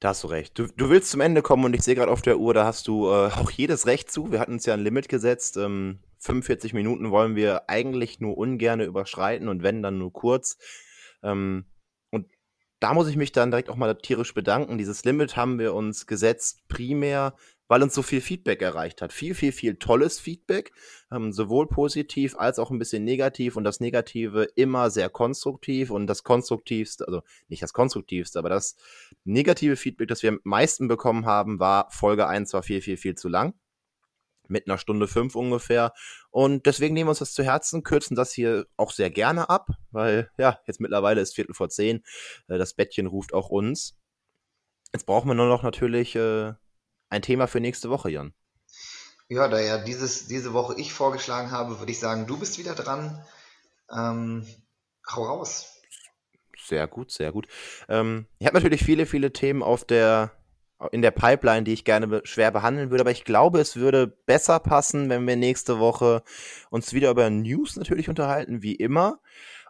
Da 0.00 0.10
hast 0.10 0.22
du 0.22 0.28
recht. 0.28 0.56
Du, 0.58 0.66
du, 0.68 0.90
willst 0.90 1.10
zum 1.10 1.20
Ende 1.20 1.42
kommen 1.42 1.64
und 1.64 1.74
ich 1.74 1.82
sehe 1.82 1.96
gerade 1.96 2.12
auf 2.12 2.22
der 2.22 2.38
Uhr, 2.38 2.54
da 2.54 2.64
hast 2.64 2.86
du 2.86 3.06
äh, 3.08 3.30
auch 3.32 3.50
jedes 3.50 3.86
Recht 3.86 4.10
zu. 4.10 4.30
Wir 4.30 4.38
hatten 4.38 4.52
uns 4.52 4.64
ja 4.64 4.74
ein 4.74 4.84
Limit 4.84 5.08
gesetzt. 5.08 5.56
Ähm, 5.56 5.98
45 6.18 6.72
Minuten 6.72 7.10
wollen 7.10 7.34
wir 7.34 7.68
eigentlich 7.68 8.20
nur 8.20 8.38
ungern 8.38 8.80
überschreiten 8.80 9.48
und 9.48 9.62
wenn, 9.62 9.82
dann 9.82 9.98
nur 9.98 10.12
kurz. 10.12 10.56
Ähm, 11.22 11.66
und 12.10 12.26
da 12.78 12.94
muss 12.94 13.08
ich 13.08 13.16
mich 13.16 13.32
dann 13.32 13.50
direkt 13.50 13.70
auch 13.70 13.76
mal 13.76 13.96
tierisch 13.96 14.34
bedanken. 14.34 14.78
Dieses 14.78 15.04
Limit 15.04 15.36
haben 15.36 15.58
wir 15.58 15.74
uns 15.74 16.06
gesetzt 16.06 16.68
primär, 16.68 17.34
weil 17.68 17.82
uns 17.82 17.94
so 17.94 18.02
viel 18.02 18.20
Feedback 18.20 18.62
erreicht 18.62 19.02
hat. 19.02 19.12
Viel, 19.12 19.34
viel, 19.34 19.52
viel 19.52 19.76
tolles 19.76 20.18
Feedback, 20.18 20.72
ähm, 21.12 21.32
sowohl 21.32 21.68
positiv 21.68 22.36
als 22.36 22.58
auch 22.58 22.70
ein 22.70 22.78
bisschen 22.78 23.04
negativ 23.04 23.56
und 23.56 23.64
das 23.64 23.80
Negative 23.80 24.48
immer 24.56 24.90
sehr 24.90 25.10
konstruktiv 25.10 25.90
und 25.90 26.06
das 26.06 26.24
Konstruktivste, 26.24 27.06
also 27.06 27.22
nicht 27.48 27.62
das 27.62 27.74
Konstruktivste, 27.74 28.38
aber 28.38 28.48
das 28.48 28.76
negative 29.24 29.76
Feedback, 29.76 30.08
das 30.08 30.22
wir 30.22 30.30
am 30.30 30.40
meisten 30.44 30.88
bekommen 30.88 31.26
haben, 31.26 31.60
war 31.60 31.90
Folge 31.90 32.26
1 32.26 32.52
war 32.54 32.62
viel, 32.62 32.80
viel, 32.80 32.96
viel 32.96 33.14
zu 33.14 33.28
lang. 33.28 33.54
Mit 34.50 34.66
einer 34.66 34.78
Stunde 34.78 35.08
fünf 35.08 35.34
ungefähr. 35.34 35.92
Und 36.30 36.64
deswegen 36.64 36.94
nehmen 36.94 37.08
wir 37.08 37.10
uns 37.10 37.18
das 37.18 37.34
zu 37.34 37.44
Herzen, 37.44 37.82
kürzen 37.82 38.16
das 38.16 38.32
hier 38.32 38.64
auch 38.78 38.92
sehr 38.92 39.10
gerne 39.10 39.50
ab, 39.50 39.68
weil 39.90 40.30
ja, 40.38 40.58
jetzt 40.66 40.80
mittlerweile 40.80 41.20
ist 41.20 41.34
Viertel 41.34 41.52
vor 41.52 41.68
zehn. 41.68 42.02
Äh, 42.48 42.56
das 42.56 42.72
Bettchen 42.72 43.06
ruft 43.06 43.34
auch 43.34 43.50
uns. 43.50 43.98
Jetzt 44.94 45.04
brauchen 45.04 45.28
wir 45.28 45.34
nur 45.34 45.48
noch 45.48 45.62
natürlich 45.62 46.16
äh, 46.16 46.54
ein 47.10 47.22
Thema 47.22 47.46
für 47.46 47.60
nächste 47.60 47.90
Woche, 47.90 48.10
Jan. 48.10 48.32
Ja, 49.28 49.48
da 49.48 49.60
ja 49.60 49.78
dieses, 49.78 50.26
diese 50.26 50.52
Woche 50.54 50.74
ich 50.78 50.92
vorgeschlagen 50.92 51.50
habe, 51.50 51.78
würde 51.78 51.92
ich 51.92 51.98
sagen, 52.00 52.26
du 52.26 52.38
bist 52.38 52.58
wieder 52.58 52.74
dran. 52.74 53.22
Ähm, 53.94 54.46
hau 55.10 55.24
raus. 55.24 55.74
Sehr 56.58 56.86
gut, 56.86 57.10
sehr 57.10 57.32
gut. 57.32 57.46
Ähm, 57.88 58.26
ich 58.38 58.46
habe 58.46 58.56
natürlich 58.56 58.84
viele, 58.84 59.06
viele 59.06 59.32
Themen 59.32 59.62
auf 59.62 59.84
der, 59.84 60.32
in 60.92 61.02
der 61.02 61.10
Pipeline, 61.10 61.64
die 61.64 61.72
ich 61.72 61.84
gerne 61.84 62.20
schwer 62.24 62.50
behandeln 62.50 62.90
würde, 62.90 63.02
aber 63.02 63.10
ich 63.10 63.24
glaube, 63.24 63.60
es 63.60 63.76
würde 63.76 64.06
besser 64.06 64.60
passen, 64.60 65.08
wenn 65.08 65.26
wir 65.26 65.36
nächste 65.36 65.78
Woche 65.78 66.22
uns 66.70 66.92
wieder 66.92 67.10
über 67.10 67.30
News 67.30 67.76
natürlich 67.76 68.08
unterhalten, 68.08 68.62
wie 68.62 68.74
immer. 68.74 69.20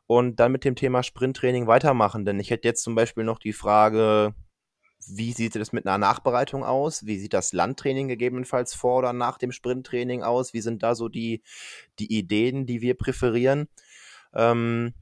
und 0.06 0.40
dann 0.40 0.52
mit 0.52 0.64
dem 0.64 0.74
Thema 0.74 1.02
Sprinttraining 1.02 1.66
weitermachen. 1.66 2.24
Denn 2.24 2.40
ich 2.40 2.50
hätte 2.50 2.66
jetzt 2.66 2.82
zum 2.82 2.94
Beispiel 2.94 3.24
noch 3.24 3.38
die 3.38 3.52
Frage, 3.52 4.34
wie 5.06 5.32
sieht 5.32 5.56
es 5.56 5.72
mit 5.72 5.86
einer 5.86 5.98
Nachbereitung 5.98 6.64
aus? 6.64 7.06
Wie 7.06 7.18
sieht 7.18 7.32
das 7.32 7.52
Landtraining 7.52 8.08
gegebenenfalls 8.08 8.74
vor 8.74 8.98
oder 8.98 9.12
nach 9.12 9.38
dem 9.38 9.52
Sprinttraining 9.52 10.22
aus? 10.22 10.52
Wie 10.52 10.60
sind 10.60 10.82
da 10.82 10.94
so 10.94 11.08
die, 11.08 11.42
die 11.98 12.16
Ideen, 12.16 12.66
die 12.66 12.80
wir 12.80 12.94
präferieren? 12.94 13.68
Ähm, 14.34 14.94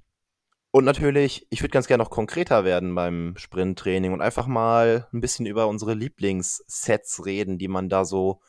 und 0.70 0.84
natürlich, 0.84 1.46
ich 1.48 1.62
würde 1.62 1.70
ganz 1.70 1.86
gerne 1.86 2.04
noch 2.04 2.10
konkreter 2.10 2.64
werden 2.64 2.94
beim 2.94 3.34
Sprinttraining 3.36 4.12
und 4.12 4.20
einfach 4.20 4.46
mal 4.46 5.08
ein 5.12 5.22
bisschen 5.22 5.46
über 5.46 5.68
unsere 5.68 5.94
Lieblingssets 5.94 7.24
reden, 7.24 7.56
die 7.56 7.68
man 7.68 7.88
da 7.88 8.04
so 8.04 8.40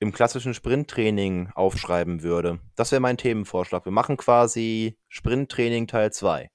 im 0.00 0.10
klassischen 0.10 0.54
Sprinttraining 0.54 1.50
aufschreiben 1.54 2.24
würde. 2.24 2.58
Das 2.74 2.90
wäre 2.90 3.00
mein 3.00 3.16
Themenvorschlag. 3.16 3.84
Wir 3.84 3.92
machen 3.92 4.16
quasi 4.16 4.98
Sprinttraining 5.08 5.86
Teil 5.86 6.12
2. 6.12 6.50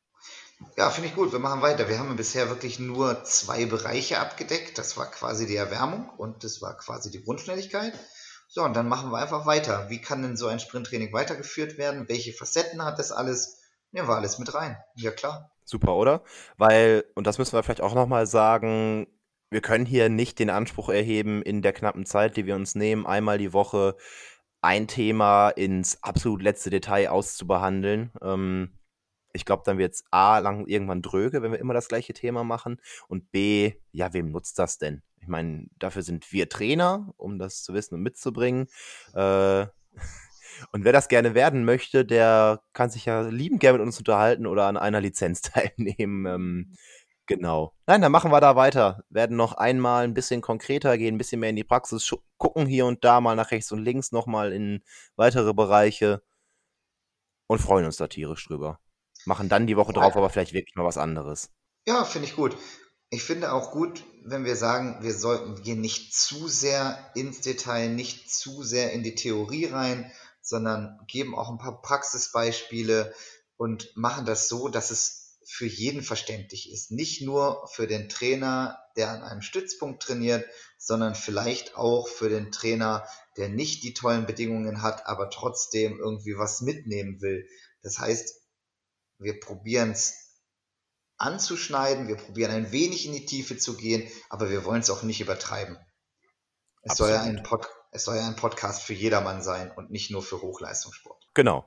Ja, 0.76 0.90
finde 0.90 1.10
ich 1.10 1.16
gut. 1.16 1.32
Wir 1.32 1.40
machen 1.40 1.62
weiter. 1.62 1.88
Wir 1.88 2.00
haben 2.00 2.16
bisher 2.16 2.50
wirklich 2.50 2.80
nur 2.80 3.24
zwei 3.24 3.66
Bereiche 3.66 4.20
abgedeckt. 4.20 4.78
Das 4.78 4.98
war 4.98 5.10
quasi 5.10 5.46
die 5.46 5.56
Erwärmung 5.56 6.10
und 6.18 6.44
das 6.44 6.62
war 6.62 6.76
quasi 6.78 7.12
die 7.12 7.24
Grundschnelligkeit. 7.24 7.94
So, 8.48 8.64
und 8.64 8.76
dann 8.76 8.88
machen 8.88 9.12
wir 9.12 9.18
einfach 9.18 9.46
weiter. 9.46 9.90
Wie 9.90 10.02
kann 10.02 10.22
denn 10.22 10.38
so 10.38 10.48
ein 10.48 10.60
Sprinttraining 10.60 11.14
weitergeführt 11.14 11.78
werden? 11.78 12.08
Welche 12.08 12.34
Facetten 12.34 12.84
hat 12.84 12.98
das 12.98 13.12
alles? 13.12 13.62
Nehmen 13.92 14.08
wir 14.08 14.16
alles 14.16 14.40
mit 14.40 14.54
rein. 14.54 14.78
Ja, 14.96 15.12
klar. 15.12 15.52
Super, 15.64 15.96
oder? 15.96 16.24
Weil, 16.58 17.04
und 17.16 17.28
das 17.28 17.38
müssen 17.38 17.54
wir 17.54 17.64
vielleicht 17.64 17.82
auch 17.82 17.94
nochmal 17.94 18.26
sagen, 18.26 19.08
wir 19.50 19.62
können 19.62 19.86
hier 19.86 20.10
nicht 20.10 20.40
den 20.40 20.50
Anspruch 20.50 20.90
erheben, 20.90 21.42
in 21.42 21.62
der 21.62 21.74
knappen 21.74 22.06
Zeit, 22.06 22.38
die 22.38 22.46
wir 22.46 22.56
uns 22.56 22.76
nehmen, 22.76 23.06
einmal 23.06 23.38
die 23.38 23.54
Woche 23.54 23.96
ein 24.62 24.88
Thema 24.88 25.50
ins 25.50 26.04
absolut 26.04 26.42
letzte 26.42 26.70
Detail 26.70 27.10
auszubehandeln. 27.10 28.12
Ähm, 28.22 28.78
ich 29.38 29.46
glaube, 29.46 29.62
dann 29.66 29.78
wird 29.78 29.94
es 29.94 30.04
A, 30.12 30.40
lang 30.40 30.66
irgendwann 30.66 31.04
dröge, 31.04 31.42
wenn 31.44 31.52
wir 31.52 31.60
immer 31.60 31.76
das 31.76 31.88
gleiche 31.88 32.14
Thema 32.14 32.44
machen. 32.44 32.82
Und 33.08 33.32
B, 33.32 33.74
ja, 33.92 34.12
wem 34.12 34.32
nutzt 34.32 34.58
das 34.58 34.80
denn? 34.80 35.04
Ich 35.22 35.28
meine, 35.28 35.68
dafür 35.78 36.02
sind 36.02 36.32
wir 36.34 36.50
Trainer, 36.50 37.14
um 37.18 37.38
das 37.38 37.64
zu 37.64 37.74
wissen 37.76 37.94
und 37.94 38.02
mitzubringen. 38.02 38.68
Äh, 39.14 39.68
und 40.72 40.84
wer 40.84 40.92
das 40.92 41.08
gerne 41.08 41.36
werden 41.36 41.66
möchte, 41.66 42.04
der 42.04 42.62
kann 42.74 42.90
sich 42.90 43.06
ja 43.06 43.22
liebend 43.22 43.60
gerne 43.60 43.78
mit 43.78 43.86
uns 43.86 44.00
unterhalten 44.00 44.48
oder 44.48 44.66
an 44.66 44.76
einer 44.76 45.02
Lizenz 45.02 45.42
teilnehmen. 45.44 46.26
Ähm, 46.26 46.74
genau. 47.28 47.74
Nein, 47.86 48.02
dann 48.02 48.12
machen 48.12 48.32
wir 48.32 48.42
da 48.42 48.56
weiter. 48.56 49.04
Werden 49.10 49.38
noch 49.38 49.54
einmal 49.54 50.04
ein 50.04 50.16
bisschen 50.16 50.42
konkreter 50.42 50.98
gehen, 50.98 51.14
ein 51.16 51.20
bisschen 51.20 51.42
mehr 51.42 51.52
in 51.52 51.56
die 51.56 51.64
Praxis, 51.64 52.12
gucken 52.38 52.66
hier 52.66 52.88
und 52.88 53.04
da 53.06 53.22
mal 53.22 53.36
nach 53.36 53.52
rechts 53.52 53.72
und 53.72 53.84
links 53.84 54.12
nochmal 54.12 54.52
in 54.52 54.82
weitere 55.16 55.54
Bereiche 55.54 56.24
und 57.48 57.60
freuen 57.60 57.86
uns 57.86 57.98
da 57.98 58.08
tierisch 58.08 58.48
drüber. 58.48 58.80
Machen 59.28 59.50
dann 59.50 59.68
die 59.68 59.76
Woche 59.76 59.92
drauf 59.92 60.16
aber 60.16 60.30
vielleicht 60.30 60.54
wirklich 60.54 60.76
mal 60.76 60.86
was 60.86 60.98
anderes. 60.98 61.50
Ja, 61.86 62.06
finde 62.06 62.30
ich 62.30 62.36
gut. 62.38 62.56
Ich 63.10 63.24
finde 63.24 63.52
auch 63.52 63.72
gut, 63.72 64.06
wenn 64.24 64.46
wir 64.46 64.56
sagen, 64.56 65.00
wir 65.02 65.14
sollten 65.14 65.62
gehen 65.62 65.82
nicht 65.82 66.16
zu 66.16 66.48
sehr 66.48 67.12
ins 67.14 67.42
Detail, 67.42 67.90
nicht 67.90 68.32
zu 68.32 68.64
sehr 68.64 68.94
in 68.94 69.04
die 69.04 69.16
Theorie 69.16 69.66
rein, 69.66 70.10
sondern 70.42 70.98
geben 71.08 71.36
auch 71.36 71.50
ein 71.50 71.58
paar 71.58 71.82
Praxisbeispiele 71.82 73.14
und 73.58 73.92
machen 73.96 74.26
das 74.26 74.48
so, 74.48 74.70
dass 74.70 74.92
es 74.92 75.38
für 75.46 75.66
jeden 75.66 76.04
verständlich 76.04 76.72
ist. 76.72 76.92
Nicht 76.92 77.22
nur 77.22 77.68
für 77.68 77.86
den 77.86 78.08
Trainer, 78.08 78.80
der 78.96 79.10
an 79.10 79.24
einem 79.24 79.42
Stützpunkt 79.42 80.02
trainiert, 80.02 80.46
sondern 80.78 81.16
vielleicht 81.16 81.76
auch 81.76 82.08
für 82.08 82.30
den 82.30 82.54
Trainer, 82.54 83.06
der 83.36 83.50
nicht 83.50 83.84
die 83.84 83.94
tollen 83.94 84.26
Bedingungen 84.26 84.82
hat, 84.82 85.06
aber 85.06 85.30
trotzdem 85.30 86.00
irgendwie 86.00 86.38
was 86.38 86.62
mitnehmen 86.62 87.22
will. 87.22 87.46
Das 87.82 88.00
heißt, 88.00 88.47
wir 89.20 89.40
probieren 89.40 89.92
es 89.92 90.36
anzuschneiden, 91.18 92.08
wir 92.08 92.18
probieren 92.18 92.52
ein 92.52 92.72
wenig 92.72 93.06
in 93.06 93.14
die 93.14 93.26
Tiefe 93.26 93.58
zu 93.58 93.76
gehen, 93.76 94.10
aber 94.30 94.50
wir 94.50 94.66
wollen 94.66 94.82
es 94.82 94.90
auch 94.90 95.04
nicht 95.04 95.22
übertreiben. 95.22 95.78
Es 96.84 96.98
soll 96.98 97.10
ja 97.10 97.22
ein 97.22 97.44
Podcast 97.44 97.78
es 97.92 98.04
soll 98.04 98.18
ja 98.18 98.28
ein 98.28 98.36
Podcast 98.36 98.84
für 98.84 98.94
jedermann 98.94 99.42
sein 99.42 99.72
und 99.72 99.90
nicht 99.90 100.12
nur 100.12 100.22
für 100.22 100.42
Hochleistungssport. 100.42 101.28
Genau. 101.34 101.66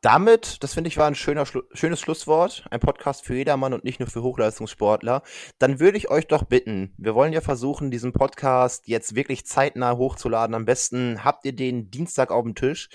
Damit, 0.00 0.62
das 0.62 0.74
finde 0.74 0.88
ich 0.88 0.98
war 0.98 1.06
ein 1.06 1.14
schöner, 1.14 1.46
schönes 1.46 1.98
Schlusswort, 1.98 2.66
ein 2.70 2.80
Podcast 2.80 3.24
für 3.24 3.34
jedermann 3.34 3.72
und 3.72 3.84
nicht 3.84 4.00
nur 4.00 4.08
für 4.08 4.22
Hochleistungssportler. 4.22 5.22
Dann 5.58 5.80
würde 5.80 5.96
ich 5.96 6.10
euch 6.10 6.26
doch 6.26 6.44
bitten, 6.44 6.92
wir 6.98 7.14
wollen 7.14 7.32
ja 7.32 7.40
versuchen, 7.40 7.90
diesen 7.90 8.12
Podcast 8.12 8.86
jetzt 8.86 9.14
wirklich 9.14 9.46
zeitnah 9.46 9.96
hochzuladen. 9.96 10.54
Am 10.54 10.66
besten 10.66 11.24
habt 11.24 11.46
ihr 11.46 11.54
den 11.54 11.90
Dienstag 11.90 12.30
auf 12.30 12.44
dem 12.44 12.54
Tisch. 12.54 12.90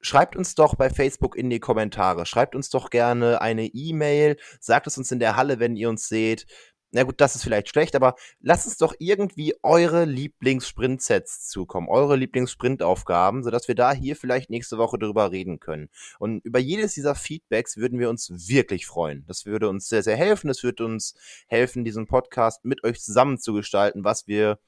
Schreibt 0.00 0.36
uns 0.36 0.54
doch 0.54 0.74
bei 0.74 0.90
Facebook 0.90 1.36
in 1.36 1.50
die 1.50 1.60
Kommentare. 1.60 2.26
Schreibt 2.26 2.54
uns 2.54 2.70
doch 2.70 2.90
gerne 2.90 3.40
eine 3.40 3.66
E-Mail. 3.66 4.36
Sagt 4.60 4.86
es 4.86 4.98
uns 4.98 5.10
in 5.10 5.18
der 5.18 5.36
Halle, 5.36 5.58
wenn 5.60 5.76
ihr 5.76 5.88
uns 5.88 6.08
seht 6.08 6.46
na 6.90 7.02
gut, 7.02 7.20
das 7.20 7.36
ist 7.36 7.42
vielleicht 7.42 7.68
schlecht, 7.68 7.94
aber 7.94 8.14
lasst 8.40 8.66
uns 8.66 8.78
doch 8.78 8.94
irgendwie 8.98 9.54
eure 9.62 10.06
Lieblings-Sprint-Sets 10.06 11.46
zukommen, 11.48 11.88
eure 11.88 12.16
Lieblings-Sprint-Aufgaben, 12.16 13.42
sodass 13.44 13.68
wir 13.68 13.74
da 13.74 13.92
hier 13.92 14.16
vielleicht 14.16 14.48
nächste 14.48 14.78
Woche 14.78 14.98
drüber 14.98 15.30
reden 15.30 15.60
können. 15.60 15.90
Und 16.18 16.42
über 16.44 16.58
jedes 16.58 16.94
dieser 16.94 17.14
Feedbacks 17.14 17.76
würden 17.76 17.98
wir 17.98 18.08
uns 18.08 18.30
wirklich 18.48 18.86
freuen. 18.86 19.24
Das 19.26 19.44
würde 19.44 19.68
uns 19.68 19.88
sehr, 19.88 20.02
sehr 20.02 20.16
helfen. 20.16 20.48
Das 20.48 20.62
würde 20.62 20.84
uns 20.86 21.14
helfen, 21.46 21.84
diesen 21.84 22.06
Podcast 22.06 22.64
mit 22.64 22.82
euch 22.84 23.00
zusammen 23.00 23.38
zu 23.38 23.52
gestalten, 23.52 24.04
was 24.04 24.26
wir 24.26 24.58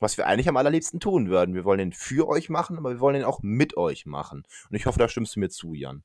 was 0.00 0.16
wir 0.16 0.26
eigentlich 0.26 0.48
am 0.48 0.56
allerliebsten 0.56 1.00
tun 1.00 1.28
würden. 1.28 1.54
Wir 1.54 1.64
wollen 1.64 1.78
den 1.78 1.92
für 1.92 2.28
euch 2.28 2.48
machen, 2.48 2.78
aber 2.78 2.90
wir 2.90 3.00
wollen 3.00 3.14
den 3.14 3.24
auch 3.24 3.40
mit 3.42 3.76
euch 3.76 4.06
machen. 4.06 4.44
Und 4.70 4.76
ich 4.76 4.86
hoffe, 4.86 4.98
da 4.98 5.08
stimmst 5.08 5.36
du 5.36 5.40
mir 5.40 5.50
zu, 5.50 5.74
Jan. 5.74 6.02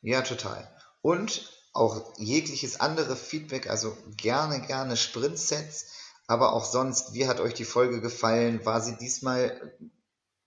Ja, 0.00 0.22
total. 0.22 0.68
Und 1.00 1.50
auch 1.72 2.14
jegliches 2.18 2.80
andere 2.80 3.16
Feedback, 3.16 3.68
also 3.70 3.96
gerne, 4.16 4.60
gerne 4.60 4.96
Sprintsets, 4.96 5.92
aber 6.26 6.52
auch 6.52 6.64
sonst, 6.64 7.14
wie 7.14 7.26
hat 7.26 7.40
euch 7.40 7.54
die 7.54 7.64
Folge 7.64 8.00
gefallen? 8.00 8.64
War 8.64 8.80
sie 8.80 8.96
diesmal 8.96 9.74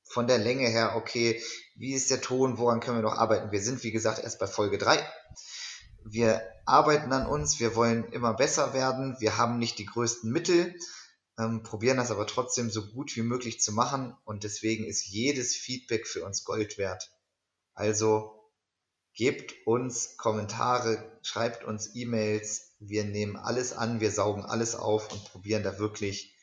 von 0.04 0.28
der 0.28 0.38
Länge 0.38 0.68
her 0.68 0.96
okay? 0.96 1.42
Wie 1.76 1.94
ist 1.94 2.12
der 2.12 2.22
Ton? 2.22 2.58
Woran 2.58 2.80
können 2.80 2.98
wir 2.98 3.04
noch 3.04 3.18
arbeiten? 3.18 3.52
Wir 3.52 3.62
sind, 3.62 3.84
wie 3.84 3.92
gesagt, 3.92 4.20
erst 4.20 4.40
bei 4.40 4.48
Folge 4.48 4.78
3. 4.78 5.00
Wir 6.06 6.42
arbeiten 6.66 7.12
an 7.12 7.26
uns, 7.26 7.60
wir 7.60 7.76
wollen 7.76 8.06
immer 8.12 8.34
besser 8.34 8.74
werden, 8.74 9.16
wir 9.20 9.38
haben 9.38 9.58
nicht 9.58 9.80
die 9.80 9.86
größten 9.86 10.32
Mittel, 10.32 10.76
ähm, 11.38 11.64
probieren 11.64 11.98
das 11.98 12.12
aber 12.12 12.28
trotzdem 12.28 12.70
so 12.70 12.88
gut 12.92 13.16
wie 13.16 13.22
möglich 13.22 13.62
zu 13.62 13.72
machen 13.72 14.16
und 14.26 14.44
deswegen 14.44 14.86
ist 14.86 15.06
jedes 15.06 15.56
Feedback 15.56 16.08
für 16.08 16.26
uns 16.26 16.44
Gold 16.44 16.78
wert. 16.78 17.12
Also 17.74 18.36
Gebt 19.16 19.66
uns 19.66 20.18
Kommentare, 20.18 20.98
schreibt 21.22 21.64
uns 21.64 21.96
E-Mails. 21.96 22.76
Wir 22.80 23.06
nehmen 23.06 23.38
alles 23.38 23.72
an, 23.72 24.02
wir 24.02 24.12
saugen 24.12 24.44
alles 24.44 24.76
auf 24.76 25.10
und 25.10 25.24
probieren 25.32 25.64
da 25.64 25.80
wirklich 25.80 26.36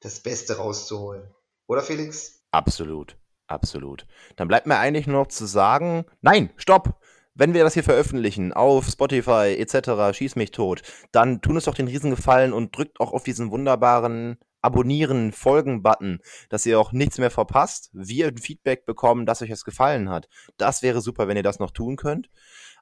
das 0.00 0.20
Beste 0.20 0.56
rauszuholen. 0.56 1.28
Oder 1.66 1.82
Felix? 1.82 2.44
Absolut, 2.52 3.16
absolut. 3.48 4.06
Dann 4.36 4.46
bleibt 4.46 4.68
mir 4.68 4.78
eigentlich 4.78 5.08
nur 5.08 5.22
noch 5.22 5.28
zu 5.28 5.46
sagen, 5.46 6.04
nein, 6.20 6.50
stopp! 6.56 6.96
Wenn 7.34 7.54
wir 7.54 7.64
das 7.64 7.74
hier 7.74 7.84
veröffentlichen 7.84 8.52
auf 8.52 8.86
Spotify 8.86 9.56
etc., 9.58 10.16
schieß 10.16 10.36
mich 10.36 10.50
tot, 10.50 10.82
dann 11.12 11.40
tun 11.40 11.56
es 11.56 11.64
doch 11.64 11.74
den 11.74 11.88
Riesengefallen 11.88 12.52
und 12.52 12.76
drückt 12.76 13.00
auch 13.00 13.12
auf 13.12 13.24
diesen 13.24 13.50
wunderbaren 13.50 14.38
Abonnieren, 14.60 15.32
Folgen-Button, 15.32 16.20
dass 16.48 16.66
ihr 16.66 16.78
auch 16.78 16.92
nichts 16.92 17.18
mehr 17.18 17.30
verpasst, 17.30 17.90
wir 17.92 18.28
ein 18.28 18.38
Feedback 18.38 18.86
bekommen, 18.86 19.26
dass 19.26 19.42
euch 19.42 19.50
das 19.50 19.64
gefallen 19.64 20.08
hat. 20.08 20.28
Das 20.56 20.82
wäre 20.82 21.00
super, 21.00 21.26
wenn 21.26 21.36
ihr 21.36 21.42
das 21.42 21.58
noch 21.58 21.72
tun 21.72 21.96
könnt. 21.96 22.30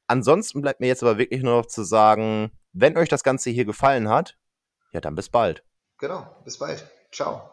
Ansonsten 0.07 0.61
bleibt 0.61 0.81
mir 0.81 0.89
jetzt 0.89 1.03
aber 1.03 1.17
wirklich 1.17 1.43
nur 1.43 1.57
noch 1.57 1.67
zu 1.67 1.83
sagen, 1.83 2.51
wenn 2.73 2.99
euch 2.99 3.09
das 3.09 3.23
Ganze 3.23 3.51
hier 3.51 3.65
gefallen 3.65 4.09
hat, 4.09 4.37
ja 4.93 5.01
dann 5.01 5.15
bis 5.15 5.31
bald. 5.31 5.65
Genau, 5.99 6.27
bis 6.45 6.59
bald. 6.59 6.87
Ciao. 7.13 7.50